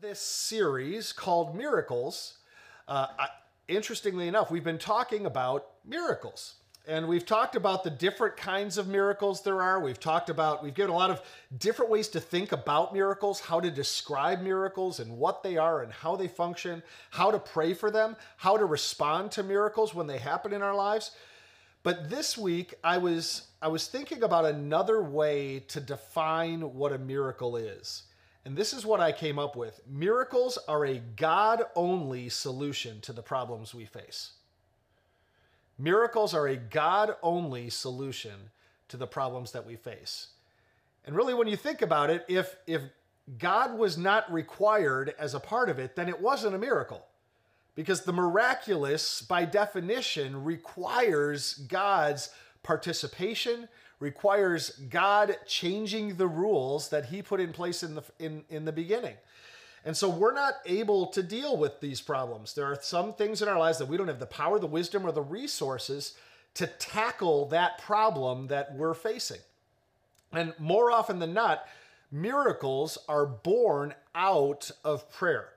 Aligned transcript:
this 0.00 0.20
series 0.20 1.12
called 1.12 1.56
Miracles, 1.56 2.38
uh, 2.86 3.06
I, 3.18 3.28
interestingly 3.68 4.28
enough, 4.28 4.50
we've 4.50 4.64
been 4.64 4.78
talking 4.78 5.26
about 5.26 5.66
miracles. 5.84 6.56
And 6.88 7.08
we've 7.08 7.26
talked 7.26 7.56
about 7.56 7.82
the 7.82 7.90
different 7.90 8.36
kinds 8.36 8.78
of 8.78 8.86
miracles 8.86 9.42
there 9.42 9.60
are. 9.60 9.80
We've 9.80 9.98
talked 9.98 10.30
about, 10.30 10.62
we've 10.62 10.74
given 10.74 10.90
a 10.90 10.96
lot 10.96 11.10
of 11.10 11.20
different 11.58 11.90
ways 11.90 12.08
to 12.08 12.20
think 12.20 12.52
about 12.52 12.92
miracles, 12.92 13.40
how 13.40 13.58
to 13.58 13.70
describe 13.70 14.40
miracles 14.40 15.00
and 15.00 15.18
what 15.18 15.42
they 15.42 15.56
are 15.56 15.82
and 15.82 15.92
how 15.92 16.14
they 16.14 16.28
function, 16.28 16.82
how 17.10 17.32
to 17.32 17.38
pray 17.38 17.74
for 17.74 17.90
them, 17.90 18.16
how 18.36 18.56
to 18.56 18.64
respond 18.64 19.32
to 19.32 19.42
miracles 19.42 19.94
when 19.94 20.06
they 20.06 20.18
happen 20.18 20.52
in 20.52 20.62
our 20.62 20.74
lives. 20.74 21.10
But 21.82 22.08
this 22.08 22.38
week 22.38 22.74
I 22.84 22.98
was 22.98 23.48
I 23.62 23.68
was 23.68 23.88
thinking 23.88 24.22
about 24.22 24.44
another 24.44 25.02
way 25.02 25.60
to 25.68 25.80
define 25.80 26.60
what 26.74 26.92
a 26.92 26.98
miracle 26.98 27.56
is. 27.56 28.02
And 28.46 28.56
this 28.56 28.72
is 28.72 28.86
what 28.86 29.00
I 29.00 29.10
came 29.10 29.40
up 29.40 29.56
with. 29.56 29.80
Miracles 29.88 30.56
are 30.68 30.86
a 30.86 31.00
God 31.16 31.64
only 31.74 32.28
solution 32.28 33.00
to 33.00 33.12
the 33.12 33.20
problems 33.20 33.74
we 33.74 33.86
face. 33.86 34.34
Miracles 35.80 36.32
are 36.32 36.46
a 36.46 36.54
God 36.54 37.16
only 37.24 37.70
solution 37.70 38.50
to 38.86 38.96
the 38.96 39.06
problems 39.08 39.50
that 39.50 39.66
we 39.66 39.74
face. 39.74 40.28
And 41.04 41.16
really, 41.16 41.34
when 41.34 41.48
you 41.48 41.56
think 41.56 41.82
about 41.82 42.08
it, 42.08 42.24
if, 42.28 42.54
if 42.68 42.82
God 43.36 43.76
was 43.76 43.98
not 43.98 44.32
required 44.32 45.12
as 45.18 45.34
a 45.34 45.40
part 45.40 45.68
of 45.68 45.80
it, 45.80 45.96
then 45.96 46.08
it 46.08 46.20
wasn't 46.20 46.54
a 46.54 46.58
miracle. 46.58 47.04
Because 47.74 48.02
the 48.02 48.12
miraculous, 48.12 49.22
by 49.22 49.44
definition, 49.44 50.44
requires 50.44 51.54
God's 51.54 52.30
participation, 52.62 53.68
requires 53.98 54.70
God 54.90 55.36
changing 55.46 56.16
the 56.16 56.28
rules 56.28 56.90
that 56.90 57.06
He 57.06 57.22
put 57.22 57.40
in 57.40 57.52
place 57.52 57.82
in 57.82 57.94
the, 57.94 58.02
in, 58.18 58.44
in 58.50 58.64
the 58.64 58.72
beginning. 58.72 59.14
And 59.84 59.96
so 59.96 60.08
we're 60.08 60.34
not 60.34 60.54
able 60.66 61.06
to 61.08 61.22
deal 61.22 61.56
with 61.56 61.80
these 61.80 62.00
problems. 62.00 62.54
There 62.54 62.66
are 62.66 62.78
some 62.80 63.14
things 63.14 63.40
in 63.40 63.48
our 63.48 63.58
lives 63.58 63.78
that 63.78 63.88
we 63.88 63.96
don't 63.96 64.08
have 64.08 64.18
the 64.18 64.26
power, 64.26 64.58
the 64.58 64.66
wisdom, 64.66 65.06
or 65.06 65.12
the 65.12 65.22
resources 65.22 66.14
to 66.54 66.66
tackle 66.66 67.46
that 67.48 67.78
problem 67.78 68.48
that 68.48 68.74
we're 68.74 68.94
facing. 68.94 69.40
And 70.32 70.54
more 70.58 70.90
often 70.90 71.20
than 71.20 71.32
not, 71.32 71.66
miracles 72.10 72.98
are 73.08 73.26
born 73.26 73.94
out 74.14 74.70
of 74.84 75.10
prayer. 75.12 75.50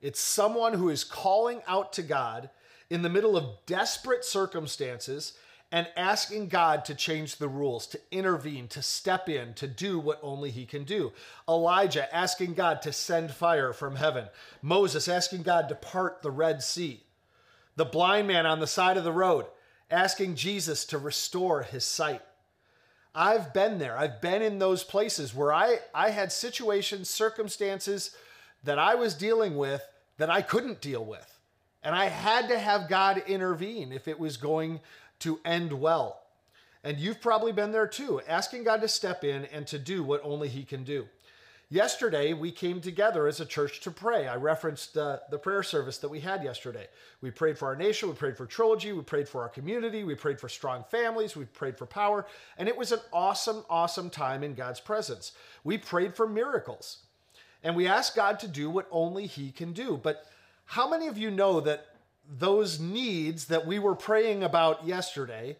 It's 0.00 0.20
someone 0.20 0.74
who 0.74 0.88
is 0.88 1.02
calling 1.02 1.62
out 1.66 1.92
to 1.94 2.02
God 2.02 2.50
in 2.90 3.02
the 3.02 3.08
middle 3.08 3.36
of 3.36 3.64
desperate 3.66 4.24
circumstances 4.24 5.32
and 5.74 5.88
asking 5.96 6.46
God 6.46 6.84
to 6.84 6.94
change 6.94 7.34
the 7.34 7.48
rules, 7.48 7.88
to 7.88 8.00
intervene, 8.12 8.68
to 8.68 8.80
step 8.80 9.28
in, 9.28 9.54
to 9.54 9.66
do 9.66 9.98
what 9.98 10.20
only 10.22 10.52
he 10.52 10.66
can 10.66 10.84
do. 10.84 11.12
Elijah 11.48 12.14
asking 12.14 12.54
God 12.54 12.80
to 12.82 12.92
send 12.92 13.32
fire 13.32 13.72
from 13.72 13.96
heaven. 13.96 14.26
Moses 14.62 15.08
asking 15.08 15.42
God 15.42 15.68
to 15.68 15.74
part 15.74 16.22
the 16.22 16.30
Red 16.30 16.62
Sea. 16.62 17.02
The 17.74 17.84
blind 17.84 18.28
man 18.28 18.46
on 18.46 18.60
the 18.60 18.68
side 18.68 18.96
of 18.96 19.02
the 19.02 19.10
road 19.10 19.46
asking 19.90 20.36
Jesus 20.36 20.84
to 20.84 20.96
restore 20.96 21.64
his 21.64 21.84
sight. 21.84 22.22
I've 23.12 23.52
been 23.52 23.80
there. 23.80 23.98
I've 23.98 24.20
been 24.20 24.42
in 24.42 24.60
those 24.60 24.84
places 24.84 25.34
where 25.34 25.52
I, 25.52 25.78
I 25.92 26.10
had 26.10 26.30
situations, 26.30 27.10
circumstances 27.10 28.16
that 28.62 28.78
I 28.78 28.94
was 28.94 29.12
dealing 29.14 29.56
with 29.56 29.82
that 30.18 30.30
I 30.30 30.40
couldn't 30.40 30.80
deal 30.80 31.04
with. 31.04 31.36
And 31.82 31.96
I 31.96 32.06
had 32.06 32.48
to 32.48 32.58
have 32.58 32.88
God 32.88 33.24
intervene 33.26 33.90
if 33.90 34.06
it 34.06 34.20
was 34.20 34.36
going 34.36 34.80
to 35.20 35.40
end 35.44 35.72
well. 35.72 36.20
And 36.82 36.98
you've 36.98 37.20
probably 37.20 37.52
been 37.52 37.72
there 37.72 37.86
too, 37.86 38.20
asking 38.28 38.64
God 38.64 38.82
to 38.82 38.88
step 38.88 39.24
in 39.24 39.46
and 39.46 39.66
to 39.68 39.78
do 39.78 40.02
what 40.02 40.20
only 40.22 40.48
He 40.48 40.64
can 40.64 40.84
do. 40.84 41.06
Yesterday, 41.70 42.34
we 42.34 42.52
came 42.52 42.80
together 42.80 43.26
as 43.26 43.40
a 43.40 43.46
church 43.46 43.80
to 43.80 43.90
pray. 43.90 44.28
I 44.28 44.36
referenced 44.36 44.98
uh, 44.98 45.20
the 45.30 45.38
prayer 45.38 45.62
service 45.62 45.96
that 45.98 46.10
we 46.10 46.20
had 46.20 46.44
yesterday. 46.44 46.86
We 47.22 47.30
prayed 47.30 47.58
for 47.58 47.66
our 47.66 47.74
nation, 47.74 48.08
we 48.10 48.14
prayed 48.14 48.36
for 48.36 48.44
Trilogy, 48.44 48.92
we 48.92 49.02
prayed 49.02 49.28
for 49.28 49.42
our 49.42 49.48
community, 49.48 50.04
we 50.04 50.14
prayed 50.14 50.38
for 50.38 50.48
strong 50.48 50.84
families, 50.90 51.34
we 51.34 51.46
prayed 51.46 51.78
for 51.78 51.86
power, 51.86 52.26
and 52.58 52.68
it 52.68 52.76
was 52.76 52.92
an 52.92 53.00
awesome, 53.12 53.64
awesome 53.70 54.10
time 54.10 54.44
in 54.44 54.54
God's 54.54 54.78
presence. 54.78 55.32
We 55.64 55.78
prayed 55.78 56.14
for 56.14 56.28
miracles, 56.28 56.98
and 57.62 57.74
we 57.74 57.88
asked 57.88 58.14
God 58.14 58.38
to 58.40 58.48
do 58.48 58.68
what 58.68 58.86
only 58.90 59.26
He 59.26 59.50
can 59.50 59.72
do. 59.72 59.98
But 60.00 60.26
how 60.66 60.88
many 60.88 61.06
of 61.06 61.16
you 61.16 61.30
know 61.30 61.60
that 61.62 61.86
those 62.28 62.80
needs 62.80 63.46
that 63.46 63.66
we 63.66 63.78
were 63.78 63.94
praying 63.94 64.42
about 64.42 64.86
yesterday 64.86 65.56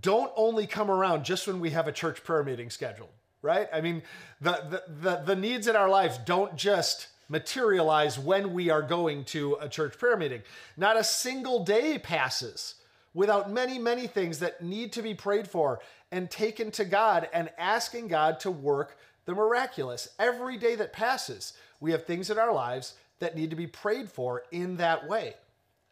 don't 0.00 0.32
only 0.36 0.66
come 0.66 0.90
around 0.90 1.24
just 1.24 1.46
when 1.46 1.60
we 1.60 1.70
have 1.70 1.88
a 1.88 1.92
church 1.92 2.22
prayer 2.22 2.44
meeting 2.44 2.70
scheduled, 2.70 3.10
right? 3.42 3.68
I 3.72 3.80
mean, 3.80 4.02
the, 4.40 4.52
the, 4.70 4.82
the, 5.00 5.22
the, 5.26 5.36
needs 5.36 5.66
in 5.66 5.74
our 5.74 5.88
lives 5.88 6.18
don't 6.18 6.54
just 6.56 7.08
materialize 7.28 8.18
when 8.18 8.52
we 8.52 8.70
are 8.70 8.82
going 8.82 9.24
to 9.24 9.56
a 9.60 9.68
church 9.68 9.98
prayer 9.98 10.16
meeting. 10.16 10.42
Not 10.76 10.96
a 10.96 11.02
single 11.02 11.64
day 11.64 11.98
passes 11.98 12.76
without 13.14 13.50
many, 13.50 13.78
many 13.78 14.06
things 14.06 14.38
that 14.38 14.62
need 14.62 14.92
to 14.92 15.02
be 15.02 15.14
prayed 15.14 15.48
for 15.48 15.80
and 16.12 16.30
taken 16.30 16.70
to 16.72 16.84
God 16.84 17.28
and 17.32 17.50
asking 17.58 18.08
God 18.08 18.38
to 18.40 18.50
work 18.50 18.96
the 19.24 19.34
miraculous. 19.34 20.08
Every 20.18 20.56
day 20.56 20.76
that 20.76 20.92
passes, 20.92 21.54
we 21.80 21.90
have 21.90 22.04
things 22.04 22.30
in 22.30 22.38
our 22.38 22.52
lives 22.52 22.94
that 23.18 23.36
need 23.36 23.50
to 23.50 23.56
be 23.56 23.66
prayed 23.66 24.08
for 24.08 24.44
in 24.52 24.76
that 24.76 25.08
way. 25.08 25.34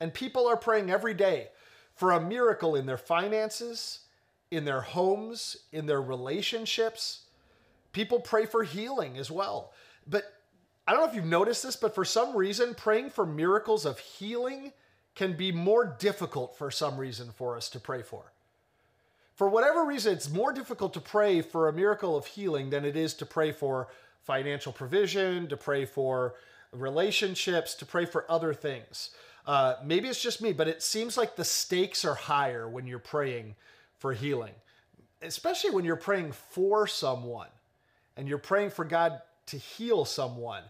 And 0.00 0.14
people 0.14 0.47
are 0.47 0.56
praying 0.56 0.91
every 0.91 1.14
day 1.14 1.48
for 1.94 2.12
a 2.12 2.20
miracle 2.20 2.76
in 2.76 2.86
their 2.86 2.97
finances, 2.97 4.00
in 4.50 4.64
their 4.64 4.81
homes, 4.81 5.56
in 5.72 5.86
their 5.86 6.00
relationships. 6.00 7.22
People 7.92 8.20
pray 8.20 8.47
for 8.47 8.62
healing 8.62 9.19
as 9.19 9.31
well. 9.31 9.72
But 10.06 10.32
I 10.87 10.92
don't 10.92 11.00
know 11.00 11.08
if 11.08 11.14
you've 11.14 11.25
noticed 11.25 11.62
this, 11.62 11.76
but 11.76 11.94
for 11.94 12.04
some 12.04 12.37
reason, 12.37 12.75
praying 12.75 13.10
for 13.10 13.26
miracles 13.26 13.84
of 13.84 13.98
healing 13.98 14.72
can 15.14 15.32
be 15.32 15.50
more 15.50 15.97
difficult 15.98 16.56
for 16.56 16.70
some 16.70 16.97
reason 16.97 17.31
for 17.34 17.56
us 17.56 17.69
to 17.70 17.81
pray 17.81 18.03
for. 18.03 18.32
For 19.34 19.48
whatever 19.48 19.84
reason, 19.84 20.14
it's 20.14 20.31
more 20.31 20.53
difficult 20.53 20.94
to 20.94 21.00
pray 21.00 21.42
for 21.42 21.69
a 21.69 21.72
miracle 21.72 22.16
of 22.16 22.26
healing 22.26 22.70
than 22.70 22.84
it 22.84 22.97
is 22.97 23.14
to 23.14 23.26
pray 23.26 23.53
for 23.53 23.88
financial 24.22 24.72
provision, 24.72 25.48
to 25.48 25.56
pray 25.56 25.84
for 25.84 26.34
relationships, 26.72 27.75
to 27.75 27.87
pray 27.87 28.04
for 28.04 28.31
other 28.31 28.54
things. 28.54 29.10
Uh, 29.48 29.76
maybe 29.82 30.09
it's 30.09 30.22
just 30.22 30.42
me, 30.42 30.53
but 30.53 30.69
it 30.69 30.82
seems 30.82 31.16
like 31.16 31.34
the 31.34 31.44
stakes 31.44 32.04
are 32.04 32.14
higher 32.14 32.69
when 32.69 32.86
you're 32.86 32.98
praying 32.98 33.54
for 33.97 34.12
healing, 34.12 34.53
especially 35.22 35.70
when 35.70 35.86
you're 35.86 35.97
praying 35.97 36.32
for 36.32 36.86
someone 36.86 37.48
and 38.19 38.28
you're 38.28 38.37
praying 38.37 38.69
for 38.69 38.84
God 38.84 39.22
to 39.47 39.56
heal 39.56 40.04
someone. 40.04 40.62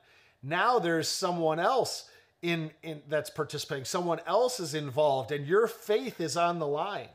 Now 0.44 0.78
there's 0.78 1.08
someone 1.08 1.58
else 1.58 2.08
in, 2.40 2.70
in 2.84 3.02
that's 3.08 3.30
participating. 3.30 3.84
Someone 3.84 4.20
else 4.28 4.60
is 4.60 4.74
involved, 4.74 5.32
and 5.32 5.44
your 5.44 5.66
faith 5.66 6.20
is 6.20 6.36
on 6.36 6.60
the 6.60 6.66
line. 6.68 7.08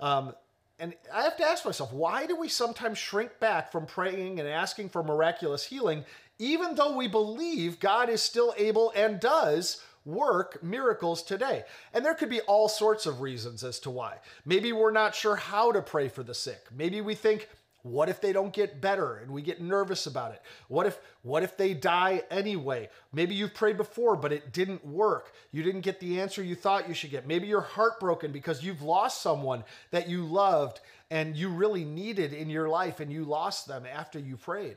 Um, 0.00 0.34
and 0.78 0.92
I 1.10 1.22
have 1.22 1.38
to 1.38 1.44
ask 1.44 1.64
myself, 1.64 1.90
why 1.90 2.26
do 2.26 2.36
we 2.38 2.48
sometimes 2.48 2.98
shrink 2.98 3.40
back 3.40 3.72
from 3.72 3.86
praying 3.86 4.40
and 4.40 4.48
asking 4.48 4.90
for 4.90 5.02
miraculous 5.02 5.64
healing, 5.64 6.04
even 6.38 6.74
though 6.74 6.94
we 6.94 7.08
believe 7.08 7.80
God 7.80 8.10
is 8.10 8.20
still 8.20 8.52
able 8.58 8.92
and 8.94 9.18
does 9.18 9.82
work 10.08 10.62
miracles 10.62 11.22
today. 11.22 11.64
And 11.92 12.04
there 12.04 12.14
could 12.14 12.30
be 12.30 12.40
all 12.40 12.68
sorts 12.68 13.06
of 13.06 13.20
reasons 13.20 13.62
as 13.62 13.78
to 13.80 13.90
why. 13.90 14.16
Maybe 14.44 14.72
we're 14.72 14.90
not 14.90 15.14
sure 15.14 15.36
how 15.36 15.70
to 15.72 15.82
pray 15.82 16.08
for 16.08 16.22
the 16.22 16.34
sick. 16.34 16.66
Maybe 16.74 17.00
we 17.00 17.14
think, 17.14 17.48
what 17.82 18.08
if 18.08 18.20
they 18.20 18.32
don't 18.32 18.52
get 18.52 18.80
better 18.80 19.16
and 19.16 19.30
we 19.30 19.42
get 19.42 19.60
nervous 19.60 20.06
about 20.06 20.32
it? 20.32 20.42
What 20.66 20.86
if 20.86 20.98
what 21.22 21.42
if 21.42 21.56
they 21.56 21.74
die 21.74 22.24
anyway? 22.30 22.88
Maybe 23.12 23.34
you've 23.34 23.54
prayed 23.54 23.76
before 23.76 24.16
but 24.16 24.32
it 24.32 24.52
didn't 24.52 24.84
work. 24.84 25.32
You 25.52 25.62
didn't 25.62 25.82
get 25.82 26.00
the 26.00 26.20
answer 26.20 26.42
you 26.42 26.56
thought 26.56 26.88
you 26.88 26.94
should 26.94 27.10
get. 27.10 27.26
Maybe 27.26 27.46
you're 27.46 27.60
heartbroken 27.60 28.32
because 28.32 28.64
you've 28.64 28.82
lost 28.82 29.22
someone 29.22 29.62
that 29.90 30.08
you 30.08 30.24
loved 30.24 30.80
and 31.10 31.36
you 31.36 31.50
really 31.50 31.84
needed 31.84 32.32
in 32.32 32.50
your 32.50 32.68
life 32.68 33.00
and 33.00 33.12
you 33.12 33.24
lost 33.24 33.68
them 33.68 33.84
after 33.86 34.18
you 34.18 34.36
prayed. 34.36 34.76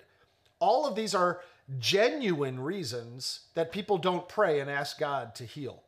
All 0.59 0.85
of 0.85 0.95
these 0.95 1.15
are 1.15 1.41
genuine 1.79 2.59
reasons 2.59 3.41
that 3.53 3.71
people 3.71 3.97
don't 3.97 4.27
pray 4.27 4.59
and 4.59 4.69
ask 4.69 5.00
God 5.00 5.35
to 5.35 5.45
heal. 5.45 5.83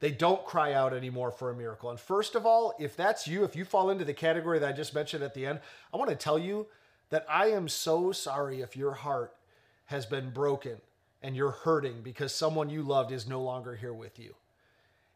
They 0.00 0.10
don't 0.10 0.44
cry 0.44 0.74
out 0.74 0.92
anymore 0.92 1.30
for 1.30 1.50
a 1.50 1.54
miracle. 1.54 1.90
And 1.90 1.98
first 1.98 2.34
of 2.34 2.44
all, 2.44 2.74
if 2.78 2.96
that's 2.96 3.26
you, 3.26 3.44
if 3.44 3.56
you 3.56 3.64
fall 3.64 3.88
into 3.88 4.04
the 4.04 4.12
category 4.12 4.58
that 4.58 4.68
I 4.68 4.72
just 4.72 4.94
mentioned 4.94 5.24
at 5.24 5.32
the 5.32 5.46
end, 5.46 5.60
I 5.92 5.96
want 5.96 6.10
to 6.10 6.16
tell 6.16 6.38
you 6.38 6.66
that 7.10 7.24
I 7.28 7.46
am 7.48 7.68
so 7.68 8.12
sorry 8.12 8.60
if 8.60 8.76
your 8.76 8.92
heart 8.92 9.34
has 9.86 10.04
been 10.04 10.30
broken 10.30 10.80
and 11.22 11.34
you're 11.34 11.50
hurting 11.50 12.02
because 12.02 12.34
someone 12.34 12.68
you 12.68 12.82
loved 12.82 13.10
is 13.10 13.26
no 13.26 13.40
longer 13.40 13.74
here 13.74 13.94
with 13.94 14.18
you. 14.18 14.34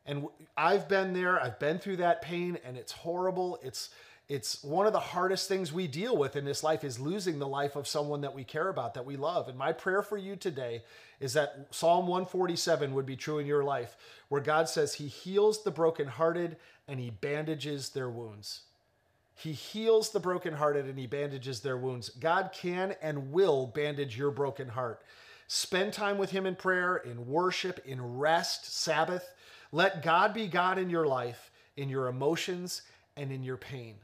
And 0.07 0.27
I've 0.57 0.89
been 0.89 1.13
there, 1.13 1.41
I've 1.41 1.59
been 1.59 1.79
through 1.79 1.97
that 1.97 2.23
pain, 2.23 2.59
and 2.65 2.77
it's 2.77 2.93
horrible. 2.93 3.59
It's 3.63 3.91
it's 4.31 4.63
one 4.63 4.87
of 4.87 4.93
the 4.93 5.01
hardest 5.01 5.49
things 5.49 5.73
we 5.73 5.89
deal 5.89 6.17
with 6.17 6.37
in 6.37 6.45
this 6.45 6.63
life 6.63 6.85
is 6.85 7.01
losing 7.01 7.41
the 7.41 7.49
life 7.49 7.75
of 7.75 7.89
someone 7.89 8.21
that 8.21 8.33
we 8.33 8.45
care 8.45 8.69
about, 8.69 8.95
that 8.95 9.05
we 9.05 9.17
love. 9.17 9.49
And 9.49 9.59
my 9.59 9.73
prayer 9.73 10.03
for 10.03 10.17
you 10.17 10.37
today 10.37 10.85
is 11.19 11.33
that 11.33 11.67
Psalm 11.73 12.07
147 12.07 12.95
would 12.95 13.07
be 13.07 13.17
true 13.17 13.41
in 13.41 13.47
your 13.47 13.65
life, 13.65 13.97
where 14.29 14.41
God 14.41 14.69
says 14.69 14.95
he 14.95 15.09
heals 15.09 15.65
the 15.65 15.73
brokenhearted 15.73 16.59
and 16.87 17.01
he 17.01 17.11
bandages 17.11 17.89
their 17.89 18.09
wounds. 18.09 18.61
He 19.35 19.51
heals 19.51 20.11
the 20.11 20.21
brokenhearted 20.21 20.87
and 20.87 20.97
he 20.97 21.09
bandages 21.09 21.59
their 21.59 21.77
wounds. 21.77 22.11
God 22.11 22.51
can 22.55 22.95
and 23.03 23.33
will 23.33 23.67
bandage 23.67 24.17
your 24.17 24.31
broken 24.31 24.69
heart. 24.69 25.03
Spend 25.49 25.93
time 25.93 26.19
with 26.19 26.31
Him 26.31 26.47
in 26.47 26.55
prayer, 26.55 26.99
in 26.99 27.27
worship, 27.27 27.85
in 27.85 28.01
rest, 28.19 28.73
Sabbath. 28.73 29.35
Let 29.73 30.05
God 30.05 30.33
be 30.33 30.47
God 30.47 30.79
in 30.79 30.89
your 30.89 31.09
life, 31.09 31.51
in 31.77 31.89
your 31.89 32.07
emotions, 32.07 32.83
and 33.17 33.33
in 33.33 33.43
your 33.43 33.57
pain. 33.57 33.97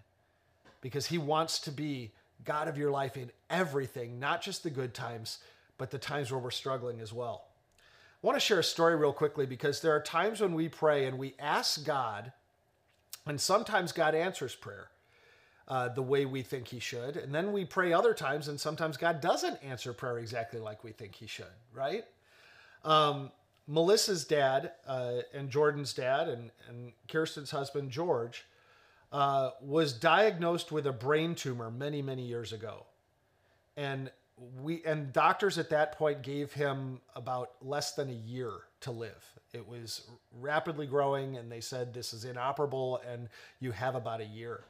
Because 0.86 1.06
He 1.06 1.18
wants 1.18 1.58
to 1.58 1.72
be 1.72 2.12
God 2.44 2.68
of 2.68 2.78
your 2.78 2.92
life 2.92 3.16
in 3.16 3.32
everything, 3.50 4.20
not 4.20 4.40
just 4.40 4.62
the 4.62 4.70
good 4.70 4.94
times, 4.94 5.38
but 5.78 5.90
the 5.90 5.98
times 5.98 6.30
where 6.30 6.38
we're 6.38 6.52
struggling 6.52 7.00
as 7.00 7.12
well. 7.12 7.48
I 8.22 8.26
want 8.28 8.36
to 8.36 8.40
share 8.40 8.60
a 8.60 8.62
story 8.62 8.94
real 8.94 9.12
quickly 9.12 9.46
because 9.46 9.80
there 9.80 9.90
are 9.96 10.00
times 10.00 10.40
when 10.40 10.54
we 10.54 10.68
pray 10.68 11.06
and 11.06 11.18
we 11.18 11.34
ask 11.40 11.84
God, 11.84 12.30
and 13.26 13.40
sometimes 13.40 13.90
God 13.90 14.14
answers 14.14 14.54
prayer. 14.54 14.90
Uh, 15.66 15.88
the 15.88 16.02
way 16.02 16.24
we 16.24 16.42
think 16.42 16.68
he 16.68 16.78
should. 16.78 17.16
And 17.16 17.34
then 17.34 17.50
we 17.50 17.64
pray 17.64 17.92
other 17.92 18.14
times, 18.14 18.46
and 18.46 18.60
sometimes 18.60 18.96
God 18.96 19.20
doesn't 19.20 19.58
answer 19.64 19.92
prayer 19.92 20.20
exactly 20.20 20.60
like 20.60 20.84
we 20.84 20.92
think 20.92 21.16
he 21.16 21.26
should, 21.26 21.56
right? 21.74 22.04
Um, 22.84 23.32
Melissa's 23.66 24.24
dad 24.24 24.70
uh, 24.86 25.22
and 25.34 25.50
Jordan's 25.50 25.92
dad 25.92 26.28
and, 26.28 26.52
and 26.68 26.92
Kirsten's 27.08 27.50
husband, 27.50 27.90
George, 27.90 28.44
uh, 29.12 29.50
was 29.60 29.92
diagnosed 29.92 30.72
with 30.72 30.86
a 30.86 30.92
brain 30.92 31.34
tumor 31.34 31.70
many, 31.70 32.02
many 32.02 32.22
years 32.22 32.52
ago. 32.52 32.84
And 33.76 34.10
we 34.62 34.82
and 34.84 35.12
doctors 35.12 35.58
at 35.58 35.70
that 35.70 35.92
point 35.92 36.22
gave 36.22 36.52
him 36.52 37.00
about 37.14 37.52
less 37.62 37.92
than 37.92 38.10
a 38.10 38.12
year 38.12 38.52
to 38.80 38.90
live. 38.90 39.24
It 39.52 39.66
was 39.66 40.06
rapidly 40.40 40.86
growing, 40.86 41.36
and 41.36 41.50
they 41.50 41.60
said 41.60 41.94
this 41.94 42.12
is 42.12 42.24
inoperable, 42.24 43.00
and 43.10 43.28
you 43.60 43.72
have 43.72 43.94
about 43.94 44.20
a 44.20 44.26
year. 44.26 44.64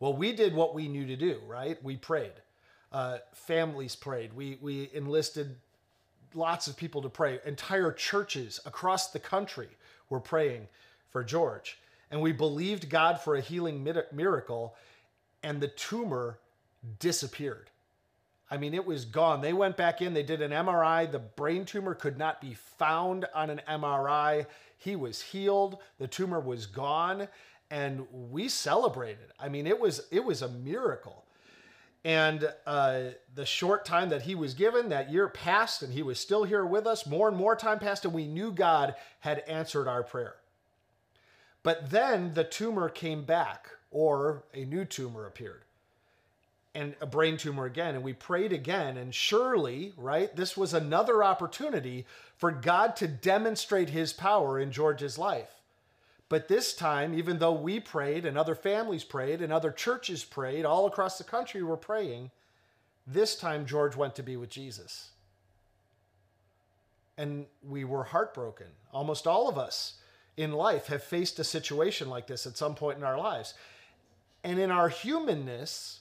Well, 0.00 0.14
we 0.14 0.32
did 0.32 0.54
what 0.54 0.74
we 0.74 0.88
knew 0.88 1.06
to 1.06 1.16
do, 1.16 1.40
right? 1.46 1.82
We 1.82 1.96
prayed. 1.96 2.32
Uh, 2.90 3.18
families 3.34 3.96
prayed. 3.96 4.32
We 4.32 4.58
we 4.60 4.90
enlisted 4.94 5.56
lots 6.34 6.66
of 6.66 6.76
people 6.76 7.02
to 7.02 7.08
pray. 7.08 7.40
Entire 7.44 7.92
churches 7.92 8.60
across 8.64 9.10
the 9.10 9.18
country 9.18 9.68
were 10.08 10.20
praying 10.20 10.68
for 11.10 11.22
George, 11.22 11.78
and 12.12 12.20
we 12.20 12.30
believed 12.30 12.88
God 12.88 13.20
for 13.20 13.34
a 13.34 13.40
healing 13.40 13.82
miracle, 14.12 14.76
and 15.42 15.60
the 15.60 15.68
tumor 15.68 16.38
disappeared 17.00 17.70
I 18.52 18.58
mean, 18.58 18.74
it 18.74 18.84
was 18.84 19.06
gone. 19.06 19.40
They 19.40 19.54
went 19.54 19.78
back 19.78 20.02
in, 20.02 20.12
they 20.12 20.22
did 20.22 20.42
an 20.42 20.50
MRI. 20.50 21.10
The 21.10 21.20
brain 21.20 21.64
tumor 21.64 21.94
could 21.94 22.18
not 22.18 22.38
be 22.38 22.52
found 22.52 23.24
on 23.34 23.48
an 23.48 23.62
MRI. 23.66 24.44
He 24.76 24.94
was 24.94 25.22
healed, 25.22 25.78
the 25.98 26.06
tumor 26.06 26.38
was 26.38 26.66
gone, 26.66 27.28
and 27.70 28.06
we 28.12 28.50
celebrated. 28.50 29.32
I 29.40 29.48
mean, 29.48 29.66
it 29.66 29.80
was 29.80 30.02
it 30.10 30.22
was 30.22 30.42
a 30.42 30.48
miracle. 30.48 31.24
And 32.04 32.52
uh, 32.66 33.02
the 33.34 33.46
short 33.46 33.86
time 33.86 34.10
that 34.10 34.20
he 34.20 34.34
was 34.34 34.52
given, 34.52 34.90
that 34.90 35.10
year 35.10 35.28
passed, 35.28 35.82
and 35.82 35.90
he 35.90 36.02
was 36.02 36.20
still 36.20 36.44
here 36.44 36.66
with 36.66 36.86
us. 36.86 37.06
More 37.06 37.28
and 37.28 37.36
more 37.36 37.56
time 37.56 37.78
passed, 37.78 38.04
and 38.04 38.12
we 38.12 38.26
knew 38.26 38.52
God 38.52 38.96
had 39.20 39.38
answered 39.48 39.88
our 39.88 40.02
prayer. 40.02 40.34
But 41.62 41.90
then 41.90 42.34
the 42.34 42.44
tumor 42.44 42.88
came 42.88 43.24
back, 43.24 43.68
or 43.90 44.42
a 44.54 44.64
new 44.64 44.84
tumor 44.84 45.26
appeared 45.26 45.62
and 46.74 46.94
a 47.00 47.06
brain 47.06 47.36
tumor 47.36 47.66
again. 47.66 47.94
And 47.94 48.02
we 48.02 48.12
prayed 48.12 48.52
again. 48.52 48.96
And 48.96 49.14
surely, 49.14 49.92
right, 49.96 50.34
this 50.34 50.56
was 50.56 50.72
another 50.72 51.22
opportunity 51.22 52.06
for 52.36 52.50
God 52.50 52.96
to 52.96 53.08
demonstrate 53.08 53.90
his 53.90 54.12
power 54.12 54.58
in 54.58 54.72
George's 54.72 55.18
life. 55.18 55.60
But 56.28 56.48
this 56.48 56.74
time, 56.74 57.12
even 57.12 57.38
though 57.38 57.52
we 57.52 57.78
prayed 57.78 58.24
and 58.24 58.38
other 58.38 58.54
families 58.54 59.04
prayed 59.04 59.42
and 59.42 59.52
other 59.52 59.70
churches 59.70 60.24
prayed, 60.24 60.64
all 60.64 60.86
across 60.86 61.18
the 61.18 61.24
country 61.24 61.62
were 61.62 61.76
praying, 61.76 62.30
this 63.06 63.36
time 63.36 63.66
George 63.66 63.96
went 63.96 64.14
to 64.14 64.22
be 64.22 64.38
with 64.38 64.48
Jesus. 64.48 65.10
And 67.18 67.44
we 67.62 67.84
were 67.84 68.04
heartbroken. 68.04 68.68
Almost 68.94 69.26
all 69.26 69.46
of 69.46 69.58
us 69.58 69.98
in 70.36 70.52
life 70.52 70.86
have 70.86 71.02
faced 71.02 71.38
a 71.38 71.44
situation 71.44 72.08
like 72.08 72.26
this 72.26 72.46
at 72.46 72.56
some 72.56 72.74
point 72.74 72.98
in 72.98 73.04
our 73.04 73.18
lives. 73.18 73.54
And 74.44 74.58
in 74.58 74.70
our 74.70 74.88
humanness, 74.88 76.00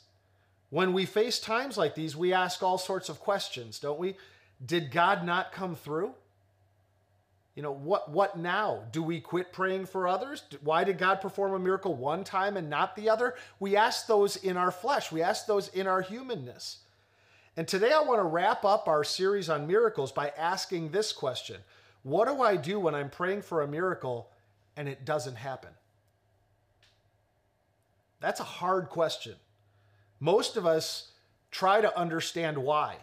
when 0.70 0.94
we 0.94 1.06
face 1.06 1.40
times 1.40 1.78
like 1.78 1.96
these, 1.96 2.16
we 2.16 2.34
ask 2.34 2.64
all 2.64 2.78
sorts 2.78 3.10
of 3.10 3.20
questions, 3.20 3.80
don't 3.80 4.00
we? 4.00 4.16
Did 4.66 4.92
God 4.92 5.26
not 5.26 5.52
come 5.52 5.76
through? 5.76 6.14
You 7.56 7.64
know, 7.64 7.74
what 7.74 8.10
what 8.10 8.38
now? 8.38 8.84
Do 8.94 9.04
we 9.04 9.20
quit 9.20 9.52
praying 9.52 9.88
for 9.88 10.08
others? 10.08 10.44
Why 10.62 10.86
did 10.86 10.98
God 10.98 11.20
perform 11.20 11.54
a 11.54 11.60
miracle 11.60 11.94
one 11.94 12.24
time 12.24 12.56
and 12.56 12.70
not 12.70 12.96
the 12.96 13.10
other? 13.10 13.36
We 13.60 13.76
ask 13.76 14.08
those 14.08 14.38
in 14.38 14.56
our 14.56 14.72
flesh. 14.72 15.12
We 15.12 15.22
ask 15.22 15.46
those 15.46 15.68
in 15.68 15.86
our 15.86 16.02
humanness. 16.02 16.78
And 17.58 17.68
today 17.68 17.92
I 17.92 18.02
want 18.02 18.20
to 18.20 18.24
wrap 18.24 18.64
up 18.64 18.88
our 18.88 19.04
series 19.04 19.50
on 19.50 19.68
miracles 19.68 20.14
by 20.14 20.32
asking 20.38 20.92
this 20.92 21.12
question. 21.12 21.58
What 22.04 22.28
do 22.28 22.42
I 22.42 22.56
do 22.56 22.80
when 22.80 22.96
I'm 22.96 23.10
praying 23.10 23.44
for 23.44 23.62
a 23.62 23.68
miracle 23.68 24.30
and 24.76 24.88
it 24.88 25.06
doesn't 25.06 25.36
happen? 25.36 25.72
That's 28.20 28.40
a 28.40 28.46
hard 28.46 28.90
question. 28.90 29.36
Most 30.20 30.58
of 30.58 30.66
us 30.66 31.12
try 31.50 31.82
to 31.82 31.98
understand 31.98 32.58
why. 32.58 32.98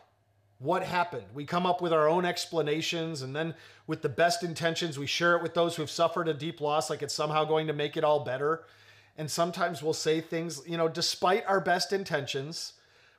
What 0.61 0.83
happened? 0.83 1.27
We 1.35 1.45
come 1.45 1.67
up 1.67 1.81
with 1.81 1.93
our 1.93 2.09
own 2.09 2.25
explanations, 2.25 3.23
and 3.23 3.35
then 3.35 3.55
with 3.87 4.03
the 4.03 4.09
best 4.09 4.43
intentions, 4.43 4.99
we 4.99 5.07
share 5.07 5.37
it 5.37 5.43
with 5.43 5.55
those 5.55 5.77
who've 5.77 5.91
suffered 5.91 6.27
a 6.27 6.35
deep 6.35 6.61
loss, 6.61 6.91
like 6.91 7.03
it's 7.03 7.15
somehow 7.15 7.45
going 7.45 7.69
to 7.69 7.73
make 7.73 7.97
it 7.97 8.03
all 8.03 8.21
better. 8.21 8.65
And 9.17 9.31
sometimes 9.31 9.83
we'll 9.83 9.93
say 9.93 10.21
things, 10.21 10.61
you 10.67 10.77
know, 10.77 10.89
despite 10.89 11.47
our 11.47 11.61
best 11.61 11.93
intentions, 11.93 12.73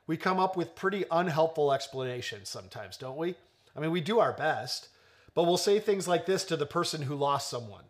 we 0.06 0.16
come 0.16 0.38
up 0.38 0.56
with 0.56 0.74
pretty 0.74 1.04
unhelpful 1.10 1.72
explanations 1.72 2.48
sometimes, 2.48 2.96
don't 2.96 3.16
we? 3.16 3.36
I 3.74 3.80
mean, 3.80 3.90
we 3.90 4.00
do 4.00 4.18
our 4.18 4.32
best, 4.32 4.88
but 5.34 5.44
we'll 5.44 5.56
say 5.56 5.78
things 5.78 6.08
like 6.08 6.26
this 6.26 6.44
to 6.44 6.56
the 6.56 6.66
person 6.66 7.02
who 7.02 7.14
lost 7.14 7.48
someone 7.48 7.84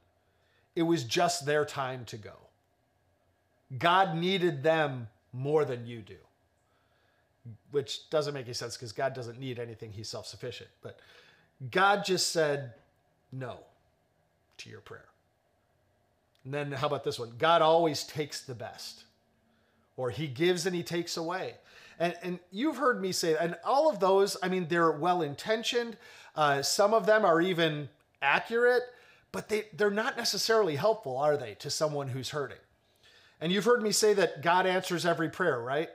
it 0.75 0.83
was 0.83 1.05
just 1.05 1.47
their 1.47 1.65
time 1.65 2.05
to 2.07 2.17
go. 2.17 2.33
God 3.79 4.17
needed 4.17 4.63
them 4.63 5.09
more 5.33 5.65
than 5.65 5.87
you 5.87 6.01
do. 6.01 6.17
Which 7.71 8.09
doesn't 8.11 8.35
make 8.35 8.47
any 8.47 8.55
sense 8.55 8.77
because 8.77 8.93
God 8.93 9.15
doesn't 9.15 9.39
need 9.39 9.59
anything, 9.59 9.93
He's 9.93 10.09
self 10.09 10.27
sufficient. 10.27 10.71
But 10.83 10.99
God 11.71 12.05
just 12.05 12.33
said 12.33 12.75
no 13.33 13.59
to 14.59 14.71
your 14.71 14.81
prayer. 14.81 15.07
And 16.45 16.55
then 16.55 16.73
how 16.73 16.87
about 16.87 17.05
this 17.05 17.19
one? 17.19 17.33
God 17.39 17.63
always 17.63 18.05
takes 18.05 18.43
the 18.43 18.55
best, 18.55 19.05
or 19.97 20.11
He 20.11 20.27
gives 20.27 20.67
and 20.67 20.75
He 20.75 20.83
takes 20.83 21.17
away. 21.17 21.55
And, 22.01 22.15
and 22.23 22.39
you've 22.51 22.79
heard 22.79 23.01
me 23.01 23.13
say, 23.13 23.37
and 23.39 23.57
all 23.63 23.91
of 23.91 24.01
those, 24.01 24.37
I 24.43 24.49
mean, 24.49 24.67
they're 24.69 24.91
well 24.91 25.21
intentioned. 25.21 25.99
Uh, 26.35 26.63
some 26.63 26.95
of 26.95 27.05
them 27.05 27.27
are 27.27 27.43
even 27.43 27.91
accurate, 28.23 28.83
but 29.33 29.51
they, 29.51 29.67
they're 29.77 29.91
not 29.91 30.17
necessarily 30.17 30.77
helpful, 30.77 31.19
are 31.19 31.37
they, 31.37 31.55
to 31.57 31.69
someone 31.69 32.09
who's 32.09 32.31
hurting? 32.31 32.59
And 33.39 33.53
you've 33.53 33.67
heard 33.67 33.83
me 33.83 33.93
say 33.93 34.15
that 34.15 34.43
God 34.43 34.67
answers 34.67 35.05
every 35.05 35.29
prayer, 35.29 35.61
right? 35.61 35.91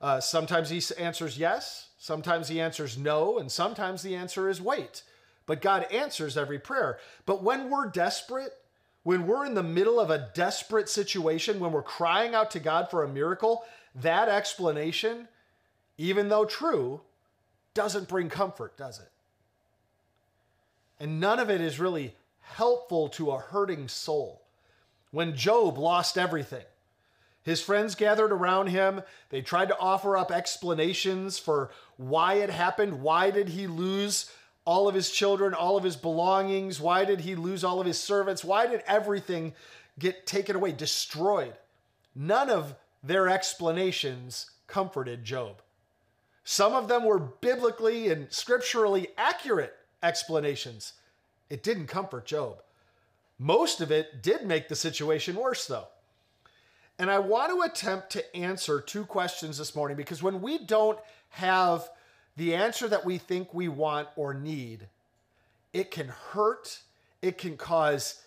Uh, 0.00 0.20
sometimes 0.20 0.68
he 0.68 0.82
answers 0.98 1.38
yes, 1.38 1.88
sometimes 1.98 2.48
he 2.48 2.60
answers 2.60 2.98
no, 2.98 3.38
and 3.38 3.50
sometimes 3.50 4.02
the 4.02 4.14
answer 4.14 4.50
is 4.50 4.60
wait. 4.60 5.02
But 5.46 5.62
God 5.62 5.86
answers 5.90 6.36
every 6.36 6.58
prayer. 6.58 6.98
But 7.24 7.42
when 7.42 7.70
we're 7.70 7.88
desperate, 7.88 8.52
when 9.04 9.26
we're 9.26 9.46
in 9.46 9.54
the 9.54 9.62
middle 9.62 10.00
of 10.00 10.10
a 10.10 10.28
desperate 10.34 10.88
situation, 10.88 11.60
when 11.60 11.72
we're 11.72 11.82
crying 11.82 12.34
out 12.34 12.50
to 12.50 12.60
God 12.60 12.90
for 12.90 13.04
a 13.04 13.08
miracle, 13.08 13.64
that 13.94 14.28
explanation, 14.28 15.28
even 15.98 16.28
though 16.28 16.44
true, 16.44 17.00
doesn't 17.74 18.08
bring 18.08 18.28
comfort, 18.28 18.76
does 18.76 18.98
it? 18.98 19.10
And 20.98 21.20
none 21.20 21.38
of 21.38 21.50
it 21.50 21.60
is 21.60 21.78
really 21.78 22.14
helpful 22.40 23.08
to 23.10 23.30
a 23.30 23.38
hurting 23.38 23.88
soul. 23.88 24.42
When 25.10 25.36
Job 25.36 25.78
lost 25.78 26.16
everything, 26.16 26.64
his 27.42 27.62
friends 27.62 27.94
gathered 27.94 28.32
around 28.32 28.68
him. 28.68 29.02
They 29.30 29.40
tried 29.40 29.68
to 29.68 29.78
offer 29.78 30.16
up 30.16 30.32
explanations 30.32 31.38
for 31.38 31.70
why 31.96 32.34
it 32.34 32.50
happened. 32.50 33.02
Why 33.02 33.30
did 33.30 33.50
he 33.50 33.66
lose 33.66 34.32
all 34.64 34.88
of 34.88 34.94
his 34.94 35.10
children, 35.10 35.54
all 35.54 35.76
of 35.76 35.84
his 35.84 35.96
belongings? 35.96 36.80
Why 36.80 37.04
did 37.04 37.20
he 37.20 37.36
lose 37.36 37.62
all 37.62 37.80
of 37.80 37.86
his 37.86 38.00
servants? 38.00 38.44
Why 38.44 38.66
did 38.66 38.82
everything 38.86 39.54
get 39.98 40.26
taken 40.26 40.56
away, 40.56 40.72
destroyed? 40.72 41.54
None 42.14 42.50
of 42.50 42.74
their 43.02 43.28
explanations 43.28 44.50
comforted 44.66 45.24
Job. 45.24 45.62
Some 46.48 46.74
of 46.74 46.86
them 46.86 47.02
were 47.02 47.18
biblically 47.18 48.08
and 48.08 48.32
scripturally 48.32 49.08
accurate 49.18 49.74
explanations. 50.00 50.92
It 51.50 51.64
didn't 51.64 51.88
comfort 51.88 52.24
Job. 52.24 52.62
Most 53.36 53.80
of 53.80 53.90
it 53.90 54.22
did 54.22 54.46
make 54.46 54.68
the 54.68 54.76
situation 54.76 55.34
worse, 55.34 55.66
though. 55.66 55.88
And 57.00 57.10
I 57.10 57.18
want 57.18 57.50
to 57.50 57.62
attempt 57.62 58.10
to 58.10 58.36
answer 58.36 58.80
two 58.80 59.04
questions 59.04 59.58
this 59.58 59.74
morning 59.74 59.96
because 59.96 60.22
when 60.22 60.40
we 60.40 60.58
don't 60.58 61.00
have 61.30 61.90
the 62.36 62.54
answer 62.54 62.86
that 62.86 63.04
we 63.04 63.18
think 63.18 63.52
we 63.52 63.66
want 63.66 64.06
or 64.14 64.32
need, 64.32 64.86
it 65.72 65.90
can 65.90 66.06
hurt, 66.06 66.78
it 67.22 67.38
can 67.38 67.56
cause 67.56 68.22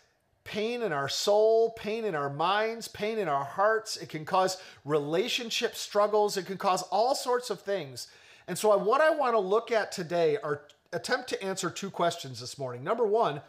pain 0.49 0.81
in 0.81 0.91
our 0.91 1.07
soul, 1.07 1.69
pain 1.77 2.03
in 2.05 2.15
our 2.15 2.29
minds, 2.29 2.87
pain 2.87 3.19
in 3.19 3.27
our 3.27 3.45
hearts. 3.45 3.97
It 3.97 4.09
can 4.09 4.25
cause 4.25 4.57
relationship 4.83 5.75
struggles. 5.75 6.37
It 6.37 6.47
can 6.47 6.57
cause 6.57 6.81
all 6.91 7.13
sorts 7.13 7.51
of 7.51 7.61
things. 7.61 8.07
And 8.47 8.57
so, 8.57 8.75
what 8.75 8.99
I 8.99 9.11
want 9.11 9.35
to 9.35 9.39
look 9.39 9.71
at 9.71 9.91
today 9.91 10.37
are 10.41 10.63
attempt 10.91 11.29
to 11.29 11.43
answer 11.43 11.69
two 11.69 11.91
questions 11.91 12.39
this 12.39 12.57
morning. 12.57 12.83
Number 12.83 13.05
one, 13.05 13.41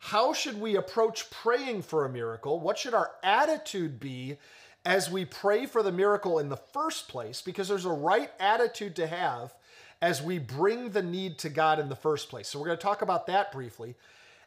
how 0.00 0.32
should 0.32 0.60
we 0.60 0.74
approach 0.74 1.30
praying 1.30 1.82
for 1.82 2.04
a 2.04 2.10
miracle? 2.10 2.58
What 2.58 2.76
should 2.76 2.92
our 2.92 3.12
attitude 3.22 4.00
be 4.00 4.36
as 4.84 5.08
we 5.08 5.24
pray 5.24 5.66
for 5.66 5.80
the 5.84 5.92
miracle 5.92 6.40
in 6.40 6.48
the 6.48 6.56
first 6.56 7.06
place? 7.06 7.40
Because 7.40 7.68
there's 7.68 7.84
a 7.84 7.92
right 7.92 8.32
attitude 8.40 8.96
to 8.96 9.06
have 9.06 9.54
as 10.00 10.20
we 10.20 10.40
bring 10.40 10.90
the 10.90 11.04
need 11.04 11.38
to 11.38 11.48
God 11.48 11.78
in 11.78 11.88
the 11.88 11.94
first 11.94 12.28
place. 12.28 12.48
So 12.48 12.58
we're 12.58 12.66
going 12.66 12.78
to 12.78 12.82
talk 12.82 13.02
about 13.02 13.28
that 13.28 13.52
briefly. 13.52 13.94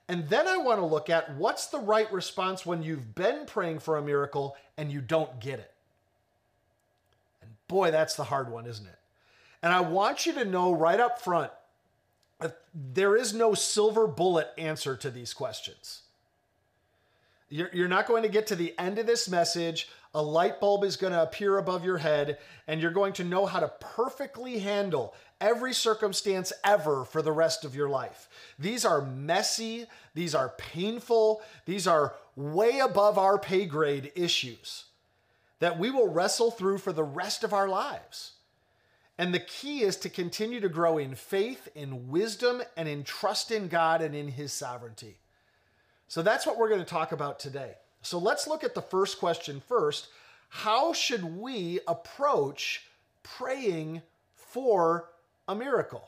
And 0.07 0.29
then 0.29 0.47
I 0.47 0.57
want 0.57 0.79
to 0.79 0.85
look 0.85 1.09
at 1.09 1.35
what's 1.35 1.67
the 1.67 1.79
right 1.79 2.12
response 2.13 2.65
when 2.65 2.83
you've 2.83 3.15
been 3.15 3.45
praying 3.45 3.79
for 3.79 3.97
a 3.97 4.01
miracle 4.01 4.55
and 4.77 4.91
you 4.91 5.01
don't 5.01 5.39
get 5.39 5.59
it. 5.59 5.71
And 7.41 7.51
boy, 7.67 7.91
that's 7.91 8.15
the 8.15 8.25
hard 8.25 8.51
one, 8.51 8.67
isn't 8.67 8.85
it? 8.85 9.00
And 9.63 9.74
I 9.74 9.81
want 9.81 10.25
you 10.25 10.33
to 10.33 10.45
know 10.45 10.74
right 10.74 11.00
up 11.00 11.19
front 11.21 11.51
there 12.74 13.15
is 13.15 13.33
no 13.33 13.53
silver 13.53 14.05
bullet 14.07 14.50
answer 14.57 14.97
to 14.97 15.09
these 15.09 15.33
questions. 15.33 16.01
You're, 17.47 17.88
not 17.88 18.07
going 18.07 18.24
to 18.24 18.29
get 18.29 18.47
to 18.47 18.55
the 18.55 18.77
end 18.77 19.00
of 19.00 19.05
this 19.05 19.29
message. 19.29 19.88
A 20.15 20.22
light 20.22 20.62
bulb 20.62 20.86
is 20.86 20.95
going 20.95 21.12
to 21.12 21.22
appear 21.22 21.57
above 21.57 21.84
your 21.84 21.98
head, 21.98 22.38
and 22.67 22.81
you're 22.81 22.89
going 22.89 23.12
to 23.13 23.24
know 23.25 23.45
how 23.45 23.60
to 23.60 23.67
perfectly 23.67 24.60
handle 24.60 25.13
every 25.41 25.74
circumstance 25.74 26.53
ever 26.63 27.03
for 27.03 27.22
the 27.22 27.34
rest 27.34 27.65
of 27.65 27.75
your 27.75 27.89
life. 27.89 28.29
These 28.57 28.86
are 28.86 29.01
messy, 29.01 29.88
these 30.13 30.34
are 30.34 30.53
painful, 30.57 31.41
these 31.65 31.86
are 31.86 32.15
way 32.38 32.79
above 32.79 33.17
our 33.17 33.38
pay 33.38 33.65
grade 33.65 34.13
issues 34.15 34.86
that 35.60 35.77
we 35.77 35.91
will 35.91 36.07
wrestle 36.07 36.50
through 36.50 36.77
for 36.77 36.93
the 36.93 37.03
rest 37.03 37.43
of 37.43 37.53
our 37.53 37.67
lives. 37.67 38.34
And 39.17 39.34
the 39.34 39.39
key 39.39 39.81
is 39.81 39.98
to 39.98 40.10
continue 40.10 40.62
to 40.62 40.69
grow 40.69 40.98
in 40.98 41.15
faith, 41.15 41.67
in 41.75 42.07
wisdom, 42.07 42.62
and 42.77 42.88
in 42.88 43.03
trust 43.03 43.51
in 43.51 43.67
God 43.67 44.01
and 44.01 44.15
in 44.15 44.29
His 44.29 44.53
sovereignty. 44.53 45.17
So 46.07 46.22
that's 46.22 46.45
what 46.45 46.57
we're 46.57 46.69
going 46.69 46.79
to 46.79 46.86
talk 46.86 47.12
about 47.12 47.38
today. 47.38 47.75
So 48.05 48.19
let's 48.19 48.47
look 48.47 48.63
at 48.63 48.75
the 48.75 48.81
first 48.81 49.19
question 49.19 49.62
first. 49.67 50.09
How 50.50 50.93
should 50.93 51.24
we 51.24 51.79
approach 51.88 52.85
praying 53.24 54.03
for 54.35 55.09
a 55.47 55.55
miracle? 55.55 56.07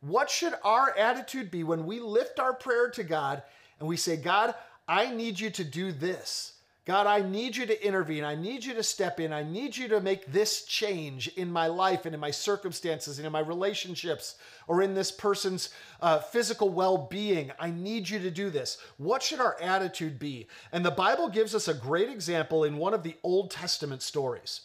What 0.00 0.30
should 0.30 0.54
our 0.64 0.96
attitude 0.96 1.50
be 1.50 1.62
when 1.62 1.84
we 1.84 2.00
lift 2.00 2.40
our 2.40 2.54
prayer 2.54 2.88
to 2.90 3.04
God 3.04 3.42
and 3.78 3.88
we 3.88 3.98
say, 3.98 4.16
God, 4.16 4.54
I 4.88 5.10
need 5.14 5.38
you 5.38 5.50
to 5.50 5.64
do 5.64 5.92
this? 5.92 6.54
God, 6.86 7.08
I 7.08 7.20
need 7.20 7.56
you 7.56 7.66
to 7.66 7.84
intervene. 7.84 8.22
I 8.22 8.36
need 8.36 8.64
you 8.64 8.72
to 8.74 8.82
step 8.84 9.18
in. 9.18 9.32
I 9.32 9.42
need 9.42 9.76
you 9.76 9.88
to 9.88 10.00
make 10.00 10.26
this 10.26 10.64
change 10.64 11.26
in 11.36 11.50
my 11.50 11.66
life 11.66 12.06
and 12.06 12.14
in 12.14 12.20
my 12.20 12.30
circumstances 12.30 13.18
and 13.18 13.26
in 13.26 13.32
my 13.32 13.40
relationships 13.40 14.36
or 14.68 14.82
in 14.82 14.94
this 14.94 15.10
person's 15.10 15.70
uh, 16.00 16.20
physical 16.20 16.68
well 16.68 16.96
being. 16.96 17.50
I 17.58 17.70
need 17.70 18.08
you 18.08 18.20
to 18.20 18.30
do 18.30 18.50
this. 18.50 18.78
What 18.98 19.20
should 19.20 19.40
our 19.40 19.60
attitude 19.60 20.20
be? 20.20 20.46
And 20.70 20.84
the 20.84 20.92
Bible 20.92 21.28
gives 21.28 21.56
us 21.56 21.66
a 21.66 21.74
great 21.74 22.08
example 22.08 22.62
in 22.62 22.76
one 22.76 22.94
of 22.94 23.02
the 23.02 23.16
Old 23.24 23.50
Testament 23.50 24.00
stories. 24.00 24.60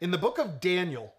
In 0.00 0.10
the 0.10 0.16
book 0.16 0.38
of 0.38 0.60
Daniel, 0.60 1.12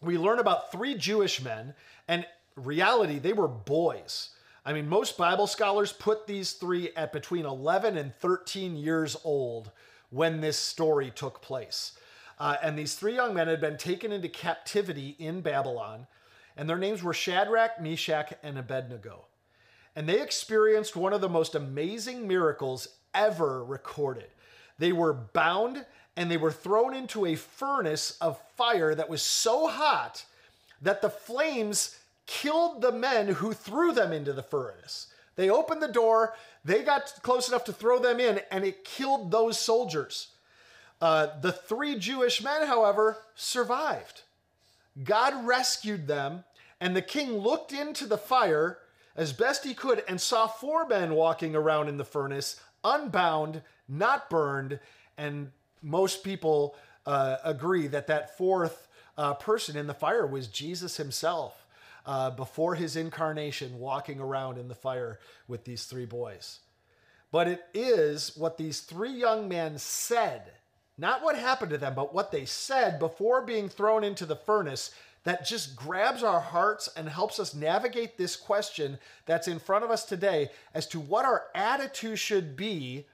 we 0.00 0.18
learn 0.18 0.40
about 0.40 0.72
three 0.72 0.96
Jewish 0.96 1.40
men, 1.40 1.74
and 2.08 2.26
reality, 2.56 3.20
they 3.20 3.34
were 3.34 3.46
boys. 3.46 4.30
I 4.64 4.72
mean, 4.72 4.88
most 4.88 5.16
Bible 5.16 5.46
scholars 5.46 5.92
put 5.92 6.26
these 6.26 6.52
three 6.52 6.90
at 6.94 7.12
between 7.12 7.46
11 7.46 7.96
and 7.96 8.14
13 8.16 8.76
years 8.76 9.16
old 9.24 9.70
when 10.10 10.40
this 10.40 10.58
story 10.58 11.10
took 11.14 11.40
place. 11.40 11.92
Uh, 12.38 12.56
and 12.62 12.78
these 12.78 12.94
three 12.94 13.14
young 13.14 13.34
men 13.34 13.48
had 13.48 13.60
been 13.60 13.76
taken 13.76 14.12
into 14.12 14.28
captivity 14.28 15.16
in 15.18 15.40
Babylon, 15.40 16.06
and 16.56 16.68
their 16.68 16.78
names 16.78 17.02
were 17.02 17.14
Shadrach, 17.14 17.80
Meshach, 17.80 18.32
and 18.42 18.58
Abednego. 18.58 19.26
And 19.96 20.08
they 20.08 20.20
experienced 20.20 20.96
one 20.96 21.12
of 21.12 21.20
the 21.20 21.28
most 21.28 21.54
amazing 21.54 22.26
miracles 22.26 22.88
ever 23.14 23.64
recorded. 23.64 24.28
They 24.78 24.92
were 24.92 25.12
bound 25.12 25.84
and 26.16 26.30
they 26.30 26.36
were 26.36 26.52
thrown 26.52 26.94
into 26.94 27.26
a 27.26 27.34
furnace 27.34 28.16
of 28.20 28.40
fire 28.56 28.94
that 28.94 29.08
was 29.08 29.22
so 29.22 29.68
hot 29.68 30.24
that 30.82 31.02
the 31.02 31.10
flames 31.10 31.98
killed 32.30 32.80
the 32.80 32.92
men 32.92 33.26
who 33.26 33.52
threw 33.52 33.92
them 33.92 34.12
into 34.12 34.32
the 34.32 34.42
furnace. 34.42 35.08
They 35.34 35.50
opened 35.50 35.82
the 35.82 35.88
door, 35.88 36.34
they 36.64 36.84
got 36.84 37.12
close 37.22 37.48
enough 37.48 37.64
to 37.64 37.72
throw 37.72 37.98
them 37.98 38.20
in, 38.20 38.40
and 38.52 38.64
it 38.64 38.84
killed 38.84 39.32
those 39.32 39.58
soldiers. 39.58 40.28
Uh, 41.00 41.28
the 41.40 41.50
three 41.50 41.98
Jewish 41.98 42.40
men, 42.40 42.68
however, 42.68 43.18
survived. 43.34 44.22
God 45.02 45.44
rescued 45.44 46.06
them, 46.06 46.44
and 46.80 46.94
the 46.94 47.02
king 47.02 47.32
looked 47.32 47.72
into 47.72 48.06
the 48.06 48.18
fire 48.18 48.78
as 49.16 49.32
best 49.32 49.64
he 49.64 49.74
could 49.74 50.04
and 50.06 50.20
saw 50.20 50.46
four 50.46 50.86
men 50.86 51.14
walking 51.14 51.56
around 51.56 51.88
in 51.88 51.96
the 51.96 52.04
furnace, 52.04 52.60
unbound, 52.84 53.62
not 53.88 54.30
burned, 54.30 54.78
and 55.18 55.50
most 55.82 56.22
people 56.22 56.76
uh, 57.06 57.38
agree 57.42 57.88
that 57.88 58.06
that 58.06 58.36
fourth 58.38 58.86
uh, 59.18 59.34
person 59.34 59.76
in 59.76 59.88
the 59.88 59.94
fire 59.94 60.26
was 60.26 60.46
Jesus 60.46 60.96
himself 60.96 61.66
uh, 62.06 62.30
before 62.30 62.74
his 62.74 62.96
incarnation 62.96 63.78
walking 63.78 64.20
around 64.20 64.58
in 64.58 64.68
the 64.68 64.74
fire 64.74 65.18
with 65.48 65.64
these 65.64 65.84
three 65.84 66.06
boys. 66.06 66.60
But 67.32 67.48
it 67.48 67.62
is 67.74 68.36
what 68.36 68.58
these 68.58 68.80
three 68.80 69.12
young 69.12 69.48
men 69.48 69.78
said, 69.78 70.52
not 70.98 71.22
what 71.22 71.36
happened 71.36 71.70
to 71.70 71.78
them, 71.78 71.94
but 71.94 72.14
what 72.14 72.32
they 72.32 72.44
said 72.44 72.98
before 72.98 73.42
being 73.42 73.68
thrown 73.68 74.04
into 74.04 74.26
the 74.26 74.36
furnace 74.36 74.90
that 75.24 75.46
just 75.46 75.76
grabs 75.76 76.22
our 76.22 76.40
hearts 76.40 76.88
and 76.96 77.08
helps 77.08 77.38
us 77.38 77.54
navigate 77.54 78.16
this 78.16 78.36
question 78.36 78.98
that's 79.26 79.48
in 79.48 79.58
front 79.58 79.84
of 79.84 79.90
us 79.90 80.04
today 80.04 80.50
as 80.74 80.86
to 80.88 80.98
what 80.98 81.24
our 81.24 81.44
attitude 81.54 82.18
should 82.18 82.56
be 82.56 83.06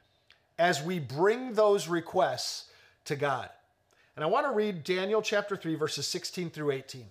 as 0.59 0.83
we 0.83 0.99
bring 0.99 1.53
those 1.53 1.89
requests 1.89 2.71
to 3.05 3.17
God. 3.17 3.51
And 4.15 4.25
I 4.25 4.29
want 4.29 4.47
to 4.47 4.53
read 4.53 4.85
Daniel 4.85 5.21
chapter 5.21 5.57
3, 5.57 5.75
verses 5.75 6.07
16 6.07 6.51
through 6.51 6.71
18. 6.71 7.05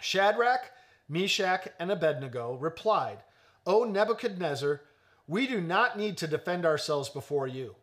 Shadrach, 0.00 0.70
Meshach, 1.08 1.68
and 1.78 1.90
Abednego 1.90 2.54
replied, 2.54 3.18
O 3.66 3.84
Nebuchadnezzar, 3.84 4.80
we 5.28 5.46
do 5.46 5.60
not 5.60 5.96
need 5.98 6.16
to 6.18 6.26
defend 6.26 6.66
ourselves 6.66 7.08
before 7.08 7.46
you. 7.46 7.76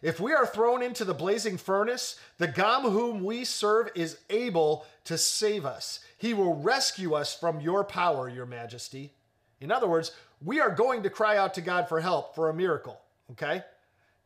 If 0.00 0.20
we 0.20 0.32
are 0.32 0.46
thrown 0.46 0.82
into 0.82 1.04
the 1.04 1.14
blazing 1.14 1.56
furnace, 1.56 2.20
the 2.38 2.46
God 2.46 2.82
whom 2.82 3.24
we 3.24 3.44
serve 3.44 3.90
is 3.96 4.18
able 4.30 4.86
to 5.04 5.18
save 5.18 5.66
us. 5.66 6.00
He 6.18 6.34
will 6.34 6.54
rescue 6.54 7.14
us 7.14 7.34
from 7.34 7.60
your 7.60 7.82
power, 7.82 8.28
your 8.28 8.46
majesty. 8.46 9.12
In 9.60 9.72
other 9.72 9.88
words, 9.88 10.12
we 10.44 10.60
are 10.60 10.70
going 10.70 11.02
to 11.02 11.10
cry 11.10 11.36
out 11.36 11.54
to 11.54 11.60
God 11.60 11.88
for 11.88 12.00
help 12.00 12.36
for 12.36 12.48
a 12.48 12.54
miracle. 12.54 13.00
Okay? 13.32 13.62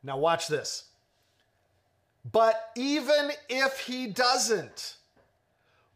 Now, 0.03 0.19
watch 0.19 0.47
this. 0.47 0.85
But 2.31 2.71
even 2.77 3.31
if 3.49 3.81
he 3.81 4.09
doesn't, 4.09 4.97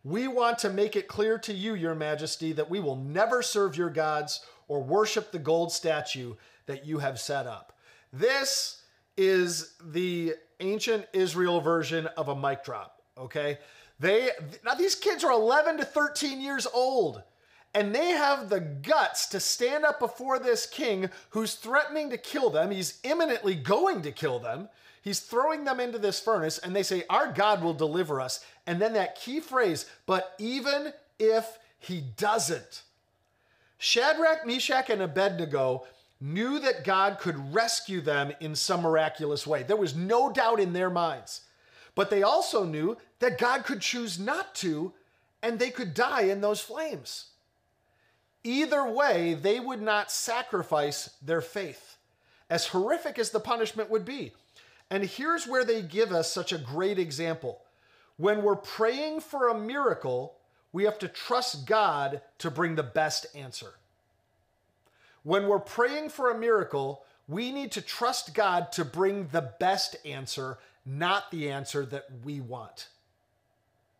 we 0.06 0.28
want 0.28 0.60
to 0.60 0.70
make 0.70 0.94
it 0.94 1.08
clear 1.08 1.36
to 1.36 1.52
you, 1.52 1.74
Your 1.74 1.96
Majesty, 1.96 2.52
that 2.52 2.70
we 2.70 2.78
will 2.78 2.94
never 2.94 3.42
serve 3.42 3.76
your 3.76 3.90
gods 3.90 4.40
or 4.68 4.80
worship 4.80 5.32
the 5.32 5.38
gold 5.40 5.72
statue 5.72 6.34
that 6.66 6.86
you 6.86 6.98
have 7.00 7.18
set 7.18 7.48
up. 7.48 7.76
This 8.12 8.82
is 9.16 9.74
the 9.84 10.34
ancient 10.60 11.06
Israel 11.12 11.60
version 11.60 12.06
of 12.16 12.28
a 12.28 12.36
mic 12.36 12.62
drop, 12.62 13.02
okay? 13.18 13.58
They 13.98 14.30
now 14.64 14.74
these 14.74 14.94
kids 14.94 15.24
are 15.24 15.32
11 15.32 15.78
to 15.78 15.84
13 15.84 16.40
years 16.40 16.68
old 16.72 17.22
and 17.74 17.92
they 17.92 18.10
have 18.10 18.48
the 18.48 18.60
guts 18.60 19.26
to 19.30 19.40
stand 19.40 19.84
up 19.84 19.98
before 19.98 20.38
this 20.38 20.66
king 20.66 21.10
who's 21.30 21.54
threatening 21.56 22.10
to 22.10 22.16
kill 22.16 22.48
them. 22.48 22.70
He's 22.70 23.00
imminently 23.02 23.56
going 23.56 24.02
to 24.02 24.12
kill 24.12 24.38
them. 24.38 24.68
He's 25.06 25.20
throwing 25.20 25.62
them 25.62 25.78
into 25.78 25.98
this 25.98 26.18
furnace, 26.18 26.58
and 26.58 26.74
they 26.74 26.82
say, 26.82 27.04
Our 27.08 27.32
God 27.32 27.62
will 27.62 27.74
deliver 27.74 28.20
us. 28.20 28.44
And 28.66 28.80
then 28.80 28.94
that 28.94 29.20
key 29.20 29.40
phrase, 29.40 29.86
but 30.06 30.34
even 30.38 30.92
if 31.18 31.58
he 31.78 32.02
doesn't. 32.16 32.82
Shadrach, 33.78 34.46
Meshach, 34.46 34.90
and 34.90 35.02
Abednego 35.02 35.86
knew 36.20 36.58
that 36.58 36.84
God 36.84 37.18
could 37.18 37.54
rescue 37.54 38.00
them 38.00 38.32
in 38.40 38.54
some 38.54 38.82
miraculous 38.82 39.46
way. 39.46 39.62
There 39.62 39.76
was 39.76 39.94
no 39.94 40.32
doubt 40.32 40.60
in 40.60 40.72
their 40.72 40.90
minds. 40.90 41.42
But 41.94 42.10
they 42.10 42.22
also 42.22 42.64
knew 42.64 42.96
that 43.20 43.38
God 43.38 43.64
could 43.64 43.80
choose 43.80 44.18
not 44.18 44.54
to, 44.56 44.92
and 45.42 45.58
they 45.58 45.70
could 45.70 45.94
die 45.94 46.22
in 46.22 46.40
those 46.40 46.60
flames. 46.60 47.26
Either 48.44 48.88
way, 48.88 49.34
they 49.34 49.60
would 49.60 49.82
not 49.82 50.10
sacrifice 50.10 51.10
their 51.20 51.40
faith, 51.40 51.96
as 52.48 52.68
horrific 52.68 53.18
as 53.18 53.30
the 53.30 53.40
punishment 53.40 53.90
would 53.90 54.04
be. 54.04 54.32
And 54.90 55.04
here's 55.04 55.46
where 55.46 55.64
they 55.64 55.82
give 55.82 56.12
us 56.12 56.32
such 56.32 56.52
a 56.52 56.58
great 56.58 56.98
example. 56.98 57.60
When 58.16 58.42
we're 58.42 58.56
praying 58.56 59.20
for 59.20 59.48
a 59.48 59.58
miracle, 59.58 60.36
we 60.72 60.84
have 60.84 60.98
to 61.00 61.08
trust 61.08 61.66
God 61.66 62.22
to 62.38 62.50
bring 62.50 62.74
the 62.74 62.82
best 62.82 63.26
answer. 63.34 63.74
When 65.22 65.48
we're 65.48 65.58
praying 65.58 66.10
for 66.10 66.30
a 66.30 66.38
miracle, 66.38 67.04
we 67.28 67.50
need 67.52 67.72
to 67.72 67.82
trust 67.82 68.34
God 68.34 68.72
to 68.72 68.84
bring 68.84 69.28
the 69.28 69.50
best 69.58 69.96
answer, 70.04 70.58
not 70.84 71.30
the 71.30 71.50
answer 71.50 71.84
that 71.86 72.06
we 72.24 72.40
want. 72.40 72.88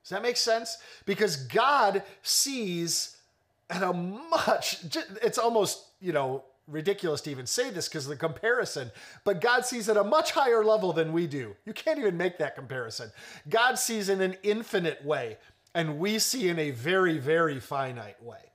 Does 0.03 0.11
that 0.11 0.23
make 0.23 0.37
sense? 0.37 0.79
Because 1.05 1.37
God 1.37 2.05
sees 2.23 3.17
at 3.69 3.83
a 3.83 3.93
much, 3.93 4.85
it's 5.23 5.39
almost, 5.39 5.85
you 6.01 6.13
know, 6.13 6.45
ridiculous 6.69 7.21
to 7.23 7.31
even 7.31 7.47
say 7.47 7.71
this 7.71 7.89
because 7.89 8.05
of 8.07 8.11
the 8.11 8.17
comparison, 8.17 8.91
but 9.25 9.41
God 9.41 9.65
sees 9.65 9.89
at 9.89 9.97
a 9.97 10.05
much 10.05 10.33
higher 10.33 10.65
level 10.65 10.93
than 10.93 11.13
we 11.13 11.27
do. 11.27 11.55
You 11.65 11.73
can't 11.73 11.99
even 11.99 12.17
make 12.17 12.39
that 12.39 12.57
comparison. 12.57 13.13
God 13.49 13.79
sees 13.79 14.09
in 14.09 14.21
an 14.21 14.37
infinite 14.43 15.05
way, 15.05 15.39
and 15.75 15.99
we 15.99 16.19
see 16.19 16.49
in 16.49 16.59
a 16.59 16.73
very, 16.73 17.19
very 17.19 17.61
finite 17.61 18.23
way. 18.23 18.53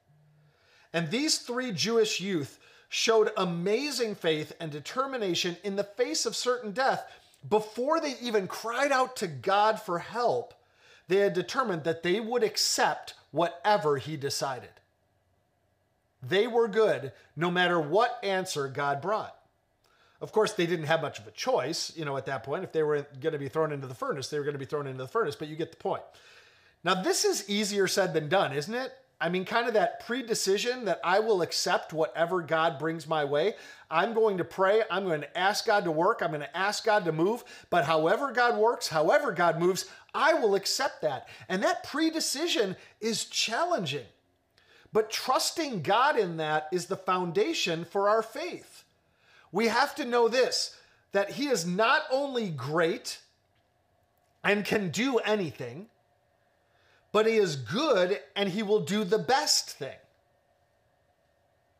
And 0.93 1.09
these 1.09 1.39
three 1.39 1.71
Jewish 1.71 2.19
youth 2.19 2.59
showed 2.89 3.31
amazing 3.37 4.15
faith 4.15 4.51
and 4.59 4.69
determination 4.69 5.55
in 5.63 5.77
the 5.77 5.83
face 5.83 6.25
of 6.25 6.35
certain 6.35 6.71
death 6.71 7.05
before 7.47 8.01
they 8.01 8.15
even 8.21 8.47
cried 8.47 8.91
out 8.91 9.15
to 9.17 9.27
God 9.27 9.81
for 9.81 9.99
help. 9.99 10.53
They 11.07 11.17
had 11.17 11.33
determined 11.33 11.85
that 11.85 12.03
they 12.03 12.19
would 12.19 12.43
accept 12.43 13.13
whatever 13.31 13.97
He 13.97 14.17
decided. 14.17 14.69
They 16.21 16.47
were 16.47 16.67
good 16.67 17.11
no 17.35 17.49
matter 17.49 17.79
what 17.79 18.19
answer 18.23 18.67
God 18.67 19.01
brought. 19.01 19.35
Of 20.21 20.31
course, 20.31 20.53
they 20.53 20.67
didn't 20.67 20.85
have 20.85 21.01
much 21.01 21.17
of 21.17 21.25
a 21.25 21.31
choice, 21.31 21.91
you 21.95 22.05
know, 22.05 22.15
at 22.15 22.27
that 22.27 22.43
point. 22.43 22.63
If 22.63 22.71
they 22.71 22.83
were 22.83 23.07
going 23.19 23.33
to 23.33 23.39
be 23.39 23.49
thrown 23.49 23.71
into 23.71 23.87
the 23.87 23.95
furnace, 23.95 24.27
they 24.27 24.37
were 24.37 24.43
going 24.43 24.53
to 24.53 24.59
be 24.59 24.65
thrown 24.65 24.85
into 24.85 25.01
the 25.01 25.07
furnace, 25.07 25.35
but 25.35 25.47
you 25.47 25.55
get 25.55 25.71
the 25.71 25.77
point. 25.77 26.03
Now, 26.83 27.01
this 27.01 27.25
is 27.25 27.49
easier 27.49 27.87
said 27.87 28.13
than 28.13 28.29
done, 28.29 28.53
isn't 28.53 28.73
it? 28.73 28.91
I 29.19 29.29
mean, 29.29 29.45
kind 29.45 29.67
of 29.67 29.75
that 29.75 30.05
pre-decision 30.05 30.85
that 30.85 30.99
I 31.03 31.19
will 31.19 31.43
accept 31.43 31.93
whatever 31.93 32.41
God 32.41 32.79
brings 32.79 33.07
my 33.07 33.23
way. 33.23 33.53
I'm 33.89 34.13
going 34.15 34.39
to 34.39 34.43
pray. 34.43 34.81
I'm 34.89 35.05
going 35.05 35.21
to 35.21 35.37
ask 35.37 35.65
God 35.65 35.83
to 35.83 35.91
work. 35.91 36.21
I'm 36.21 36.29
going 36.29 36.41
to 36.41 36.57
ask 36.57 36.83
God 36.83 37.05
to 37.05 37.11
move. 37.11 37.43
But 37.69 37.85
however 37.85 38.31
God 38.31 38.57
works, 38.57 38.87
however 38.87 39.31
God 39.31 39.59
moves, 39.59 39.85
I 40.15 40.33
will 40.33 40.55
accept 40.55 41.01
that. 41.01 41.27
And 41.49 41.61
that 41.61 41.83
pre-decision 41.83 42.75
is 42.99 43.25
challenging. 43.25 44.05
But 44.93 45.10
trusting 45.10 45.83
God 45.83 46.17
in 46.17 46.38
that 46.38 46.67
is 46.71 46.88
the 46.88 46.98
foundation 46.98 47.86
for 47.86 48.10
our 48.10 48.21
faith. 48.21 48.83
We 49.51 49.67
have 49.67 49.95
to 49.95 50.05
know 50.05 50.27
this 50.27 50.77
that 51.12 51.31
He 51.31 51.48
is 51.48 51.65
not 51.65 52.03
only 52.10 52.50
great 52.50 53.19
and 54.43 54.63
can 54.63 54.89
do 54.89 55.17
anything, 55.19 55.88
but 57.12 57.25
He 57.27 57.36
is 57.36 57.55
good 57.55 58.19
and 58.36 58.50
He 58.50 58.63
will 58.63 58.81
do 58.81 59.03
the 59.03 59.19
best 59.19 59.71
thing. 59.71 59.98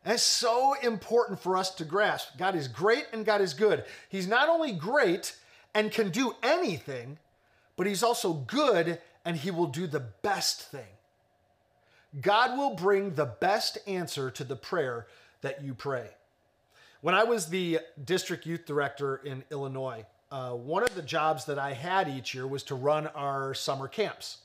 That's 0.04 0.22
so 0.22 0.74
important 0.82 1.40
for 1.40 1.56
us 1.56 1.74
to 1.76 1.84
grasp. 1.84 2.36
God 2.36 2.56
is 2.56 2.68
great 2.68 3.06
and 3.12 3.24
God 3.24 3.40
is 3.40 3.54
good. 3.54 3.84
He's 4.08 4.26
not 4.26 4.48
only 4.48 4.72
great 4.72 5.36
and 5.74 5.92
can 5.92 6.10
do 6.10 6.34
anything, 6.42 7.18
but 7.76 7.86
He's 7.86 8.02
also 8.02 8.32
good 8.32 8.98
and 9.24 9.36
He 9.36 9.50
will 9.50 9.68
do 9.68 9.86
the 9.86 10.00
best 10.00 10.62
thing. 10.62 10.82
God 12.20 12.58
will 12.58 12.74
bring 12.74 13.14
the 13.14 13.26
best 13.26 13.78
answer 13.86 14.30
to 14.30 14.44
the 14.44 14.56
prayer 14.56 15.06
that 15.40 15.64
you 15.64 15.74
pray. 15.74 16.08
When 17.00 17.14
I 17.14 17.24
was 17.24 17.46
the 17.46 17.80
district 18.04 18.46
youth 18.46 18.66
director 18.66 19.16
in 19.24 19.44
Illinois, 19.50 20.04
uh, 20.30 20.50
one 20.50 20.82
of 20.82 20.94
the 20.94 21.02
jobs 21.02 21.46
that 21.46 21.58
I 21.58 21.72
had 21.72 22.08
each 22.08 22.34
year 22.34 22.46
was 22.46 22.62
to 22.64 22.74
run 22.74 23.06
our 23.08 23.54
summer 23.54 23.88
camps. 23.88 24.38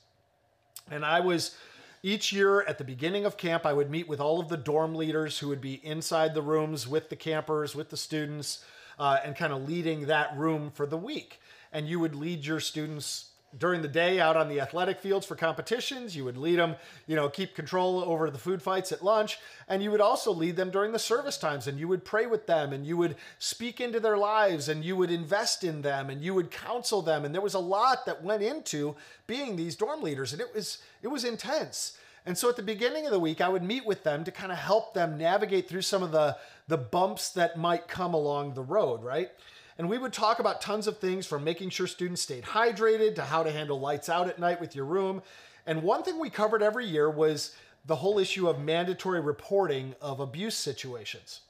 And 0.90 1.04
I 1.04 1.20
was 1.20 1.56
each 2.02 2.32
year 2.32 2.62
at 2.62 2.78
the 2.78 2.84
beginning 2.84 3.24
of 3.24 3.36
camp, 3.36 3.66
I 3.66 3.72
would 3.72 3.90
meet 3.90 4.08
with 4.08 4.20
all 4.20 4.40
of 4.40 4.48
the 4.48 4.56
dorm 4.56 4.94
leaders 4.94 5.38
who 5.38 5.48
would 5.48 5.60
be 5.60 5.74
inside 5.84 6.34
the 6.34 6.42
rooms 6.42 6.86
with 6.86 7.10
the 7.10 7.16
campers, 7.16 7.74
with 7.74 7.90
the 7.90 7.96
students, 7.96 8.64
uh, 8.98 9.18
and 9.24 9.36
kind 9.36 9.52
of 9.52 9.68
leading 9.68 10.06
that 10.06 10.36
room 10.36 10.70
for 10.70 10.86
the 10.86 10.96
week. 10.96 11.40
And 11.72 11.88
you 11.88 12.00
would 12.00 12.14
lead 12.14 12.46
your 12.46 12.60
students 12.60 13.30
during 13.58 13.82
the 13.82 13.88
day 13.88 14.20
out 14.20 14.36
on 14.36 14.48
the 14.48 14.60
athletic 14.60 15.00
fields 15.00 15.26
for 15.26 15.34
competitions. 15.34 16.14
You 16.16 16.24
would 16.24 16.36
lead 16.36 16.58
them, 16.58 16.76
you 17.06 17.16
know, 17.16 17.28
keep 17.28 17.54
control 17.54 18.02
over 18.04 18.30
the 18.30 18.38
food 18.38 18.62
fights 18.62 18.92
at 18.92 19.02
lunch. 19.02 19.38
And 19.68 19.82
you 19.82 19.90
would 19.90 20.00
also 20.00 20.32
lead 20.32 20.56
them 20.56 20.70
during 20.70 20.92
the 20.92 20.98
service 20.98 21.38
times 21.38 21.66
and 21.66 21.78
you 21.78 21.88
would 21.88 22.04
pray 22.04 22.26
with 22.26 22.46
them 22.46 22.72
and 22.72 22.86
you 22.86 22.96
would 22.96 23.16
speak 23.38 23.80
into 23.80 24.00
their 24.00 24.18
lives 24.18 24.68
and 24.68 24.84
you 24.84 24.96
would 24.96 25.10
invest 25.10 25.64
in 25.64 25.82
them 25.82 26.10
and 26.10 26.22
you 26.22 26.34
would 26.34 26.50
counsel 26.50 27.02
them. 27.02 27.24
And 27.24 27.34
there 27.34 27.42
was 27.42 27.54
a 27.54 27.58
lot 27.58 28.06
that 28.06 28.22
went 28.22 28.42
into 28.42 28.96
being 29.26 29.56
these 29.56 29.76
dorm 29.76 30.02
leaders 30.02 30.32
and 30.32 30.40
it 30.40 30.54
was, 30.54 30.78
it 31.02 31.08
was 31.08 31.24
intense. 31.24 31.98
And 32.26 32.36
so 32.36 32.48
at 32.50 32.56
the 32.56 32.62
beginning 32.62 33.06
of 33.06 33.12
the 33.12 33.18
week, 33.18 33.40
I 33.40 33.48
would 33.48 33.62
meet 33.62 33.86
with 33.86 34.04
them 34.04 34.22
to 34.24 34.30
kind 34.30 34.52
of 34.52 34.58
help 34.58 34.92
them 34.92 35.16
navigate 35.16 35.66
through 35.66 35.82
some 35.82 36.02
of 36.02 36.12
the, 36.12 36.36
the 36.66 36.76
bumps 36.76 37.30
that 37.30 37.56
might 37.56 37.88
come 37.88 38.12
along 38.12 38.52
the 38.52 38.62
road, 38.62 39.02
right? 39.02 39.30
And 39.78 39.88
we 39.88 39.96
would 39.96 40.12
talk 40.12 40.40
about 40.40 40.60
tons 40.60 40.88
of 40.88 40.98
things 40.98 41.24
from 41.24 41.44
making 41.44 41.70
sure 41.70 41.86
students 41.86 42.22
stayed 42.22 42.42
hydrated 42.42 43.14
to 43.14 43.22
how 43.22 43.44
to 43.44 43.52
handle 43.52 43.78
lights 43.78 44.08
out 44.08 44.28
at 44.28 44.40
night 44.40 44.60
with 44.60 44.74
your 44.74 44.84
room. 44.84 45.22
And 45.66 45.84
one 45.84 46.02
thing 46.02 46.18
we 46.18 46.30
covered 46.30 46.62
every 46.62 46.84
year 46.84 47.08
was 47.08 47.54
the 47.86 47.96
whole 47.96 48.18
issue 48.18 48.48
of 48.48 48.60
mandatory 48.60 49.20
reporting 49.20 49.94
of 50.00 50.18
abuse 50.18 50.56
situations. 50.56 51.40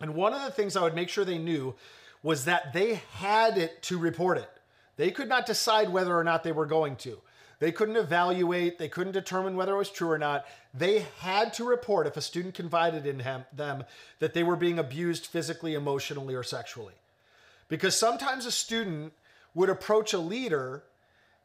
And 0.00 0.14
one 0.14 0.32
of 0.32 0.42
the 0.42 0.50
things 0.50 0.76
I 0.76 0.82
would 0.82 0.94
make 0.94 1.10
sure 1.10 1.24
they 1.24 1.38
knew 1.38 1.74
was 2.22 2.46
that 2.46 2.72
they 2.72 3.02
had 3.12 3.58
it 3.58 3.82
to 3.82 3.98
report 3.98 4.38
it. 4.38 4.50
They 4.96 5.10
could 5.10 5.28
not 5.28 5.46
decide 5.46 5.90
whether 5.90 6.16
or 6.16 6.24
not 6.24 6.44
they 6.44 6.52
were 6.52 6.66
going 6.66 6.96
to. 6.96 7.20
They 7.58 7.70
couldn't 7.70 7.96
evaluate, 7.96 8.78
they 8.78 8.88
couldn't 8.88 9.12
determine 9.12 9.56
whether 9.56 9.74
it 9.74 9.78
was 9.78 9.90
true 9.90 10.10
or 10.10 10.18
not. 10.18 10.46
They 10.74 11.06
had 11.20 11.52
to 11.54 11.64
report 11.64 12.08
if 12.08 12.16
a 12.16 12.20
student 12.20 12.54
confided 12.54 13.06
in 13.06 13.20
him, 13.20 13.44
them 13.52 13.84
that 14.18 14.34
they 14.34 14.42
were 14.42 14.56
being 14.56 14.80
abused 14.80 15.26
physically, 15.26 15.74
emotionally, 15.74 16.34
or 16.34 16.42
sexually. 16.42 16.94
Because 17.72 17.96
sometimes 17.96 18.44
a 18.44 18.50
student 18.50 19.14
would 19.54 19.70
approach 19.70 20.12
a 20.12 20.18
leader, 20.18 20.82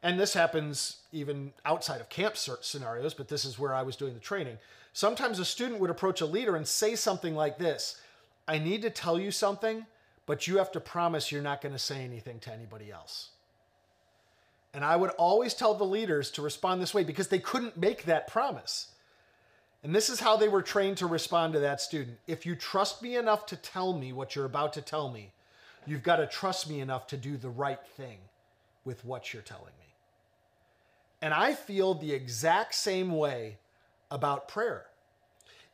and 0.04 0.20
this 0.20 0.34
happens 0.34 0.98
even 1.14 1.54
outside 1.64 2.02
of 2.02 2.10
camp 2.10 2.36
scenarios, 2.36 3.14
but 3.14 3.30
this 3.30 3.46
is 3.46 3.58
where 3.58 3.74
I 3.74 3.82
was 3.84 3.96
doing 3.96 4.14
the 4.14 4.20
training. 4.20 4.58
Sometimes 4.92 5.40
a 5.40 5.46
student 5.46 5.80
would 5.80 5.90
approach 5.90 6.20
a 6.20 6.26
leader 6.26 6.58
and 6.58 6.68
say 6.68 6.96
something 6.96 7.34
like 7.34 7.58
this 7.58 8.02
I 8.46 8.58
need 8.58 8.82
to 8.82 8.90
tell 8.90 9.18
you 9.18 9.32
something, 9.32 9.86
but 10.26 10.48
you 10.48 10.58
have 10.58 10.70
to 10.74 10.82
promise 10.82 11.32
you're 11.32 11.42
not 11.42 11.62
going 11.62 11.72
to 11.72 11.80
say 11.80 12.04
anything 12.04 12.40
to 12.40 12.52
anybody 12.52 12.92
else. 12.92 13.30
And 14.74 14.84
I 14.84 14.98
would 14.98 15.12
always 15.12 15.54
tell 15.54 15.76
the 15.76 15.86
leaders 15.86 16.30
to 16.32 16.42
respond 16.42 16.82
this 16.82 16.94
way 16.94 17.06
because 17.06 17.30
they 17.30 17.40
couldn't 17.40 17.78
make 17.78 18.04
that 18.04 18.28
promise. 18.28 18.90
And 19.82 19.96
this 19.96 20.10
is 20.10 20.20
how 20.20 20.36
they 20.36 20.50
were 20.50 20.62
trained 20.62 20.98
to 20.98 21.08
respond 21.08 21.54
to 21.54 21.62
that 21.62 21.80
student. 21.80 22.18
If 22.28 22.46
you 22.46 22.54
trust 22.54 23.02
me 23.02 23.16
enough 23.16 23.46
to 23.46 23.56
tell 23.56 23.98
me 23.98 24.12
what 24.12 24.36
you're 24.36 24.44
about 24.44 24.74
to 24.74 24.82
tell 24.82 25.10
me, 25.10 25.32
You've 25.88 26.04
got 26.04 26.18
to 26.18 26.28
trust 26.28 26.70
me 26.70 26.82
enough 26.82 27.08
to 27.08 27.18
do 27.18 27.38
the 27.38 27.50
right 27.50 27.80
thing 27.96 28.18
with 28.84 29.04
what 29.06 29.34
you're 29.34 29.42
telling 29.42 29.74
me. 29.80 29.94
And 31.22 31.34
I 31.34 31.54
feel 31.54 31.94
the 31.94 32.12
exact 32.12 32.76
same 32.76 33.16
way 33.16 33.58
about 34.12 34.48
prayer. 34.48 34.86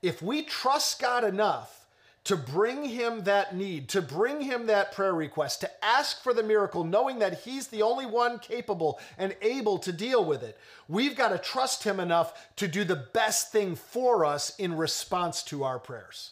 If 0.02 0.22
we 0.22 0.44
trust 0.44 1.02
God 1.02 1.24
enough 1.24 1.88
to 2.26 2.38
bring 2.38 2.86
Him 2.86 3.24
that 3.24 3.56
need, 3.56 3.90
to 3.90 4.02
bring 4.02 4.42
Him 4.42 4.68
that 4.68 4.94
prayer 4.94 5.14
request, 5.14 5.62
to 5.62 5.86
ask 5.86 6.22
for 6.22 6.34
the 6.34 6.44
miracle, 6.44 6.84
knowing 6.84 7.20
that 7.20 7.42
He's 7.42 7.68
the 7.68 7.82
only 7.82 8.06
one 8.06 8.40
capable 8.40 9.00
and 9.18 9.36
able 9.42 9.78
to 9.80 9.92
deal 9.92 10.24
with 10.24 10.44
it, 10.44 10.58
we've 10.88 11.16
got 11.16 11.30
to 11.30 11.38
trust 11.38 11.84
Him 11.84 12.00
enough 12.00 12.56
to 12.58 12.68
do 12.68 12.84
the 12.84 12.96
best 12.96 13.52
thing 13.52 13.76
for 13.76 14.24
us 14.24 14.56
in 14.58 14.78
response 14.78 15.44
to 15.44 15.64
our 15.64 15.80
prayers 15.80 16.32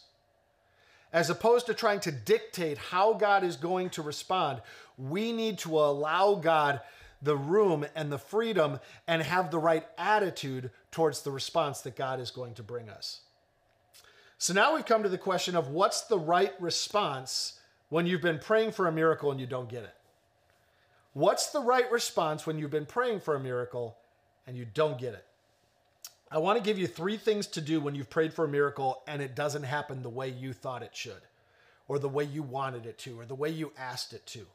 as 1.12 1.30
opposed 1.30 1.66
to 1.66 1.74
trying 1.74 2.00
to 2.00 2.12
dictate 2.12 2.78
how 2.78 3.12
God 3.14 3.44
is 3.44 3.56
going 3.56 3.90
to 3.90 4.02
respond, 4.02 4.62
we 4.96 5.32
need 5.32 5.58
to 5.58 5.78
allow 5.78 6.34
God 6.34 6.80
the 7.20 7.36
room 7.36 7.86
and 7.94 8.10
the 8.10 8.18
freedom 8.18 8.80
and 9.06 9.22
have 9.22 9.50
the 9.50 9.58
right 9.58 9.86
attitude 9.96 10.70
towards 10.90 11.22
the 11.22 11.30
response 11.30 11.80
that 11.82 11.96
God 11.96 12.18
is 12.18 12.30
going 12.30 12.54
to 12.54 12.62
bring 12.62 12.88
us. 12.88 13.20
So 14.38 14.52
now 14.52 14.74
we've 14.74 14.86
come 14.86 15.04
to 15.04 15.08
the 15.08 15.18
question 15.18 15.54
of 15.54 15.68
what's 15.68 16.02
the 16.02 16.18
right 16.18 16.52
response 16.60 17.60
when 17.90 18.06
you've 18.06 18.22
been 18.22 18.38
praying 18.38 18.72
for 18.72 18.88
a 18.88 18.92
miracle 18.92 19.30
and 19.30 19.38
you 19.38 19.46
don't 19.46 19.68
get 19.68 19.84
it? 19.84 19.94
What's 21.12 21.50
the 21.50 21.60
right 21.60 21.90
response 21.92 22.46
when 22.46 22.58
you've 22.58 22.70
been 22.70 22.86
praying 22.86 23.20
for 23.20 23.36
a 23.36 23.40
miracle 23.40 23.98
and 24.46 24.56
you 24.56 24.64
don't 24.64 24.98
get 24.98 25.12
it? 25.12 25.26
I 26.32 26.38
want 26.38 26.56
to 26.56 26.64
give 26.64 26.78
you 26.78 26.86
three 26.86 27.18
things 27.18 27.46
to 27.48 27.60
do 27.60 27.78
when 27.78 27.94
you've 27.94 28.08
prayed 28.08 28.32
for 28.32 28.46
a 28.46 28.48
miracle 28.48 29.02
and 29.06 29.20
it 29.20 29.36
doesn't 29.36 29.64
happen 29.64 30.02
the 30.02 30.08
way 30.08 30.30
you 30.30 30.54
thought 30.54 30.82
it 30.82 30.96
should, 30.96 31.20
or 31.88 31.98
the 31.98 32.08
way 32.08 32.24
you 32.24 32.42
wanted 32.42 32.86
it 32.86 32.96
to, 33.00 33.20
or 33.20 33.26
the 33.26 33.34
way 33.34 33.50
you 33.50 33.70
asked 33.78 34.14
it 34.14 34.24
to. 34.28 34.46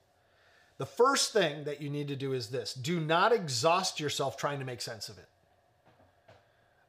The 0.80 0.88
first 0.88 1.34
thing 1.34 1.66
that 1.66 1.80
you 1.80 1.92
need 1.92 2.08
to 2.08 2.16
do 2.16 2.34
is 2.34 2.48
this 2.48 2.74
do 2.74 3.00
not 3.00 3.32
exhaust 3.32 4.00
yourself 4.00 4.38
trying 4.38 4.58
to 4.58 4.66
make 4.66 4.82
sense 4.82 5.08
of 5.08 5.20
it. 5.20 5.28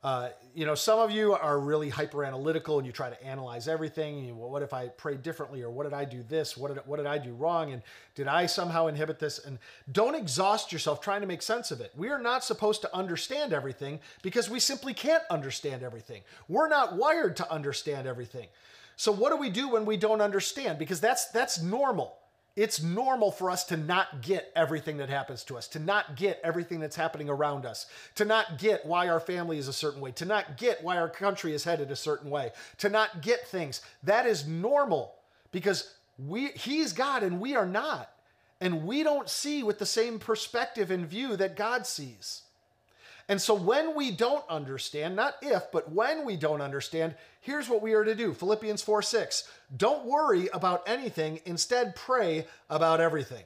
Uh, 0.00 0.28
you 0.54 0.64
know, 0.64 0.76
some 0.76 1.00
of 1.00 1.10
you 1.10 1.32
are 1.32 1.58
really 1.58 1.88
hyper 1.88 2.24
analytical 2.24 2.78
and 2.78 2.86
you 2.86 2.92
try 2.92 3.10
to 3.10 3.20
analyze 3.24 3.66
everything. 3.66 4.24
You, 4.24 4.34
well, 4.36 4.48
what 4.48 4.62
if 4.62 4.72
I 4.72 4.88
prayed 4.88 5.24
differently, 5.24 5.62
or 5.62 5.70
what 5.70 5.84
did 5.84 5.92
I 5.92 6.04
do 6.04 6.22
this? 6.22 6.56
What 6.56 6.72
did 6.72 6.86
what 6.86 6.98
did 6.98 7.06
I 7.06 7.18
do 7.18 7.34
wrong? 7.34 7.72
And 7.72 7.82
did 8.14 8.28
I 8.28 8.46
somehow 8.46 8.86
inhibit 8.86 9.18
this? 9.18 9.44
And 9.44 9.58
don't 9.90 10.14
exhaust 10.14 10.70
yourself 10.70 11.00
trying 11.00 11.20
to 11.22 11.26
make 11.26 11.42
sense 11.42 11.72
of 11.72 11.80
it. 11.80 11.92
We 11.96 12.10
are 12.10 12.20
not 12.20 12.44
supposed 12.44 12.80
to 12.82 12.96
understand 12.96 13.52
everything 13.52 13.98
because 14.22 14.48
we 14.48 14.60
simply 14.60 14.94
can't 14.94 15.24
understand 15.30 15.82
everything. 15.82 16.22
We're 16.46 16.68
not 16.68 16.96
wired 16.96 17.36
to 17.38 17.52
understand 17.52 18.06
everything. 18.06 18.46
So 18.94 19.10
what 19.10 19.30
do 19.30 19.36
we 19.36 19.50
do 19.50 19.68
when 19.68 19.84
we 19.84 19.96
don't 19.96 20.20
understand? 20.20 20.78
Because 20.78 21.00
that's 21.00 21.26
that's 21.30 21.60
normal. 21.60 22.17
It's 22.58 22.82
normal 22.82 23.30
for 23.30 23.52
us 23.52 23.62
to 23.66 23.76
not 23.76 24.20
get 24.20 24.50
everything 24.56 24.96
that 24.96 25.08
happens 25.08 25.44
to 25.44 25.56
us, 25.56 25.68
to 25.68 25.78
not 25.78 26.16
get 26.16 26.40
everything 26.42 26.80
that's 26.80 26.96
happening 26.96 27.28
around 27.28 27.64
us, 27.64 27.86
to 28.16 28.24
not 28.24 28.58
get 28.58 28.84
why 28.84 29.06
our 29.06 29.20
family 29.20 29.58
is 29.58 29.68
a 29.68 29.72
certain 29.72 30.00
way, 30.00 30.10
to 30.10 30.24
not 30.24 30.56
get 30.56 30.82
why 30.82 30.96
our 30.96 31.08
country 31.08 31.52
is 31.54 31.62
headed 31.62 31.92
a 31.92 31.94
certain 31.94 32.30
way, 32.30 32.50
to 32.78 32.88
not 32.88 33.22
get 33.22 33.46
things. 33.46 33.80
That 34.02 34.26
is 34.26 34.48
normal 34.48 35.14
because 35.52 35.94
we 36.18 36.48
he's 36.48 36.92
God 36.92 37.22
and 37.22 37.40
we 37.40 37.54
are 37.54 37.64
not. 37.64 38.10
And 38.60 38.84
we 38.84 39.04
don't 39.04 39.28
see 39.28 39.62
with 39.62 39.78
the 39.78 39.86
same 39.86 40.18
perspective 40.18 40.90
and 40.90 41.06
view 41.06 41.36
that 41.36 41.54
God 41.54 41.86
sees. 41.86 42.42
And 43.28 43.40
so 43.40 43.54
when 43.54 43.94
we 43.94 44.10
don't 44.10 44.44
understand, 44.48 45.14
not 45.14 45.34
if, 45.42 45.70
but 45.70 45.92
when 45.92 46.24
we 46.24 46.36
don't 46.36 46.62
understand, 46.62 47.14
here's 47.40 47.68
what 47.68 47.82
we 47.82 47.92
are 47.92 48.04
to 48.04 48.14
do 48.14 48.32
Philippians 48.32 48.82
4 48.82 49.02
6. 49.02 49.48
Don't 49.76 50.06
worry 50.06 50.48
about 50.52 50.82
anything, 50.88 51.40
instead, 51.44 51.94
pray 51.94 52.46
about 52.70 53.00
everything. 53.00 53.44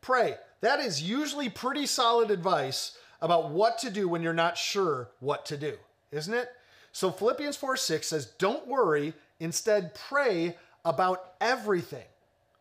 Pray. 0.00 0.36
That 0.60 0.80
is 0.80 1.02
usually 1.02 1.48
pretty 1.48 1.86
solid 1.86 2.30
advice 2.30 2.96
about 3.20 3.50
what 3.50 3.78
to 3.78 3.90
do 3.90 4.08
when 4.08 4.22
you're 4.22 4.32
not 4.32 4.56
sure 4.56 5.08
what 5.20 5.44
to 5.46 5.56
do, 5.56 5.74
isn't 6.10 6.34
it? 6.34 6.48
So 6.92 7.10
Philippians 7.10 7.56
4 7.56 7.76
6 7.76 8.06
says, 8.06 8.26
Don't 8.38 8.66
worry, 8.66 9.12
instead, 9.40 9.94
pray 9.94 10.56
about 10.84 11.34
everything. 11.40 12.06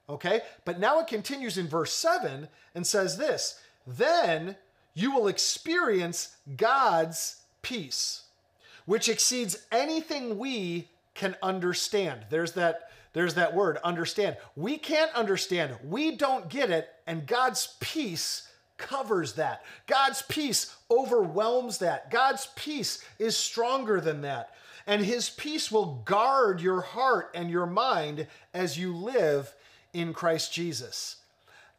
Okay? 0.10 0.42
But 0.66 0.80
now 0.80 1.00
it 1.00 1.08
continues 1.08 1.58
in 1.58 1.68
verse 1.68 1.94
7 1.94 2.48
and 2.76 2.86
says 2.86 3.18
this 3.18 3.60
Then 3.86 4.56
you 4.98 5.12
will 5.12 5.28
experience 5.28 6.36
God's 6.56 7.42
peace, 7.62 8.24
which 8.86 9.08
exceeds 9.08 9.64
anything 9.72 10.40
we 10.40 10.90
can 11.14 11.36
understand. 11.44 12.22
There's 12.32 12.54
that 12.54 12.90
there's 13.14 13.36
that 13.36 13.54
word, 13.56 13.78
understand. 13.84 14.38
We 14.56 14.78
can't 14.78 15.14
understand. 15.14 15.76
We 15.88 16.16
don't 16.16 16.50
get 16.50 16.72
it, 16.72 16.90
and 17.06 17.26
God's 17.26 17.76
peace 17.80 18.48
covers 18.78 19.34
that. 19.34 19.64
God's 19.88 20.24
peace 20.24 20.76
overwhelms 20.90 21.78
that. 21.80 22.12
God's 22.12 22.48
peace 22.56 23.04
is 23.18 23.38
stronger 23.38 24.02
than 24.02 24.22
that. 24.22 24.56
And 24.86 25.04
his 25.04 25.30
peace 25.30 25.72
will 25.72 26.02
guard 26.06 26.62
your 26.62 26.82
heart 26.82 27.32
and 27.34 27.50
your 27.50 27.66
mind 27.66 28.28
as 28.54 28.78
you 28.78 28.96
live 28.96 29.54
in 29.94 30.14
Christ 30.14 30.54
Jesus. 30.54 31.18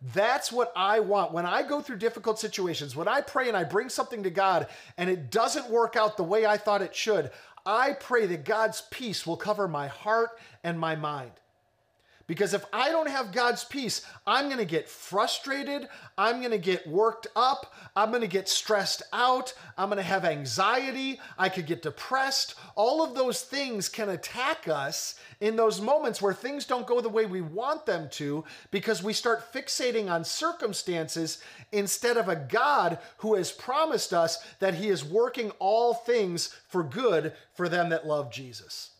That's 0.00 0.52
what 0.52 0.72
I 0.76 1.00
want. 1.00 1.32
When 1.32 1.44
I 1.44 1.62
go 1.62 1.80
through 1.80 1.98
difficult 1.98 2.38
situations, 2.38 2.94
when 2.94 3.08
I 3.08 3.20
pray 3.20 3.48
and 3.48 3.56
I 3.56 3.64
bring 3.64 3.88
something 3.88 4.22
to 4.22 4.30
God 4.30 4.68
and 4.96 5.10
it 5.10 5.30
doesn't 5.30 5.70
work 5.70 5.96
out 5.96 6.16
the 6.16 6.22
way 6.22 6.46
I 6.46 6.56
thought 6.56 6.82
it 6.82 6.94
should, 6.94 7.30
I 7.66 7.94
pray 7.94 8.26
that 8.26 8.44
God's 8.44 8.82
peace 8.90 9.26
will 9.26 9.36
cover 9.36 9.66
my 9.66 9.88
heart 9.88 10.38
and 10.62 10.78
my 10.78 10.94
mind. 10.94 11.32
Because 12.28 12.52
if 12.52 12.64
I 12.74 12.90
don't 12.90 13.08
have 13.08 13.32
God's 13.32 13.64
peace, 13.64 14.02
I'm 14.26 14.46
going 14.46 14.58
to 14.58 14.66
get 14.66 14.86
frustrated. 14.86 15.88
I'm 16.18 16.40
going 16.40 16.50
to 16.52 16.58
get 16.58 16.86
worked 16.86 17.26
up. 17.34 17.72
I'm 17.96 18.10
going 18.10 18.20
to 18.20 18.28
get 18.28 18.50
stressed 18.50 19.02
out. 19.14 19.54
I'm 19.78 19.88
going 19.88 19.96
to 19.96 20.02
have 20.02 20.26
anxiety. 20.26 21.20
I 21.38 21.48
could 21.48 21.64
get 21.64 21.80
depressed. 21.80 22.54
All 22.76 23.02
of 23.02 23.14
those 23.14 23.40
things 23.40 23.88
can 23.88 24.10
attack 24.10 24.68
us 24.68 25.18
in 25.40 25.56
those 25.56 25.80
moments 25.80 26.20
where 26.20 26.34
things 26.34 26.66
don't 26.66 26.86
go 26.86 27.00
the 27.00 27.08
way 27.08 27.24
we 27.24 27.40
want 27.40 27.86
them 27.86 28.10
to 28.10 28.44
because 28.70 29.02
we 29.02 29.14
start 29.14 29.50
fixating 29.50 30.10
on 30.10 30.22
circumstances 30.22 31.38
instead 31.72 32.18
of 32.18 32.28
a 32.28 32.36
God 32.36 32.98
who 33.18 33.36
has 33.36 33.50
promised 33.50 34.12
us 34.12 34.36
that 34.58 34.74
he 34.74 34.90
is 34.90 35.02
working 35.02 35.50
all 35.58 35.94
things 35.94 36.54
for 36.68 36.82
good 36.82 37.32
for 37.54 37.70
them 37.70 37.88
that 37.88 38.06
love 38.06 38.30
Jesus 38.30 38.90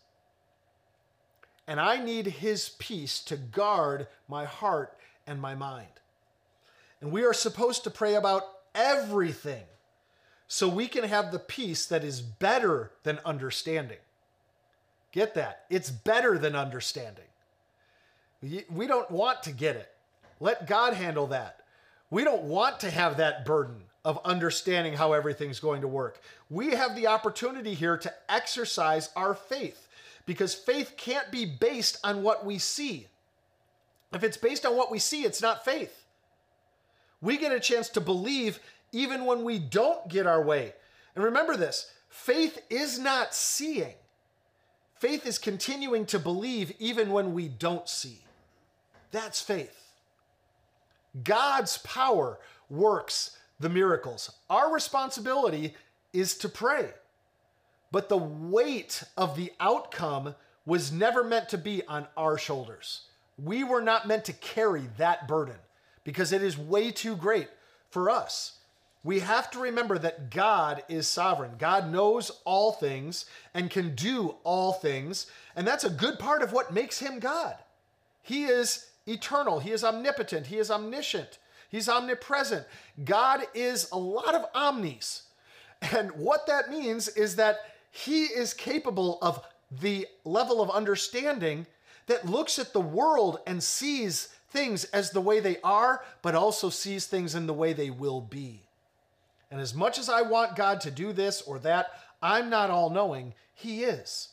and 1.69 1.79
I 1.79 2.03
need 2.03 2.25
His 2.25 2.69
peace 2.79 3.19
to 3.25 3.37
guard 3.37 4.07
my 4.27 4.45
heart 4.45 4.97
and 5.27 5.39
my 5.39 5.53
mind. 5.53 5.85
And 6.99 7.11
we 7.11 7.23
are 7.23 7.33
supposed 7.33 7.83
to 7.83 7.91
pray 7.91 8.15
about 8.15 8.41
everything 8.73 9.65
so 10.47 10.67
we 10.67 10.87
can 10.87 11.03
have 11.03 11.31
the 11.31 11.37
peace 11.37 11.85
that 11.85 12.03
is 12.03 12.21
better 12.21 12.91
than 13.03 13.19
understanding. 13.23 13.99
Get 15.11 15.35
that? 15.35 15.65
It's 15.69 15.91
better 15.91 16.39
than 16.39 16.55
understanding. 16.55 17.25
We 18.41 18.87
don't 18.87 19.11
want 19.11 19.43
to 19.43 19.51
get 19.51 19.75
it. 19.75 19.91
Let 20.39 20.65
God 20.65 20.93
handle 20.93 21.27
that. 21.27 21.59
We 22.09 22.23
don't 22.23 22.45
want 22.45 22.79
to 22.79 22.89
have 22.89 23.17
that 23.17 23.45
burden 23.45 23.83
of 24.03 24.19
understanding 24.25 24.93
how 24.93 25.13
everything's 25.13 25.59
going 25.59 25.81
to 25.81 25.87
work. 25.87 26.19
We 26.49 26.71
have 26.71 26.95
the 26.95 27.05
opportunity 27.05 27.75
here 27.75 27.97
to 27.97 28.11
exercise 28.27 29.09
our 29.15 29.35
faith 29.35 29.85
because 30.29 30.53
faith 30.53 30.93
can't 30.95 31.31
be 31.31 31.43
based 31.43 31.97
on 32.03 32.21
what 32.21 32.45
we 32.45 32.59
see. 32.59 33.07
If 34.13 34.23
it's 34.23 34.37
based 34.37 34.63
on 34.63 34.77
what 34.77 34.91
we 34.91 34.99
see, 34.99 35.23
it's 35.23 35.41
not 35.41 35.65
faith. 35.65 36.05
We 37.19 37.35
get 37.35 37.51
a 37.51 37.59
chance 37.59 37.89
to 37.89 37.99
believe 37.99 38.59
even 38.91 39.25
when 39.25 39.43
we 39.43 39.57
don't 39.57 40.07
get 40.07 40.27
our 40.27 40.43
way. 40.43 40.73
And 41.15 41.23
remember 41.23 41.57
this 41.57 41.91
faith 42.09 42.61
is 42.69 42.99
not 42.99 43.33
seeing, 43.33 43.95
faith 44.99 45.25
is 45.25 45.39
continuing 45.39 46.05
to 46.05 46.19
believe 46.19 46.73
even 46.77 47.11
when 47.11 47.33
we 47.33 47.47
don't 47.47 47.89
see. 47.89 48.19
That's 49.09 49.41
faith. 49.41 49.95
God's 51.23 51.79
power 51.79 52.37
works 52.69 53.35
the 53.59 53.69
miracles. 53.69 54.31
Our 54.47 54.71
responsibility 54.71 55.73
is 56.13 56.37
to 56.37 56.49
pray. 56.49 56.89
But 57.91 58.09
the 58.09 58.17
weight 58.17 59.03
of 59.17 59.35
the 59.35 59.51
outcome 59.59 60.35
was 60.65 60.91
never 60.91 61.23
meant 61.23 61.49
to 61.49 61.57
be 61.57 61.83
on 61.87 62.07
our 62.15 62.37
shoulders. 62.37 63.01
We 63.43 63.63
were 63.63 63.81
not 63.81 64.07
meant 64.07 64.25
to 64.25 64.33
carry 64.33 64.83
that 64.97 65.27
burden 65.27 65.55
because 66.03 66.31
it 66.31 66.43
is 66.43 66.57
way 66.57 66.91
too 66.91 67.15
great 67.15 67.47
for 67.89 68.09
us. 68.09 68.57
We 69.03 69.19
have 69.21 69.49
to 69.51 69.59
remember 69.59 69.97
that 69.97 70.29
God 70.29 70.83
is 70.89 71.07
sovereign. 71.07 71.51
God 71.57 71.91
knows 71.91 72.31
all 72.43 72.73
things 72.73 73.25
and 73.53 73.69
can 73.69 73.95
do 73.95 74.35
all 74.43 74.73
things. 74.73 75.27
And 75.55 75.65
that's 75.65 75.85
a 75.85 75.89
good 75.89 76.19
part 76.19 76.41
of 76.41 76.51
what 76.51 76.73
makes 76.73 76.99
him 76.99 77.19
God. 77.19 77.55
He 78.21 78.43
is 78.43 78.87
eternal, 79.07 79.59
He 79.59 79.71
is 79.71 79.83
omnipotent, 79.83 80.47
He 80.47 80.57
is 80.57 80.69
omniscient, 80.69 81.39
He's 81.69 81.89
omnipresent. 81.89 82.65
God 83.03 83.41
is 83.53 83.89
a 83.91 83.97
lot 83.97 84.35
of 84.35 84.45
omnis. 84.53 85.23
And 85.81 86.11
what 86.11 86.45
that 86.47 86.69
means 86.69 87.07
is 87.07 87.37
that 87.37 87.59
he 87.91 88.23
is 88.25 88.53
capable 88.53 89.17
of 89.21 89.45
the 89.71 90.07
level 90.23 90.61
of 90.61 90.69
understanding 90.69 91.65
that 92.07 92.25
looks 92.25 92.57
at 92.57 92.73
the 92.73 92.81
world 92.81 93.39
and 93.45 93.61
sees 93.61 94.29
things 94.49 94.85
as 94.85 95.11
the 95.11 95.21
way 95.21 95.39
they 95.39 95.57
are, 95.63 96.03
but 96.21 96.35
also 96.35 96.69
sees 96.69 97.05
things 97.05 97.35
in 97.35 97.45
the 97.45 97.53
way 97.53 97.73
they 97.73 97.89
will 97.89 98.21
be. 98.21 98.61
And 99.51 99.61
as 99.61 99.73
much 99.73 99.97
as 99.97 100.09
I 100.09 100.21
want 100.21 100.55
God 100.55 100.81
to 100.81 100.91
do 100.91 101.13
this 101.13 101.41
or 101.41 101.59
that, 101.59 101.91
I'm 102.21 102.49
not 102.49 102.69
all 102.69 102.89
knowing. 102.89 103.33
He 103.53 103.83
is. 103.83 104.29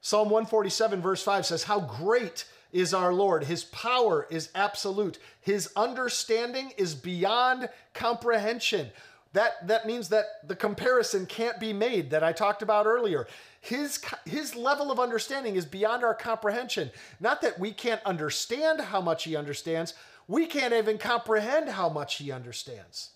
Psalm 0.00 0.28
147, 0.28 1.00
verse 1.00 1.22
5 1.22 1.46
says, 1.46 1.64
How 1.64 1.80
great 1.80 2.44
is 2.72 2.94
our 2.94 3.12
Lord! 3.12 3.44
His 3.44 3.64
power 3.64 4.26
is 4.30 4.50
absolute, 4.54 5.18
His 5.40 5.70
understanding 5.76 6.72
is 6.76 6.94
beyond 6.94 7.68
comprehension 7.94 8.90
that 9.32 9.66
that 9.66 9.86
means 9.86 10.08
that 10.10 10.46
the 10.46 10.56
comparison 10.56 11.24
can't 11.24 11.58
be 11.58 11.72
made 11.72 12.10
that 12.10 12.22
I 12.22 12.32
talked 12.32 12.62
about 12.62 12.86
earlier. 12.86 13.26
His 13.60 14.02
his 14.26 14.54
level 14.54 14.90
of 14.90 15.00
understanding 15.00 15.56
is 15.56 15.64
beyond 15.64 16.04
our 16.04 16.14
comprehension. 16.14 16.90
Not 17.18 17.40
that 17.42 17.58
we 17.58 17.72
can't 17.72 18.02
understand 18.04 18.80
how 18.80 19.00
much 19.00 19.24
he 19.24 19.34
understands, 19.36 19.94
we 20.28 20.46
can't 20.46 20.74
even 20.74 20.98
comprehend 20.98 21.70
how 21.70 21.88
much 21.88 22.16
he 22.16 22.30
understands. 22.30 23.10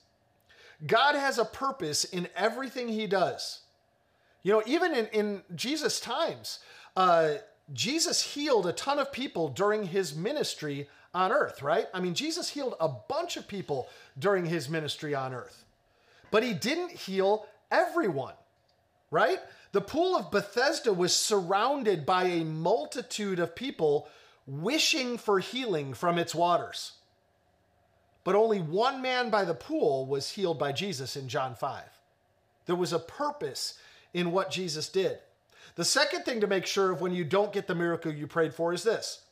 God 0.87 1.15
has 1.15 1.39
a 1.39 1.45
purpose 1.45 2.05
in 2.05 2.29
everything 2.35 2.89
he 2.89 3.07
does. 3.07 3.61
You 4.43 4.53
know, 4.53 4.63
even 4.67 4.95
in, 4.95 5.07
in 5.07 5.43
Jesus' 5.55 6.01
times, 6.01 6.61
uh, 6.97 7.35
Jesus 7.73 8.23
healed 8.23 8.67
a 8.67 8.73
ton 8.73 8.99
of 8.99 9.11
people 9.11 9.49
during 9.49 9.85
his 9.85 10.15
ministry 10.15 10.89
on 11.13 11.33
earth, 11.33 11.63
right? 11.63 11.87
I 11.93 12.01
mean, 12.01 12.15
Jesus 12.15 12.51
healed 12.51 12.75
a 12.79 12.89
bunch 12.89 13.37
of 13.37 13.49
people 13.49 13.89
during 14.19 14.47
his 14.47 14.69
ministry 14.69 15.15
on 15.15 15.35
earth 15.35 15.66
but 16.37 16.42
he 16.42 16.53
didn't 16.53 16.90
heal 16.90 17.46
everyone, 17.70 18.35
right? 19.11 19.38
The 19.72 19.81
pool 19.81 20.14
of 20.14 20.31
Bethesda 20.31 20.92
was 20.92 21.16
surrounded 21.16 22.05
by 22.05 22.25
a 22.25 22.44
multitude 22.44 23.38
of 23.38 23.57
people 23.57 24.07
wishing 24.46 25.16
for 25.16 25.38
healing 25.38 25.94
from 25.94 26.18
its 26.18 26.35
waters. 26.35 26.92
But 28.22 28.35
only 28.35 28.59
one 28.61 29.01
man 29.01 29.31
by 29.31 29.46
the 29.46 29.55
pool 29.55 30.05
was 30.05 30.33
healed 30.33 30.59
by 30.59 30.72
Jesus 30.72 31.16
in 31.16 31.27
John 31.27 31.55
5. 31.55 31.83
There 32.66 32.77
was 32.77 32.92
a 32.92 32.99
purpose 32.99 33.79
in 34.12 34.31
what 34.31 34.51
Jesus 34.51 34.90
did. 34.90 35.20
The 35.77 35.87
second 35.87 36.25
thing 36.25 36.42
to 36.42 36.46
make 36.46 36.66
sure 36.66 36.90
of 36.90 37.01
when 37.01 37.14
you 37.14 37.25
don't 37.25 37.51
get 37.51 37.66
the 37.66 37.75
miracle 37.75 38.12
you 38.12 38.27
prayed 38.27 38.53
for 38.53 38.75
is 38.75 38.83
this 38.83 39.22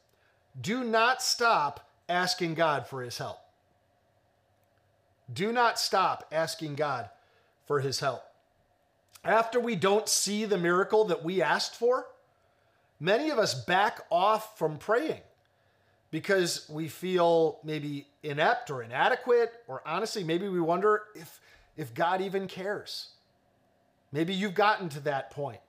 do 0.59 0.83
not 0.83 1.21
stop 1.21 1.87
asking 2.09 2.55
God 2.55 2.87
for 2.87 3.03
his 3.03 3.19
help. 3.19 3.44
Do 5.33 5.53
not 5.53 5.79
stop 5.79 6.29
asking 6.31 6.75
God 6.75 7.09
for 7.67 7.81
his 7.81 8.01
help. 8.01 8.23
After 9.25 9.59
we 9.59 9.75
don't 9.75 10.09
see 10.09 10.45
the 10.45 10.59
miracle 10.59 11.07
that 11.07 11.25
we 11.25 11.41
asked 11.41 11.77
for, 11.77 12.07
many 13.01 13.31
of 13.31 13.39
us 13.39 13.55
back 13.55 14.01
off 14.11 14.59
from 14.59 14.77
praying 14.77 15.23
because 16.11 16.69
we 16.69 16.89
feel 16.89 17.59
maybe 17.65 18.07
inept 18.23 18.71
or 18.71 18.83
inadequate, 18.83 19.53
or 19.67 19.83
honestly, 19.85 20.23
maybe 20.23 20.49
we 20.49 20.61
wonder 20.61 21.03
if, 21.17 21.41
if 21.77 21.93
God 21.95 22.21
even 22.21 22.47
cares. 22.47 23.09
Maybe 24.13 24.33
you've 24.33 24.55
gotten 24.55 24.89
to 24.91 25.01
that 25.01 25.31
point. 25.33 25.61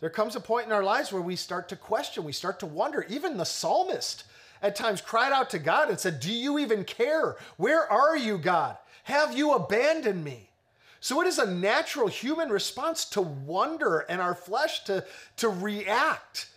There 0.00 0.08
comes 0.08 0.36
a 0.36 0.40
point 0.40 0.66
in 0.66 0.72
our 0.72 0.82
lives 0.82 1.12
where 1.12 1.20
we 1.20 1.36
start 1.36 1.68
to 1.68 1.76
question, 1.76 2.24
we 2.24 2.32
start 2.32 2.60
to 2.60 2.66
wonder. 2.66 3.04
Even 3.08 3.36
the 3.36 3.44
psalmist 3.44 4.24
at 4.62 4.76
times 4.76 5.00
cried 5.00 5.32
out 5.32 5.50
to 5.50 5.58
God 5.58 5.90
and 5.90 5.98
said, 5.98 6.20
Do 6.20 6.32
you 6.32 6.58
even 6.58 6.84
care? 6.84 7.36
Where 7.56 7.90
are 7.90 8.16
you, 8.16 8.38
God? 8.38 8.76
Have 9.04 9.36
you 9.36 9.52
abandoned 9.52 10.24
me? 10.24 10.48
So 11.00 11.20
it 11.20 11.26
is 11.26 11.40
a 11.40 11.52
natural 11.52 12.06
human 12.06 12.50
response 12.50 13.04
to 13.06 13.20
wonder 13.20 14.00
and 14.08 14.20
our 14.20 14.36
flesh 14.36 14.84
to, 14.84 15.04
to 15.38 15.48
react 15.48 16.48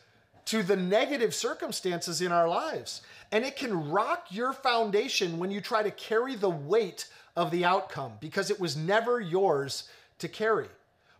to 0.45 0.61
the 0.61 0.75
negative 0.75 1.33
circumstances 1.33 2.21
in 2.21 2.31
our 2.31 2.47
lives. 2.47 3.01
And 3.31 3.43
it 3.43 3.55
can 3.55 3.89
rock 3.89 4.27
your 4.29 4.53
foundation 4.53 5.39
when 5.39 5.49
you 5.49 5.61
try 5.61 5.81
to 5.81 5.89
carry 5.89 6.35
the 6.35 6.49
weight 6.49 7.07
of 7.35 7.49
the 7.49 7.65
outcome 7.65 8.13
because 8.19 8.51
it 8.51 8.59
was 8.59 8.77
never 8.77 9.19
yours 9.19 9.89
to 10.19 10.27
carry. 10.27 10.67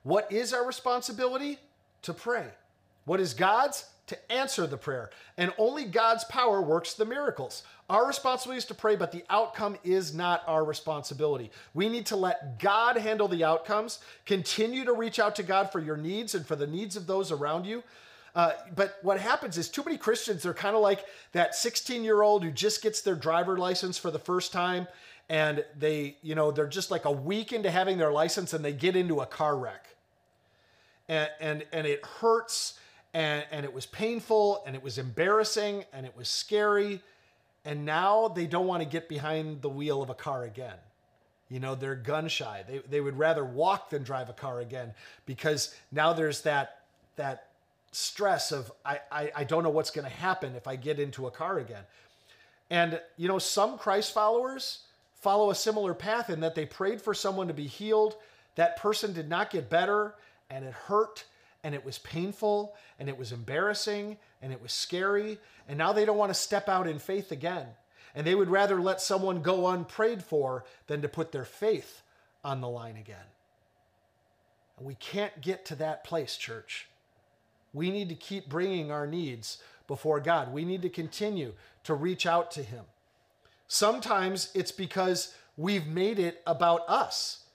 What 0.03 0.31
is 0.31 0.53
our 0.53 0.65
responsibility? 0.65 1.57
To 2.03 2.13
pray. 2.13 2.45
What 3.05 3.19
is 3.19 3.33
God's? 3.33 3.85
To 4.07 4.31
answer 4.31 4.67
the 4.67 4.77
prayer. 4.77 5.09
And 5.35 5.51
only 5.57 5.85
God's 5.85 6.23
power 6.25 6.61
works 6.61 6.93
the 6.93 7.05
miracles. 7.05 7.63
Our 7.89 8.05
responsibility 8.05 8.59
is 8.59 8.65
to 8.65 8.75
pray, 8.75 8.95
but 8.95 9.11
the 9.11 9.23
outcome 9.31 9.77
is 9.83 10.13
not 10.13 10.43
our 10.45 10.63
responsibility. 10.63 11.49
We 11.73 11.89
need 11.89 12.05
to 12.07 12.15
let 12.15 12.59
God 12.59 12.97
handle 12.97 13.27
the 13.27 13.43
outcomes. 13.43 13.99
Continue 14.27 14.85
to 14.85 14.93
reach 14.93 15.17
out 15.17 15.35
to 15.37 15.43
God 15.43 15.71
for 15.71 15.79
your 15.79 15.97
needs 15.97 16.35
and 16.35 16.45
for 16.45 16.55
the 16.55 16.67
needs 16.67 16.95
of 16.95 17.07
those 17.07 17.31
around 17.31 17.65
you. 17.65 17.83
Uh, 18.35 18.51
but 18.75 18.97
what 19.01 19.19
happens 19.19 19.57
is 19.57 19.69
too 19.69 19.83
many 19.83 19.97
Christians, 19.97 20.43
they're 20.43 20.53
kind 20.53 20.75
of 20.75 20.81
like 20.81 21.05
that 21.31 21.55
16 21.55 22.03
year 22.03 22.21
old 22.21 22.43
who 22.43 22.51
just 22.51 22.81
gets 22.83 23.01
their 23.01 23.15
driver 23.15 23.57
license 23.57 23.97
for 23.97 24.11
the 24.11 24.19
first 24.19 24.51
time. 24.51 24.87
And 25.29 25.63
they, 25.77 26.17
you 26.21 26.35
know, 26.35 26.51
they're 26.51 26.67
just 26.67 26.91
like 26.91 27.05
a 27.05 27.11
week 27.11 27.53
into 27.53 27.71
having 27.71 27.97
their 27.97 28.11
license 28.11 28.53
and 28.53 28.63
they 28.63 28.73
get 28.73 28.95
into 28.95 29.21
a 29.21 29.25
car 29.25 29.57
wreck. 29.57 29.87
And, 31.07 31.29
and, 31.39 31.65
and 31.71 31.87
it 31.87 32.05
hurts 32.05 32.79
and, 33.15 33.45
and 33.49 33.63
it 33.63 33.73
was 33.73 33.85
painful 33.85 34.61
and 34.67 34.75
it 34.75 34.83
was 34.83 34.97
embarrassing 34.97 35.85
and 35.93 36.05
it 36.05 36.15
was 36.17 36.27
scary. 36.27 37.01
And 37.63 37.85
now 37.85 38.27
they 38.27 38.45
don't 38.45 38.67
want 38.67 38.83
to 38.83 38.89
get 38.89 39.07
behind 39.07 39.61
the 39.61 39.69
wheel 39.69 40.03
of 40.03 40.09
a 40.09 40.13
car 40.13 40.43
again. 40.43 40.75
You 41.49 41.61
know, 41.61 41.75
they're 41.75 41.95
gun 41.95 42.27
shy. 42.27 42.65
They, 42.67 42.79
they 42.79 42.99
would 42.99 43.17
rather 43.17 43.45
walk 43.45 43.89
than 43.89 44.03
drive 44.03 44.29
a 44.29 44.33
car 44.33 44.59
again 44.59 44.93
because 45.25 45.73
now 45.93 46.11
there's 46.11 46.41
that, 46.41 46.81
that 47.15 47.47
stress 47.93 48.51
of 48.51 48.69
I, 48.83 48.99
I, 49.09 49.31
I 49.33 49.43
don't 49.45 49.63
know 49.63 49.69
what's 49.69 49.91
going 49.91 50.05
to 50.05 50.13
happen 50.13 50.53
if 50.55 50.67
I 50.67 50.75
get 50.75 50.99
into 50.99 51.25
a 51.25 51.31
car 51.31 51.59
again. 51.59 51.83
And, 52.69 52.99
you 53.15 53.29
know, 53.29 53.39
some 53.39 53.77
Christ 53.77 54.13
followers 54.13 54.79
follow 55.21 55.51
a 55.51 55.55
similar 55.55 55.93
path 55.93 56.29
in 56.29 56.41
that 56.41 56.53
they 56.53 56.65
prayed 56.65 57.01
for 57.01 57.13
someone 57.13 57.47
to 57.47 57.53
be 57.53 57.67
healed. 57.67 58.17
That 58.55 58.75
person 58.75 59.13
did 59.13 59.29
not 59.29 59.51
get 59.51 59.69
better 59.69 60.15
and 60.49 60.65
it 60.65 60.73
hurt 60.73 61.23
and 61.65 61.73
it 61.73 61.83
was 61.83 61.97
painful 61.97 62.75
and 62.99 63.09
it 63.09 63.17
was 63.17 63.31
embarrassing 63.31 64.17
and 64.43 64.53
it 64.53 64.61
was 64.61 64.71
scary. 64.71 65.39
And 65.67 65.79
now 65.79 65.93
they 65.93 66.05
don't 66.05 66.15
want 66.15 66.29
to 66.29 66.39
step 66.39 66.69
out 66.69 66.87
in 66.87 66.99
faith 66.99 67.31
again. 67.31 67.65
And 68.13 68.25
they 68.25 68.35
would 68.35 68.51
rather 68.51 68.79
let 68.79 69.01
someone 69.01 69.41
go 69.41 69.67
unprayed 69.67 70.23
for 70.23 70.63
than 70.85 71.01
to 71.01 71.09
put 71.09 71.31
their 71.31 71.43
faith 71.43 72.03
on 72.43 72.61
the 72.61 72.69
line 72.69 72.97
again. 72.97 73.25
And 74.77 74.85
we 74.85 74.93
can't 74.93 75.41
get 75.41 75.65
to 75.65 75.75
that 75.77 76.03
place, 76.03 76.37
church. 76.37 76.87
We 77.73 77.89
need 77.89 78.09
to 78.09 78.15
keep 78.15 78.47
bringing 78.47 78.91
our 78.91 79.07
needs 79.07 79.57
before 79.87 80.19
God. 80.19 80.53
We 80.53 80.65
need 80.65 80.83
to 80.83 80.89
continue 80.89 81.53
to 81.83 81.95
reach 81.95 82.27
out 82.27 82.51
to 82.51 82.61
Him. 82.61 82.85
Sometimes 83.67 84.51
it's 84.53 84.71
because 84.71 85.33
we've 85.57 85.87
made 85.87 86.19
it 86.19 86.43
about 86.45 86.87
us. 86.87 87.45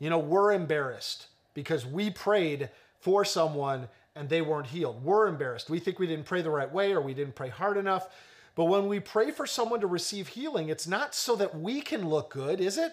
You 0.00 0.10
know, 0.10 0.18
we're 0.18 0.52
embarrassed 0.52 1.28
because 1.54 1.86
we 1.86 2.10
prayed 2.10 2.68
for 3.04 3.22
someone 3.22 3.86
and 4.16 4.30
they 4.30 4.40
weren't 4.40 4.66
healed. 4.66 5.04
We're 5.04 5.28
embarrassed. 5.28 5.68
We 5.68 5.78
think 5.78 5.98
we 5.98 6.06
didn't 6.06 6.24
pray 6.24 6.40
the 6.40 6.48
right 6.48 6.72
way 6.72 6.92
or 6.92 7.02
we 7.02 7.12
didn't 7.12 7.34
pray 7.34 7.50
hard 7.50 7.76
enough. 7.76 8.08
But 8.54 8.64
when 8.64 8.88
we 8.88 8.98
pray 8.98 9.30
for 9.30 9.46
someone 9.46 9.80
to 9.80 9.86
receive 9.86 10.28
healing, 10.28 10.70
it's 10.70 10.86
not 10.86 11.14
so 11.14 11.36
that 11.36 11.58
we 11.58 11.82
can 11.82 12.08
look 12.08 12.30
good, 12.30 12.60
is 12.60 12.78
it? 12.78 12.92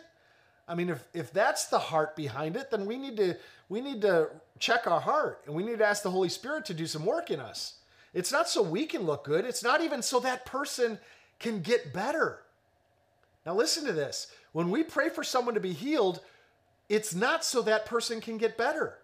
I 0.67 0.75
mean, 0.75 0.89
if, 0.89 1.07
if 1.13 1.31
that's 1.31 1.67
the 1.67 1.79
heart 1.79 2.15
behind 2.17 2.57
it, 2.57 2.71
then 2.71 2.85
we 2.85 2.97
need 2.97 3.15
to 3.17 3.37
we 3.69 3.79
need 3.79 4.01
to 4.01 4.27
check 4.59 4.85
our 4.85 4.99
heart 4.99 5.43
and 5.45 5.55
we 5.55 5.63
need 5.63 5.77
to 5.79 5.85
ask 5.85 6.03
the 6.03 6.11
Holy 6.11 6.27
Spirit 6.27 6.65
to 6.65 6.73
do 6.73 6.85
some 6.85 7.05
work 7.05 7.31
in 7.31 7.39
us. 7.39 7.75
It's 8.13 8.31
not 8.31 8.49
so 8.49 8.61
we 8.61 8.85
can 8.85 9.03
look 9.03 9.23
good, 9.23 9.45
it's 9.45 9.63
not 9.63 9.81
even 9.81 10.01
so 10.01 10.19
that 10.19 10.45
person 10.45 10.99
can 11.39 11.61
get 11.61 11.93
better. 11.93 12.39
Now, 13.45 13.55
listen 13.55 13.85
to 13.85 13.93
this. 13.93 14.27
When 14.51 14.69
we 14.69 14.83
pray 14.83 15.09
for 15.09 15.23
someone 15.23 15.55
to 15.55 15.61
be 15.61 15.73
healed, 15.73 16.19
it's 16.89 17.15
not 17.15 17.45
so 17.45 17.61
that 17.61 17.85
person 17.85 18.19
can 18.19 18.37
get 18.37 18.57
better, 18.57 18.97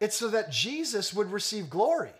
it's 0.00 0.16
so 0.16 0.28
that 0.28 0.50
Jesus 0.50 1.12
would 1.12 1.32
receive 1.32 1.70
glory. 1.70 2.10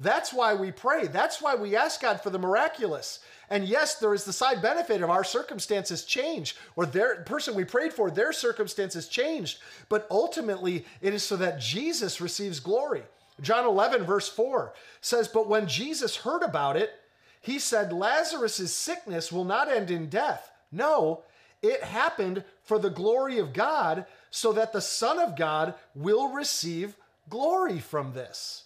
That's 0.00 0.32
why 0.32 0.54
we 0.54 0.70
pray. 0.70 1.08
That's 1.08 1.42
why 1.42 1.56
we 1.56 1.74
ask 1.74 2.00
God 2.00 2.20
for 2.20 2.30
the 2.30 2.38
miraculous. 2.38 3.18
And 3.50 3.64
yes, 3.64 3.96
there 3.96 4.14
is 4.14 4.24
the 4.24 4.32
side 4.32 4.62
benefit 4.62 5.02
of 5.02 5.10
our 5.10 5.24
circumstances 5.24 6.04
change, 6.04 6.56
or 6.76 6.86
their 6.86 7.22
person 7.22 7.54
we 7.54 7.64
prayed 7.64 7.92
for, 7.92 8.10
their 8.10 8.32
circumstances 8.32 9.08
changed. 9.08 9.58
But 9.88 10.06
ultimately, 10.10 10.84
it 11.00 11.14
is 11.14 11.24
so 11.24 11.36
that 11.36 11.58
Jesus 11.58 12.20
receives 12.20 12.60
glory. 12.60 13.02
John 13.40 13.64
11, 13.64 14.04
verse 14.04 14.28
4 14.28 14.72
says, 15.00 15.26
But 15.26 15.48
when 15.48 15.66
Jesus 15.66 16.16
heard 16.16 16.42
about 16.42 16.76
it, 16.76 16.92
he 17.40 17.58
said, 17.58 17.92
Lazarus' 17.92 18.72
sickness 18.72 19.32
will 19.32 19.44
not 19.44 19.70
end 19.70 19.90
in 19.90 20.08
death. 20.08 20.50
No, 20.70 21.22
it 21.62 21.82
happened 21.82 22.44
for 22.62 22.78
the 22.78 22.90
glory 22.90 23.38
of 23.38 23.52
God, 23.52 24.06
so 24.30 24.52
that 24.52 24.72
the 24.72 24.80
Son 24.80 25.18
of 25.18 25.36
God 25.36 25.74
will 25.94 26.32
receive 26.32 26.96
glory 27.28 27.78
from 27.78 28.12
this. 28.12 28.64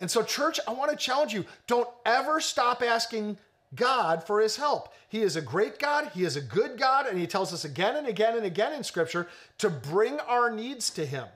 And 0.00 0.10
so, 0.10 0.22
church, 0.22 0.58
I 0.66 0.72
want 0.72 0.90
to 0.90 0.96
challenge 0.96 1.32
you 1.32 1.44
don't 1.66 1.88
ever 2.04 2.40
stop 2.40 2.82
asking 2.82 3.38
God 3.74 4.24
for 4.24 4.40
his 4.40 4.56
help. 4.56 4.92
He 5.08 5.22
is 5.22 5.36
a 5.36 5.42
great 5.42 5.78
God, 5.78 6.10
he 6.14 6.24
is 6.24 6.36
a 6.36 6.40
good 6.40 6.78
God, 6.78 7.06
and 7.06 7.18
he 7.18 7.26
tells 7.26 7.52
us 7.52 7.64
again 7.64 7.96
and 7.96 8.06
again 8.06 8.36
and 8.36 8.44
again 8.44 8.72
in 8.72 8.82
Scripture 8.82 9.28
to 9.58 9.70
bring 9.70 10.20
our 10.20 10.50
needs 10.50 10.90
to 10.90 11.06
him. 11.06 11.26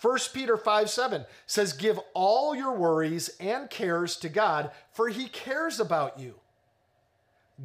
1 0.00 0.18
Peter 0.32 0.56
5 0.56 0.90
7 0.90 1.24
says, 1.46 1.72
Give 1.72 1.98
all 2.12 2.54
your 2.54 2.74
worries 2.74 3.30
and 3.40 3.70
cares 3.70 4.16
to 4.18 4.28
God, 4.28 4.70
for 4.92 5.08
he 5.08 5.28
cares 5.28 5.80
about 5.80 6.18
you. 6.18 6.34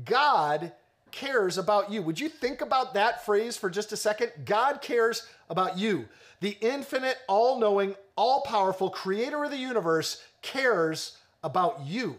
God 0.05 0.71
cares 1.11 1.57
about 1.57 1.91
you. 1.91 2.01
Would 2.01 2.19
you 2.19 2.29
think 2.29 2.61
about 2.61 2.93
that 2.93 3.25
phrase 3.25 3.57
for 3.57 3.69
just 3.69 3.91
a 3.91 3.97
second? 3.97 4.31
God 4.45 4.81
cares 4.81 5.27
about 5.49 5.77
you. 5.77 6.07
The 6.39 6.57
infinite, 6.61 7.17
all 7.27 7.59
knowing, 7.59 7.95
all 8.15 8.41
powerful 8.41 8.89
creator 8.89 9.43
of 9.43 9.51
the 9.51 9.57
universe 9.57 10.23
cares 10.41 11.17
about 11.43 11.81
you. 11.85 12.15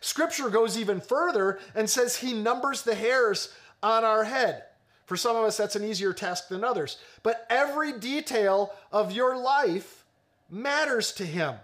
Scripture 0.00 0.50
goes 0.50 0.78
even 0.78 1.00
further 1.00 1.58
and 1.74 1.88
says 1.88 2.16
he 2.16 2.32
numbers 2.32 2.82
the 2.82 2.94
hairs 2.94 3.52
on 3.82 4.04
our 4.04 4.24
head. 4.24 4.64
For 5.06 5.16
some 5.16 5.36
of 5.36 5.44
us, 5.44 5.56
that's 5.56 5.76
an 5.76 5.84
easier 5.84 6.12
task 6.12 6.48
than 6.48 6.62
others. 6.62 6.98
But 7.22 7.46
every 7.48 7.98
detail 7.98 8.74
of 8.92 9.10
your 9.12 9.36
life 9.36 10.04
matters 10.50 11.12
to 11.12 11.24
him. 11.24 11.54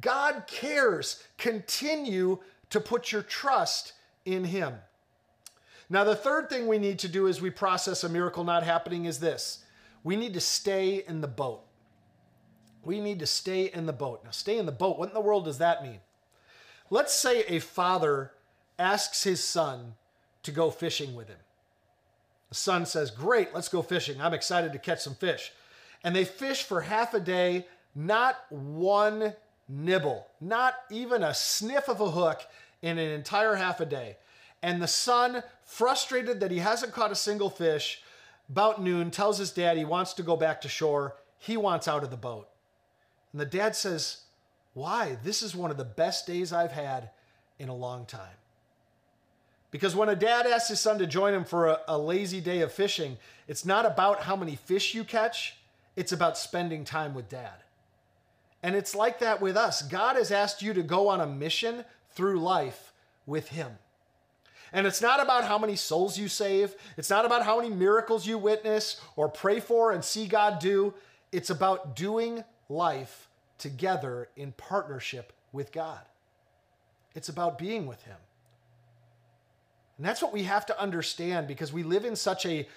God 0.00 0.44
cares. 0.46 1.22
Continue 1.38 2.38
to 2.70 2.80
put 2.80 3.12
your 3.12 3.22
trust 3.22 3.92
in 4.24 4.44
him. 4.44 4.74
Now, 5.90 6.04
the 6.04 6.16
third 6.16 6.48
thing 6.48 6.66
we 6.66 6.78
need 6.78 6.98
to 7.00 7.08
do 7.08 7.28
as 7.28 7.40
we 7.40 7.50
process 7.50 8.04
a 8.04 8.08
miracle 8.08 8.44
not 8.44 8.62
happening 8.62 9.04
is 9.04 9.20
this 9.20 9.64
we 10.02 10.16
need 10.16 10.34
to 10.34 10.40
stay 10.40 11.04
in 11.06 11.20
the 11.20 11.28
boat. 11.28 11.62
We 12.82 13.00
need 13.00 13.18
to 13.20 13.26
stay 13.26 13.64
in 13.64 13.86
the 13.86 13.92
boat. 13.92 14.22
Now, 14.24 14.30
stay 14.30 14.58
in 14.58 14.66
the 14.66 14.72
boat, 14.72 14.98
what 14.98 15.08
in 15.08 15.14
the 15.14 15.20
world 15.20 15.46
does 15.46 15.58
that 15.58 15.82
mean? 15.82 16.00
Let's 16.90 17.14
say 17.14 17.44
a 17.44 17.58
father 17.58 18.32
asks 18.78 19.24
his 19.24 19.42
son 19.42 19.94
to 20.42 20.50
go 20.50 20.70
fishing 20.70 21.14
with 21.14 21.28
him. 21.28 21.38
The 22.50 22.54
son 22.54 22.86
says, 22.86 23.10
Great, 23.10 23.54
let's 23.54 23.68
go 23.68 23.82
fishing. 23.82 24.20
I'm 24.20 24.34
excited 24.34 24.72
to 24.72 24.78
catch 24.78 25.00
some 25.00 25.14
fish. 25.14 25.52
And 26.02 26.14
they 26.14 26.24
fish 26.24 26.62
for 26.62 26.82
half 26.82 27.14
a 27.14 27.20
day, 27.20 27.66
not 27.94 28.36
one 28.50 29.34
nibble, 29.68 30.26
not 30.40 30.74
even 30.90 31.22
a 31.22 31.32
sniff 31.32 31.88
of 31.88 32.00
a 32.00 32.10
hook 32.10 32.42
in 32.82 32.98
an 32.98 33.10
entire 33.10 33.54
half 33.54 33.80
a 33.80 33.86
day. 33.86 34.16
And 34.64 34.80
the 34.80 34.88
son, 34.88 35.42
frustrated 35.62 36.40
that 36.40 36.50
he 36.50 36.60
hasn't 36.60 36.94
caught 36.94 37.12
a 37.12 37.16
single 37.16 37.50
fish, 37.50 38.02
about 38.48 38.80
noon 38.80 39.10
tells 39.10 39.36
his 39.36 39.50
dad 39.50 39.76
he 39.76 39.84
wants 39.84 40.14
to 40.14 40.22
go 40.22 40.36
back 40.36 40.62
to 40.62 40.70
shore. 40.70 41.16
He 41.38 41.58
wants 41.58 41.86
out 41.86 42.02
of 42.02 42.10
the 42.10 42.16
boat. 42.16 42.48
And 43.30 43.40
the 43.42 43.44
dad 43.44 43.76
says, 43.76 44.22
why? 44.72 45.18
This 45.22 45.42
is 45.42 45.54
one 45.54 45.70
of 45.70 45.76
the 45.76 45.84
best 45.84 46.26
days 46.26 46.50
I've 46.50 46.72
had 46.72 47.10
in 47.58 47.68
a 47.68 47.74
long 47.74 48.06
time. 48.06 48.38
Because 49.70 49.94
when 49.94 50.08
a 50.08 50.16
dad 50.16 50.46
asks 50.46 50.70
his 50.70 50.80
son 50.80 50.98
to 50.98 51.06
join 51.06 51.34
him 51.34 51.44
for 51.44 51.66
a, 51.66 51.80
a, 51.86 51.98
lazy 51.98 52.40
day 52.40 52.62
of 52.62 52.72
fishing, 52.72 53.18
it's 53.46 53.66
not 53.66 53.84
about 53.84 54.22
how 54.22 54.34
many 54.34 54.56
fish 54.56 54.94
you 54.94 55.04
catch, 55.04 55.58
it's 55.94 56.12
about 56.12 56.38
spending 56.38 56.86
time 56.86 57.12
with 57.12 57.28
dad. 57.28 57.64
And 58.62 58.74
it's 58.74 58.94
like 58.94 59.18
that 59.18 59.42
with 59.42 59.58
us. 59.58 59.82
God 59.82 60.16
has 60.16 60.32
asked 60.32 60.62
you 60.62 60.72
to 60.72 60.82
go 60.82 61.08
on 61.08 61.20
a 61.20 61.26
mission 61.26 61.84
through 62.12 62.40
life 62.40 62.94
with 63.26 63.48
Him. 63.48 63.72
And 64.74 64.88
it's 64.88 65.00
not 65.00 65.22
about 65.22 65.44
how 65.44 65.56
many 65.56 65.76
souls 65.76 66.18
you 66.18 66.26
save, 66.26 66.74
it's 66.96 67.08
not 67.08 67.24
about 67.24 67.44
how 67.44 67.60
many 67.60 67.72
miracles 67.72 68.26
you 68.26 68.36
witness 68.36 69.00
or 69.14 69.28
pray 69.28 69.60
for 69.60 69.92
and 69.92 70.04
see 70.04 70.26
God 70.26 70.58
do. 70.58 70.92
It's 71.30 71.48
about 71.48 71.94
doing 71.94 72.42
life 72.68 73.28
together 73.56 74.28
in 74.36 74.50
partnership 74.52 75.32
with 75.52 75.70
God. 75.70 76.00
It's 77.14 77.28
about 77.28 77.56
being 77.56 77.86
with 77.86 78.02
Him. 78.02 78.16
And 79.96 80.04
that's 80.04 80.20
what 80.20 80.32
we 80.32 80.42
have 80.42 80.66
to 80.66 80.80
understand 80.80 81.46
because 81.46 81.72
we 81.72 81.84
live 81.84 82.04
in 82.04 82.16
such 82.16 82.44
a 82.44 82.68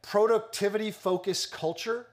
productivity 0.00 0.92
focused 0.92 1.50
culture. 1.50 2.06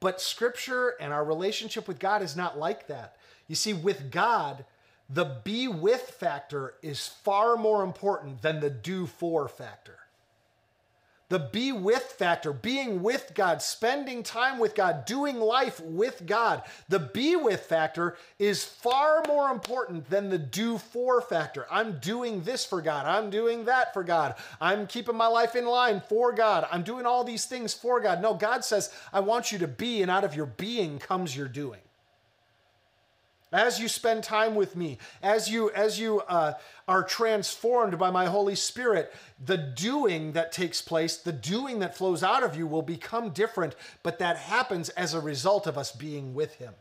But 0.00 0.22
Scripture 0.22 0.94
and 1.00 1.12
our 1.12 1.24
relationship 1.24 1.86
with 1.86 1.98
God 1.98 2.22
is 2.22 2.34
not 2.34 2.58
like 2.58 2.86
that. 2.86 3.16
You 3.46 3.54
see, 3.54 3.74
with 3.74 4.10
God, 4.10 4.64
the 5.08 5.40
be 5.44 5.68
with 5.68 6.02
factor 6.02 6.74
is 6.82 7.06
far 7.06 7.56
more 7.56 7.84
important 7.84 8.42
than 8.42 8.60
the 8.60 8.70
do 8.70 9.06
for 9.06 9.48
factor. 9.48 9.98
The 11.28 11.40
be 11.40 11.72
with 11.72 12.02
factor, 12.02 12.52
being 12.52 13.02
with 13.02 13.32
God, 13.34 13.60
spending 13.60 14.22
time 14.22 14.60
with 14.60 14.76
God, 14.76 15.04
doing 15.06 15.40
life 15.40 15.80
with 15.80 16.24
God. 16.24 16.62
The 16.88 17.00
be 17.00 17.34
with 17.34 17.62
factor 17.62 18.16
is 18.38 18.64
far 18.64 19.24
more 19.26 19.50
important 19.50 20.08
than 20.08 20.30
the 20.30 20.38
do 20.38 20.78
for 20.78 21.20
factor. 21.20 21.66
I'm 21.68 21.98
doing 21.98 22.42
this 22.42 22.64
for 22.64 22.80
God. 22.80 23.06
I'm 23.06 23.30
doing 23.30 23.64
that 23.64 23.92
for 23.92 24.04
God. 24.04 24.36
I'm 24.60 24.86
keeping 24.86 25.16
my 25.16 25.26
life 25.26 25.56
in 25.56 25.66
line 25.66 26.00
for 26.08 26.32
God. 26.32 26.68
I'm 26.70 26.84
doing 26.84 27.06
all 27.06 27.24
these 27.24 27.46
things 27.46 27.74
for 27.74 28.00
God. 28.00 28.22
No, 28.22 28.34
God 28.34 28.64
says, 28.64 28.92
I 29.12 29.18
want 29.18 29.50
you 29.50 29.58
to 29.58 29.68
be, 29.68 30.02
and 30.02 30.10
out 30.10 30.22
of 30.22 30.36
your 30.36 30.46
being 30.46 31.00
comes 31.00 31.36
your 31.36 31.48
doing 31.48 31.80
as 33.52 33.80
you 33.80 33.88
spend 33.88 34.22
time 34.24 34.54
with 34.54 34.74
me 34.74 34.98
as 35.22 35.48
you 35.48 35.70
as 35.70 35.98
you 35.98 36.20
uh, 36.22 36.52
are 36.88 37.02
transformed 37.02 37.98
by 37.98 38.10
my 38.10 38.26
holy 38.26 38.54
spirit 38.56 39.12
the 39.44 39.56
doing 39.56 40.32
that 40.32 40.52
takes 40.52 40.82
place 40.82 41.16
the 41.16 41.32
doing 41.32 41.78
that 41.78 41.96
flows 41.96 42.22
out 42.22 42.42
of 42.42 42.56
you 42.56 42.66
will 42.66 42.82
become 42.82 43.30
different 43.30 43.74
but 44.02 44.18
that 44.18 44.36
happens 44.36 44.88
as 44.90 45.14
a 45.14 45.20
result 45.20 45.66
of 45.66 45.76
us 45.76 45.92
being 45.92 46.34
with 46.34 46.56
him. 46.56 46.74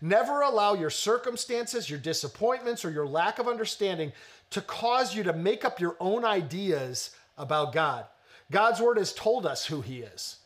Never 0.00 0.42
allow 0.42 0.74
your 0.74 0.90
circumstances 0.90 1.90
your 1.90 1.98
disappointments 1.98 2.84
or 2.84 2.90
your 2.90 3.06
lack 3.06 3.38
of 3.38 3.48
understanding 3.48 4.12
to 4.50 4.60
cause 4.60 5.14
you 5.14 5.22
to 5.24 5.32
make 5.32 5.64
up 5.64 5.80
your 5.80 5.96
own 6.00 6.24
ideas 6.24 7.10
about 7.36 7.72
god. 7.72 8.06
God's 8.50 8.80
word 8.80 8.98
has 8.98 9.12
told 9.12 9.44
us 9.44 9.66
who 9.66 9.80
he 9.80 10.00
is. 10.00 10.36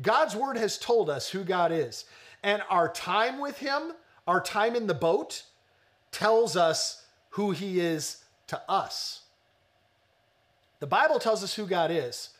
God's 0.00 0.34
word 0.34 0.56
has 0.56 0.78
told 0.78 1.10
us 1.10 1.28
who 1.28 1.44
god 1.44 1.72
is. 1.72 2.04
And 2.42 2.62
our 2.70 2.88
time 2.88 3.38
with 3.40 3.58
him 3.58 3.92
our 4.26 4.40
time 4.40 4.74
in 4.76 4.86
the 4.86 4.94
boat 4.94 5.44
tells 6.10 6.56
us 6.56 7.04
who 7.30 7.50
he 7.50 7.80
is 7.80 8.24
to 8.48 8.60
us. 8.68 9.22
The 10.80 10.86
Bible 10.86 11.18
tells 11.18 11.42
us 11.42 11.54
who 11.54 11.66
God 11.66 11.90
is. 11.90 12.30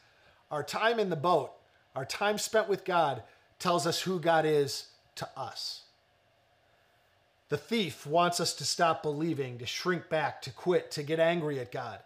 Our 0.50 0.62
time 0.62 0.98
in 0.98 1.10
the 1.10 1.16
boat, 1.16 1.52
our 1.96 2.04
time 2.04 2.38
spent 2.38 2.68
with 2.68 2.84
God, 2.84 3.22
tells 3.58 3.86
us 3.86 4.02
who 4.02 4.18
God 4.18 4.44
is 4.44 4.88
to 5.14 5.28
us. 5.36 5.82
The 7.48 7.56
thief 7.56 8.06
wants 8.06 8.40
us 8.40 8.54
to 8.54 8.64
stop 8.64 9.02
believing, 9.02 9.58
to 9.58 9.66
shrink 9.66 10.08
back, 10.08 10.42
to 10.42 10.50
quit, 10.50 10.90
to 10.92 11.02
get 11.02 11.20
angry 11.20 11.60
at 11.60 11.70
God. 11.70 12.00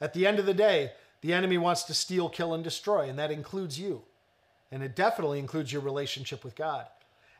At 0.00 0.12
the 0.12 0.26
end 0.26 0.38
of 0.38 0.46
the 0.46 0.54
day, 0.54 0.92
the 1.20 1.32
enemy 1.32 1.58
wants 1.58 1.84
to 1.84 1.94
steal, 1.94 2.28
kill, 2.28 2.54
and 2.54 2.64
destroy, 2.64 3.08
and 3.08 3.18
that 3.18 3.30
includes 3.30 3.78
you. 3.78 4.02
And 4.70 4.82
it 4.82 4.96
definitely 4.96 5.38
includes 5.38 5.72
your 5.72 5.82
relationship 5.82 6.44
with 6.44 6.56
God. 6.56 6.86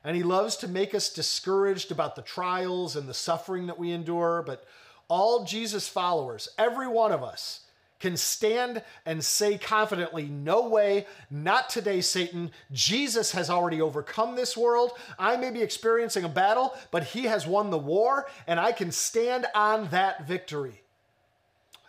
And 0.06 0.16
he 0.16 0.22
loves 0.22 0.56
to 0.58 0.68
make 0.68 0.94
us 0.94 1.12
discouraged 1.12 1.90
about 1.90 2.14
the 2.14 2.22
trials 2.22 2.94
and 2.94 3.08
the 3.08 3.12
suffering 3.12 3.66
that 3.66 3.78
we 3.78 3.90
endure. 3.90 4.44
But 4.46 4.64
all 5.08 5.44
Jesus 5.44 5.88
followers, 5.88 6.48
every 6.56 6.86
one 6.86 7.10
of 7.10 7.24
us, 7.24 7.62
can 7.98 8.16
stand 8.16 8.84
and 9.04 9.24
say 9.24 9.58
confidently, 9.58 10.26
No 10.26 10.68
way, 10.68 11.06
not 11.28 11.68
today, 11.68 12.00
Satan. 12.00 12.52
Jesus 12.70 13.32
has 13.32 13.50
already 13.50 13.80
overcome 13.80 14.36
this 14.36 14.56
world. 14.56 14.92
I 15.18 15.36
may 15.36 15.50
be 15.50 15.60
experiencing 15.60 16.22
a 16.22 16.28
battle, 16.28 16.76
but 16.92 17.02
he 17.02 17.24
has 17.24 17.44
won 17.44 17.70
the 17.70 17.78
war, 17.78 18.28
and 18.46 18.60
I 18.60 18.70
can 18.70 18.92
stand 18.92 19.46
on 19.56 19.88
that 19.88 20.24
victory. 20.24 20.82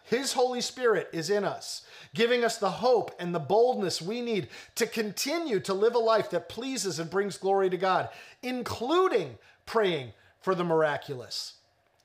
His 0.07 0.33
Holy 0.33 0.61
Spirit 0.61 1.09
is 1.13 1.29
in 1.29 1.43
us 1.43 1.85
giving 2.13 2.43
us 2.43 2.57
the 2.57 2.69
hope 2.69 3.11
and 3.19 3.33
the 3.33 3.39
boldness 3.39 4.01
we 4.01 4.21
need 4.21 4.47
to 4.75 4.87
continue 4.87 5.59
to 5.59 5.73
live 5.73 5.95
a 5.95 5.99
life 5.99 6.29
that 6.31 6.49
pleases 6.49 6.99
and 6.99 7.09
brings 7.09 7.37
glory 7.37 7.69
to 7.69 7.77
God, 7.77 8.09
including 8.41 9.37
praying 9.65 10.13
for 10.39 10.55
the 10.55 10.63
miraculous, 10.63 11.55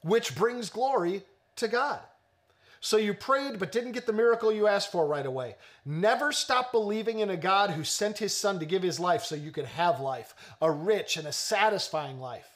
which 0.03 0.35
brings 0.35 0.69
glory 0.69 1.23
to 1.57 1.69
God. 1.69 2.01
So 2.81 2.97
you 2.97 3.15
prayed 3.15 3.61
but 3.61 3.71
didn't 3.71 3.93
get 3.93 4.07
the 4.07 4.13
miracle 4.13 4.53
you 4.53 4.67
asked 4.67 4.91
for 4.91 5.07
right 5.07 5.25
away. 5.25 5.55
Never 5.87 6.33
stop 6.33 6.73
believing 6.73 7.21
in 7.21 7.31
a 7.31 7.37
God 7.37 7.71
who 7.71 7.85
sent 7.85 8.19
his 8.19 8.37
son 8.37 8.59
to 8.59 8.67
give 8.67 8.83
his 8.83 8.99
life 8.99 9.23
so 9.23 9.37
you 9.37 9.53
could 9.53 9.67
have 9.67 10.01
life, 10.01 10.35
a 10.61 10.71
rich 10.71 11.17
and 11.17 11.29
a 11.29 11.33
satisfying 11.33 12.19
life. 12.19 12.52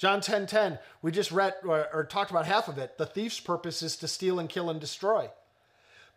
John 0.00 0.20
10:10, 0.20 0.24
10, 0.24 0.46
10, 0.46 0.78
we 1.02 1.12
just 1.12 1.30
read 1.30 1.56
or, 1.62 1.86
or 1.92 2.04
talked 2.04 2.30
about 2.30 2.46
half 2.46 2.68
of 2.68 2.78
it. 2.78 2.96
The 2.96 3.04
thief's 3.04 3.38
purpose 3.38 3.82
is 3.82 3.96
to 3.96 4.08
steal 4.08 4.38
and 4.38 4.48
kill 4.48 4.70
and 4.70 4.80
destroy. 4.80 5.30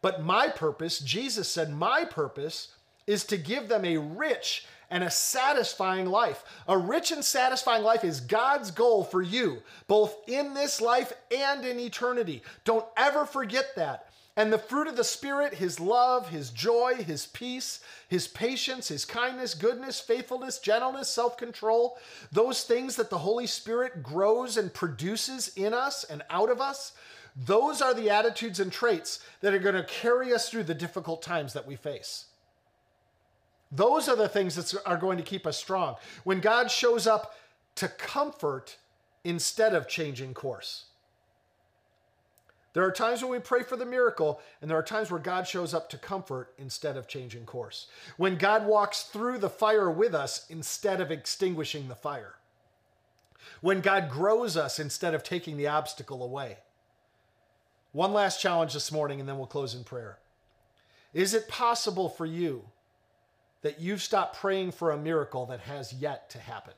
But 0.02 0.24
my 0.24 0.48
purpose, 0.48 1.00
Jesus 1.00 1.50
said, 1.50 1.69
my 1.69 2.06
purpose 2.06 2.69
is 3.08 3.26
to 3.26 3.38
give 3.38 3.67
them 3.67 3.84
a 3.84 3.98
rich 3.98 4.65
and 4.89 5.04
a 5.04 5.12
satisfying 5.12 6.06
life. 6.06 6.46
A 6.69 6.78
rich 6.78 7.12
and 7.12 7.26
satisfying 7.26 7.84
life 7.84 8.06
is 8.06 8.22
God's 8.22 8.72
goal 8.72 9.04
for 9.04 9.22
you, 9.22 9.62
both 9.88 10.15
in 10.30 10.54
this 10.54 10.80
life 10.80 11.12
and 11.36 11.65
in 11.65 11.78
eternity. 11.78 12.41
Don't 12.63 12.86
ever 12.96 13.26
forget 13.26 13.76
that. 13.76 14.12
And 14.36 14.52
the 14.52 14.58
fruit 14.58 14.88
of 14.88 14.96
the 14.96 15.04
Spirit, 15.04 15.54
His 15.54 15.80
love, 15.80 16.30
His 16.30 16.50
joy, 16.50 16.96
His 16.96 17.28
peace, 17.28 17.82
His 18.08 18.28
patience, 18.28 18.88
His 18.88 19.06
kindness, 19.06 19.54
goodness, 19.54 20.00
faithfulness, 20.00 20.58
gentleness, 20.58 21.10
self 21.10 21.38
control, 21.38 21.98
those 22.32 22.63
things 22.63 22.96
that 22.96 23.12
the 23.12 23.19
Holy 23.19 23.46
Spirit 23.46 24.02
grows 24.02 24.58
and 24.58 24.74
produces 24.74 25.50
in 25.56 25.74
us 25.74 26.04
and 26.04 26.24
out 26.32 26.50
of 26.50 26.60
us, 26.60 26.93
those 27.36 27.82
are 27.82 27.93
the 27.93 28.10
attitudes 28.10 28.60
and 28.60 28.72
traits 28.72 29.19
that 29.41 29.54
are 29.54 29.60
going 29.60 29.76
to 29.76 29.84
carry 29.84 30.34
us 30.34 30.50
through 30.50 30.63
the 30.63 30.74
difficult 30.74 31.22
times 31.22 31.54
that 31.54 31.67
we 31.67 31.76
face. 31.76 32.26
Those 33.72 34.08
are 34.08 34.15
the 34.15 34.30
things 34.30 34.56
that 34.56 34.82
are 34.86 34.98
going 34.98 35.17
to 35.17 35.24
keep 35.24 35.48
us 35.48 35.58
strong. 35.58 35.96
When 36.24 36.39
God 36.39 36.69
shows 36.69 37.08
up 37.08 37.36
to 37.76 37.88
comfort 37.88 38.78
instead 39.24 39.74
of 39.74 39.88
changing 39.88 40.34
course. 40.34 40.86
There 42.74 42.84
are 42.84 42.92
times 42.92 43.22
when 43.22 43.32
we 43.32 43.40
pray 43.40 43.62
for 43.62 43.78
the 43.78 43.86
miracle, 43.86 44.42
and 44.60 44.70
there 44.70 44.78
are 44.78 44.84
times 44.84 45.12
where 45.12 45.20
God 45.20 45.48
shows 45.48 45.76
up 45.76 45.90
to 45.92 45.98
comfort 45.98 46.54
instead 46.58 46.98
of 46.98 47.08
changing 47.08 47.46
course. 47.46 47.88
When 48.18 48.36
God 48.36 48.66
walks 48.66 49.04
through 49.04 49.38
the 49.38 49.50
fire 49.50 49.92
with 49.92 50.16
us 50.16 50.48
instead 50.50 51.00
of 51.00 51.12
extinguishing 51.12 51.88
the 51.88 51.96
fire. 51.96 52.36
When 53.62 53.82
God 53.82 54.10
grows 54.10 54.58
us 54.58 54.80
instead 54.80 55.14
of 55.14 55.24
taking 55.24 55.56
the 55.56 55.68
obstacle 55.68 56.24
away. 56.24 56.58
One 57.92 58.12
last 58.12 58.42
challenge 58.42 58.74
this 58.74 58.92
morning, 58.92 59.20
and 59.20 59.30
then 59.30 59.38
we'll 59.38 59.46
close 59.46 59.76
in 59.76 59.84
prayer. 59.84 60.18
Is 61.14 61.36
it 61.36 61.48
possible 61.48 62.10
for 62.10 62.26
you 62.26 62.64
that 63.62 63.80
you've 63.80 64.02
stopped 64.02 64.38
praying 64.38 64.72
for 64.72 64.90
a 64.90 64.98
miracle 64.98 65.46
that 65.46 65.60
has 65.62 65.94
yet 65.94 66.28
to 66.32 66.40
happen? 66.40 66.74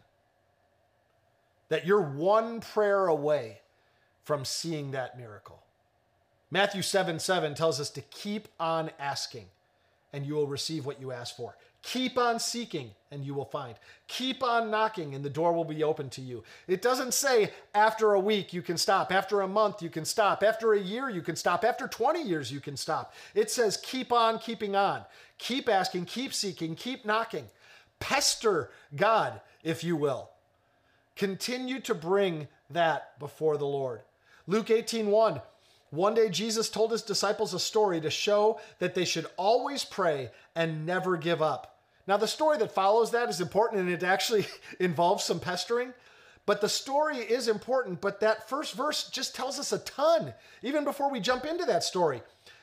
That 1.70 1.88
you're 1.88 2.02
one 2.02 2.60
prayer 2.60 3.08
away 3.08 3.60
from 4.26 4.44
seeing 4.44 4.92
that 4.92 5.18
miracle. 5.18 5.65
Matthew 6.52 6.82
7 6.82 7.20
7 7.20 7.56
tells 7.56 7.80
us 7.80 7.90
to 7.92 8.02
keep 8.02 8.48
on 8.60 8.92
asking, 9.00 9.46
and 10.14 10.26
you 10.26 10.36
will 10.36 10.48
receive 10.48 10.86
what 10.86 11.02
you 11.02 11.12
ask 11.12 11.36
for. 11.36 11.56
Keep 11.86 12.18
on 12.18 12.40
seeking 12.40 12.90
and 13.12 13.24
you 13.24 13.36
will 13.36 13.46
find. 13.46 13.76
Keep 14.08 14.42
on 14.42 14.72
knocking 14.72 15.14
and 15.14 15.24
the 15.24 15.30
door 15.30 15.54
will 15.54 15.64
be 15.64 15.84
open 15.84 16.10
to 16.10 16.22
you. 16.22 16.44
It 16.68 16.82
doesn't 16.82 17.14
say 17.14 17.52
after 17.76 18.14
a 18.14 18.20
week 18.20 18.54
you 18.54 18.64
can 18.64 18.76
stop, 18.76 19.12
after 19.12 19.42
a 19.42 19.48
month 19.48 19.84
you 19.84 19.92
can 19.92 20.04
stop, 20.04 20.42
after 20.42 20.74
a 20.74 20.80
year 20.80 21.12
you 21.12 21.22
can 21.22 21.36
stop, 21.36 21.64
after 21.64 21.88
20 21.88 22.24
years 22.24 22.52
you 22.52 22.60
can 22.60 22.76
stop. 22.76 23.14
It 23.36 23.52
says 23.52 23.78
keep 23.78 24.12
on 24.12 24.40
keeping 24.40 24.76
on. 24.76 25.06
Keep 25.38 25.70
asking, 25.70 26.06
keep 26.06 26.34
seeking, 26.34 26.74
keep 26.74 27.06
knocking. 27.06 27.48
Pester 28.00 28.72
God, 28.96 29.40
if 29.64 29.84
you 29.84 29.96
will. 29.96 30.32
Continue 31.16 31.80
to 31.82 31.94
bring 31.94 32.48
that 32.72 33.18
before 33.20 33.58
the 33.58 33.68
Lord. 33.68 34.02
Luke 34.48 34.72
18 34.72 35.12
1. 35.12 35.40
One 35.92 36.14
day 36.14 36.30
Jesus 36.30 36.70
told 36.70 36.92
his 36.92 37.02
disciples 37.02 37.54
a 37.54 37.60
story 37.60 38.02
to 38.02 38.10
show 38.10 38.60
that 38.80 38.96
they 38.96 39.06
should 39.06 39.28
always 39.38 39.86
pray 39.86 40.32
and 40.56 40.86
never 40.86 41.18
give 41.18 41.42
up. 41.42 41.78
Now, 42.08 42.18
the 42.18 42.28
story 42.28 42.58
that 42.60 42.72
follows 42.72 43.12
that 43.12 43.30
is 43.30 43.42
important 43.42 43.82
and 43.82 43.90
it 43.90 44.04
actually 44.04 44.46
involves 44.80 45.24
some 45.24 45.40
pestering. 45.40 45.94
But 46.46 46.62
the 46.62 46.70
story 46.70 47.18
is 47.18 47.48
important, 47.48 48.02
but 48.02 48.20
that 48.20 48.48
first 48.48 48.76
verse 48.76 49.10
just 49.10 49.36
tells 49.36 49.58
us 49.58 49.72
a 49.72 49.80
ton, 49.80 50.34
even 50.62 50.84
before 50.84 51.10
we 51.10 51.20
jump 51.20 51.46
into 51.46 51.66
that 51.66 51.84
story. 51.84 52.22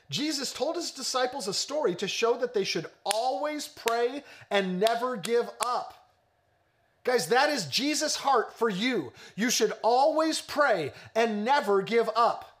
Jesus 0.09 0.53
told 0.53 0.75
his 0.75 0.91
disciples 0.91 1.47
a 1.47 1.53
story 1.53 1.95
to 1.95 2.07
show 2.07 2.37
that 2.37 2.53
they 2.53 2.63
should 2.63 2.85
always 3.03 3.67
pray 3.67 4.23
and 4.49 4.79
never 4.79 5.17
give 5.17 5.49
up. 5.59 6.09
Guys, 7.03 7.27
that 7.27 7.49
is 7.49 7.65
Jesus' 7.65 8.15
heart 8.15 8.53
for 8.57 8.69
you. 8.69 9.11
You 9.35 9.49
should 9.49 9.73
always 9.81 10.39
pray 10.39 10.93
and 11.15 11.43
never 11.43 11.81
give 11.81 12.09
up. 12.15 12.52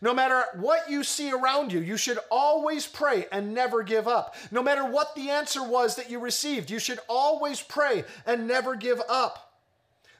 No 0.00 0.14
matter 0.14 0.44
what 0.54 0.90
you 0.90 1.04
see 1.04 1.32
around 1.32 1.72
you, 1.72 1.80
you 1.80 1.96
should 1.96 2.18
always 2.30 2.86
pray 2.86 3.26
and 3.30 3.54
never 3.54 3.82
give 3.82 4.08
up. 4.08 4.34
No 4.50 4.62
matter 4.62 4.84
what 4.84 5.14
the 5.14 5.30
answer 5.30 5.62
was 5.62 5.96
that 5.96 6.10
you 6.10 6.18
received, 6.18 6.70
you 6.70 6.78
should 6.78 7.00
always 7.08 7.60
pray 7.60 8.04
and 8.26 8.46
never 8.46 8.74
give 8.74 9.00
up. 9.08 9.52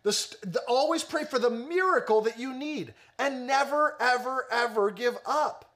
The, 0.02 0.36
the, 0.42 0.60
always 0.66 1.04
pray 1.04 1.24
for 1.24 1.38
the 1.38 1.50
miracle 1.50 2.22
that 2.22 2.38
you 2.38 2.52
need 2.52 2.92
and 3.18 3.46
never, 3.46 3.96
ever, 4.00 4.46
ever 4.50 4.90
give 4.90 5.16
up. 5.24 5.70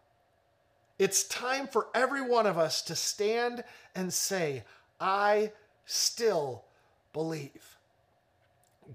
It's 0.98 1.24
time 1.24 1.68
for 1.68 1.88
every 1.94 2.22
one 2.22 2.46
of 2.46 2.58
us 2.58 2.82
to 2.82 2.96
stand 2.96 3.62
and 3.94 4.12
say, 4.12 4.64
I 5.00 5.52
still 5.84 6.64
believe. 7.12 7.76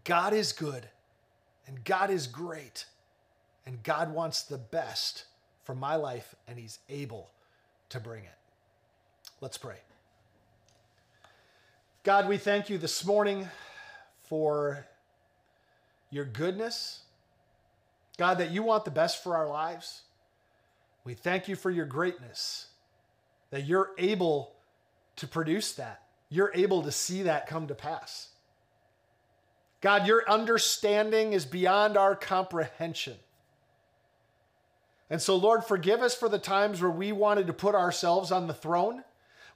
God 0.03 0.33
is 0.33 0.51
good 0.51 0.87
and 1.67 1.83
God 1.83 2.09
is 2.09 2.27
great 2.27 2.85
and 3.65 3.81
God 3.83 4.13
wants 4.13 4.43
the 4.43 4.57
best 4.57 5.25
for 5.63 5.75
my 5.75 5.95
life 5.95 6.35
and 6.47 6.57
He's 6.57 6.79
able 6.89 7.29
to 7.89 7.99
bring 7.99 8.23
it. 8.23 8.29
Let's 9.39 9.57
pray. 9.57 9.77
God, 12.03 12.27
we 12.27 12.37
thank 12.37 12.69
you 12.69 12.77
this 12.77 13.05
morning 13.05 13.47
for 14.23 14.85
your 16.09 16.25
goodness. 16.25 17.01
God, 18.17 18.39
that 18.39 18.51
you 18.51 18.63
want 18.63 18.85
the 18.85 18.91
best 18.91 19.23
for 19.23 19.35
our 19.35 19.47
lives. 19.47 20.01
We 21.03 21.13
thank 21.13 21.47
you 21.47 21.55
for 21.55 21.71
your 21.71 21.85
greatness, 21.85 22.67
that 23.49 23.65
you're 23.65 23.91
able 23.97 24.53
to 25.15 25.27
produce 25.27 25.73
that. 25.73 26.03
You're 26.29 26.51
able 26.53 26.83
to 26.83 26.91
see 26.91 27.23
that 27.23 27.47
come 27.47 27.67
to 27.67 27.75
pass. 27.75 28.29
God, 29.81 30.05
your 30.07 30.29
understanding 30.29 31.33
is 31.33 31.45
beyond 31.45 31.97
our 31.97 32.15
comprehension. 32.15 33.15
And 35.11 35.21
so, 35.21 35.35
Lord, 35.35 35.65
forgive 35.65 36.01
us 36.01 36.15
for 36.15 36.29
the 36.29 36.39
times 36.39 36.81
where 36.81 36.89
we 36.89 37.11
wanted 37.11 37.45
to 37.47 37.53
put 37.53 37.75
ourselves 37.75 38.31
on 38.31 38.47
the 38.47 38.53
throne, 38.53 39.03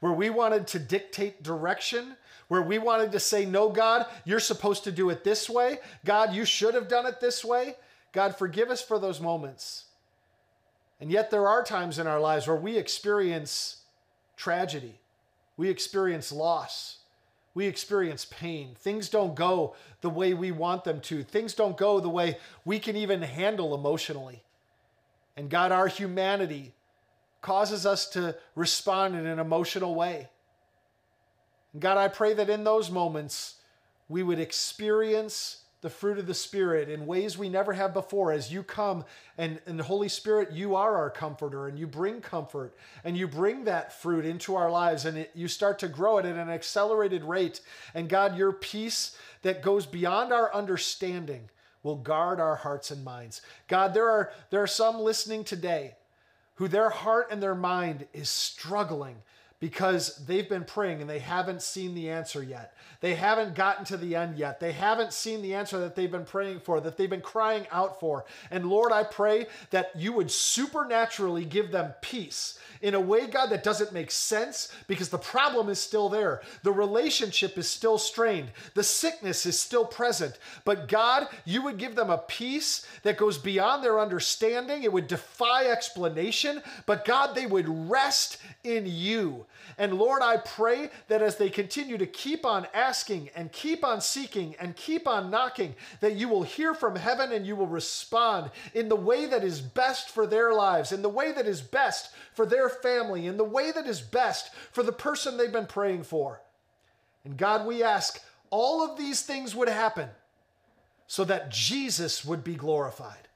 where 0.02 0.12
we 0.12 0.30
wanted 0.30 0.68
to 0.68 0.80
dictate 0.80 1.42
direction, 1.42 2.18
where 2.50 2.62
we 2.62 2.78
wanted 2.78 3.14
to 3.14 3.22
say, 3.22 3.46
No, 3.46 3.70
God, 3.70 4.06
you're 4.26 4.42
supposed 4.42 4.84
to 4.84 4.92
do 4.92 5.10
it 5.10 5.24
this 5.24 5.50
way. 5.50 5.80
God, 6.04 6.34
you 6.34 6.44
should 6.44 6.74
have 6.74 6.90
done 6.90 7.06
it 7.06 7.22
this 7.22 7.44
way. 7.44 7.76
God, 8.12 8.36
forgive 8.36 8.70
us 8.70 8.82
for 8.82 9.00
those 9.00 9.22
moments. 9.22 9.86
And 11.00 11.10
yet, 11.10 11.32
there 11.32 11.48
are 11.48 11.64
times 11.64 12.00
in 12.00 12.06
our 12.06 12.20
lives 12.20 12.48
where 12.48 12.58
we 12.58 12.78
experience 12.78 13.78
tragedy, 14.36 15.00
we 15.56 15.70
experience 15.70 16.34
loss, 16.34 16.98
we 17.54 17.66
experience 17.66 18.26
pain. 18.26 18.76
Things 18.78 19.08
don't 19.08 19.36
go 19.36 19.74
the 20.02 20.10
way 20.10 20.34
we 20.34 20.52
want 20.52 20.84
them 20.84 21.00
to, 21.00 21.24
things 21.24 21.54
don't 21.54 21.78
go 21.78 22.02
the 22.02 22.10
way 22.10 22.40
we 22.66 22.78
can 22.78 22.98
even 22.98 23.22
handle 23.22 23.74
emotionally. 23.74 24.44
And 25.38 25.50
God, 25.50 25.72
our 25.72 25.88
humanity 25.88 26.74
causes 27.42 27.86
us 27.86 28.10
to 28.10 28.36
respond 28.56 29.16
in 29.16 29.26
an 29.26 29.40
emotional 29.40 29.96
way. 29.96 30.30
And 31.74 31.82
God, 31.82 31.98
I 31.98 32.08
pray 32.08 32.34
that 32.34 32.50
in 32.50 32.64
those 32.64 32.90
moments 32.90 33.56
we 34.08 34.24
would 34.24 34.40
experience 34.40 35.62
the 35.82 35.90
fruit 35.92 36.18
of 36.18 36.26
the 36.26 36.34
Spirit 36.34 36.90
in 36.90 37.06
ways 37.06 37.38
we 37.38 37.48
never 37.48 37.72
have 37.72 37.94
before 37.94 38.32
as 38.32 38.52
you 38.52 38.64
come 38.64 39.06
and, 39.38 39.62
and 39.68 39.78
the 39.78 39.84
Holy 39.84 40.10
Spirit, 40.10 40.52
you 40.52 40.76
are 40.76 40.96
our 40.96 41.12
comforter 41.12 41.68
and 41.68 41.78
you 41.78 41.86
bring 41.86 42.22
comfort 42.22 42.76
and 43.04 43.16
you 43.16 43.28
bring 43.28 43.66
that 43.66 43.94
fruit 44.02 44.26
into 44.26 44.56
our 44.56 44.72
lives 44.72 45.06
and 45.06 45.16
it, 45.16 45.32
you 45.36 45.48
start 45.48 45.78
to 45.78 45.88
grow 45.88 46.18
it 46.18 46.26
at 46.26 46.38
an 46.38 46.50
accelerated 46.50 47.24
rate. 47.24 47.62
And 47.94 48.10
God, 48.10 48.36
your 48.36 48.52
peace 48.52 49.16
that 49.44 49.62
goes 49.62 49.86
beyond 49.86 50.34
our 50.34 50.52
understanding 50.56 51.50
will 51.86 51.96
guard 51.96 52.40
our 52.40 52.56
hearts 52.56 52.90
and 52.90 53.06
minds. 53.06 53.42
God, 53.68 53.94
there 53.94 54.10
are, 54.10 54.32
there 54.50 54.62
are 54.62 54.68
some 54.68 55.00
listening 55.00 55.44
today 55.44 55.96
who 56.56 56.68
their 56.68 56.90
heart 56.90 57.28
and 57.30 57.42
their 57.42 57.56
mind 57.56 58.08
is 58.12 58.28
struggling 58.28 59.16
because 59.60 60.18
they've 60.26 60.50
been 60.50 60.66
praying 60.66 61.02
and 61.02 61.10
they 61.10 61.20
haven't 61.20 61.62
seen 61.62 61.96
the 61.96 62.10
answer 62.10 62.44
yet. 62.44 62.74
They 63.02 63.16
haven't 63.16 63.56
gotten 63.56 63.86
to 63.86 63.98
the 63.98 64.16
end 64.16 64.38
yet. 64.38 64.60
They 64.60 64.72
haven't 64.72 65.14
seen 65.14 65.42
the 65.42 65.54
answer 65.54 65.80
that 65.80 65.96
they've 65.96 66.12
been 66.12 66.26
praying 66.26 66.60
for, 66.60 66.82
that 66.82 66.98
they've 66.98 67.10
been 67.10 67.22
crying 67.22 67.66
out 67.72 68.00
for. 68.00 68.26
And 68.52 68.70
Lord, 68.70 68.92
I 68.92 69.04
pray 69.04 69.48
that 69.70 69.92
you 69.96 70.14
would 70.14 70.32
supernaturally 70.32 71.46
give 71.46 71.72
them 71.72 71.94
peace 72.02 72.60
in 72.82 72.94
a 72.94 73.00
way, 73.00 73.28
God, 73.28 73.48
that 73.48 73.64
doesn't 73.64 73.94
make 73.94 74.12
sense 74.12 74.72
because 74.88 75.10
the 75.10 75.18
problem 75.18 75.70
is 75.70 75.80
still 75.80 76.10
there. 76.10 76.42
The 76.64 76.72
relationship 76.72 77.58
is 77.58 77.70
still 77.70 77.98
strained. 77.98 78.50
The 78.74 78.84
sickness 78.84 79.46
is 79.46 79.60
still 79.60 79.86
present. 79.86 80.38
But 80.66 80.88
God, 80.88 81.28
you 81.46 81.64
would 81.64 81.78
give 81.78 81.96
them 81.96 82.10
a 82.10 82.20
peace 82.20 82.86
that 83.04 83.18
goes 83.18 83.38
beyond 83.38 83.84
their 83.84 84.00
understanding. 84.00 84.84
It 84.84 84.94
would 84.94 85.08
defy 85.08 85.66
explanation. 85.66 86.62
But 86.86 87.06
God, 87.06 87.34
they 87.34 87.46
would 87.46 87.90
rest 87.90 88.38
in 88.64 88.86
you. 88.86 89.45
And 89.78 89.98
Lord, 89.98 90.22
I 90.22 90.38
pray 90.38 90.90
that 91.08 91.22
as 91.22 91.38
they 91.38 91.50
continue 91.50 91.98
to 91.98 92.06
keep 92.06 92.46
on 92.46 92.68
asking 92.74 93.30
and 93.36 93.52
keep 93.52 93.84
on 93.84 94.02
seeking 94.02 94.56
and 94.60 94.76
keep 94.76 95.08
on 95.08 95.30
knocking, 95.30 95.76
that 96.00 96.16
you 96.16 96.30
will 96.30 96.44
hear 96.44 96.74
from 96.74 96.96
heaven 96.96 97.32
and 97.32 97.46
you 97.46 97.56
will 97.56 97.68
respond 97.68 98.52
in 98.74 98.90
the 98.90 98.96
way 98.96 99.26
that 99.26 99.44
is 99.44 99.62
best 99.62 100.10
for 100.10 100.26
their 100.26 100.54
lives, 100.54 100.92
in 100.92 101.02
the 101.02 101.10
way 101.10 101.32
that 101.32 101.48
is 101.48 101.62
best 101.62 102.12
for 102.34 102.46
their 102.46 102.70
family, 102.70 103.28
in 103.28 103.38
the 103.38 103.44
way 103.44 103.72
that 103.72 103.88
is 103.88 104.02
best 104.02 104.54
for 104.72 104.84
the 104.84 104.92
person 104.92 105.38
they've 105.38 105.52
been 105.52 105.66
praying 105.66 106.04
for. 106.04 106.42
And 107.24 107.38
God, 107.38 107.66
we 107.66 107.84
ask 107.84 108.22
all 108.50 108.84
of 108.90 108.98
these 108.98 109.24
things 109.24 109.56
would 109.56 109.70
happen 109.70 110.10
so 111.08 111.24
that 111.26 111.52
Jesus 111.52 112.24
would 112.24 112.44
be 112.44 112.56
glorified. 112.56 113.28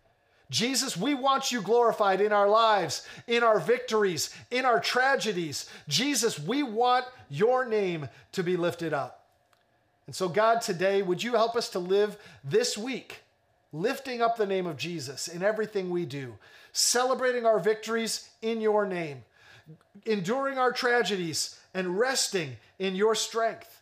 Jesus, 0.50 0.98
we 0.98 1.14
want 1.14 1.52
you 1.52 1.62
glorified 1.62 2.22
in 2.22 2.34
our 2.34 2.50
lives, 2.50 3.08
in 3.28 3.44
our 3.44 3.60
victories, 3.60 4.34
in 4.50 4.66
our 4.66 4.80
tragedies. 4.80 5.70
Jesus, 5.88 6.40
we 6.40 6.64
want 6.64 7.06
your 7.30 7.66
name 7.66 8.10
to 8.32 8.44
be 8.44 8.58
lifted 8.58 8.94
up. 8.94 9.28
And 10.08 10.16
so, 10.16 10.28
God, 10.28 10.62
today, 10.62 11.04
would 11.04 11.22
you 11.22 11.34
help 11.34 11.56
us 11.56 11.70
to 11.70 11.80
live 11.80 12.18
this 12.44 12.76
week 12.78 13.22
lifting 13.72 14.22
up 14.22 14.38
the 14.38 14.46
name 14.46 14.66
of 14.66 14.78
Jesus 14.78 15.28
in 15.28 15.44
everything 15.44 15.90
we 15.90 16.06
do, 16.06 16.36
celebrating 16.72 17.46
our 17.46 17.60
victories 17.60 18.30
in 18.42 18.62
your 18.62 18.86
name, 18.86 19.24
enduring 20.06 20.58
our 20.58 20.72
tragedies, 20.72 21.60
and 21.74 22.00
resting 22.00 22.58
in 22.80 22.96
your 22.96 23.14
strength. 23.14 23.82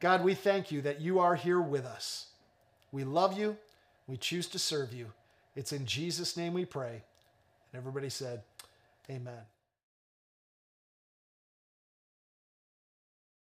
God, 0.00 0.24
we 0.24 0.34
thank 0.34 0.72
you 0.72 0.80
that 0.82 1.00
you 1.00 1.18
are 1.20 1.34
here 1.34 1.60
with 1.60 1.84
us. 1.84 2.28
We 2.90 3.04
love 3.04 3.38
you. 3.38 3.56
We 4.06 4.16
choose 4.16 4.46
to 4.48 4.58
serve 4.58 4.92
you. 4.92 5.12
It's 5.54 5.72
in 5.72 5.86
Jesus' 5.86 6.36
name 6.36 6.54
we 6.54 6.64
pray. 6.64 7.02
And 7.72 7.78
everybody 7.78 8.08
said, 8.08 8.42
Amen. 9.10 9.42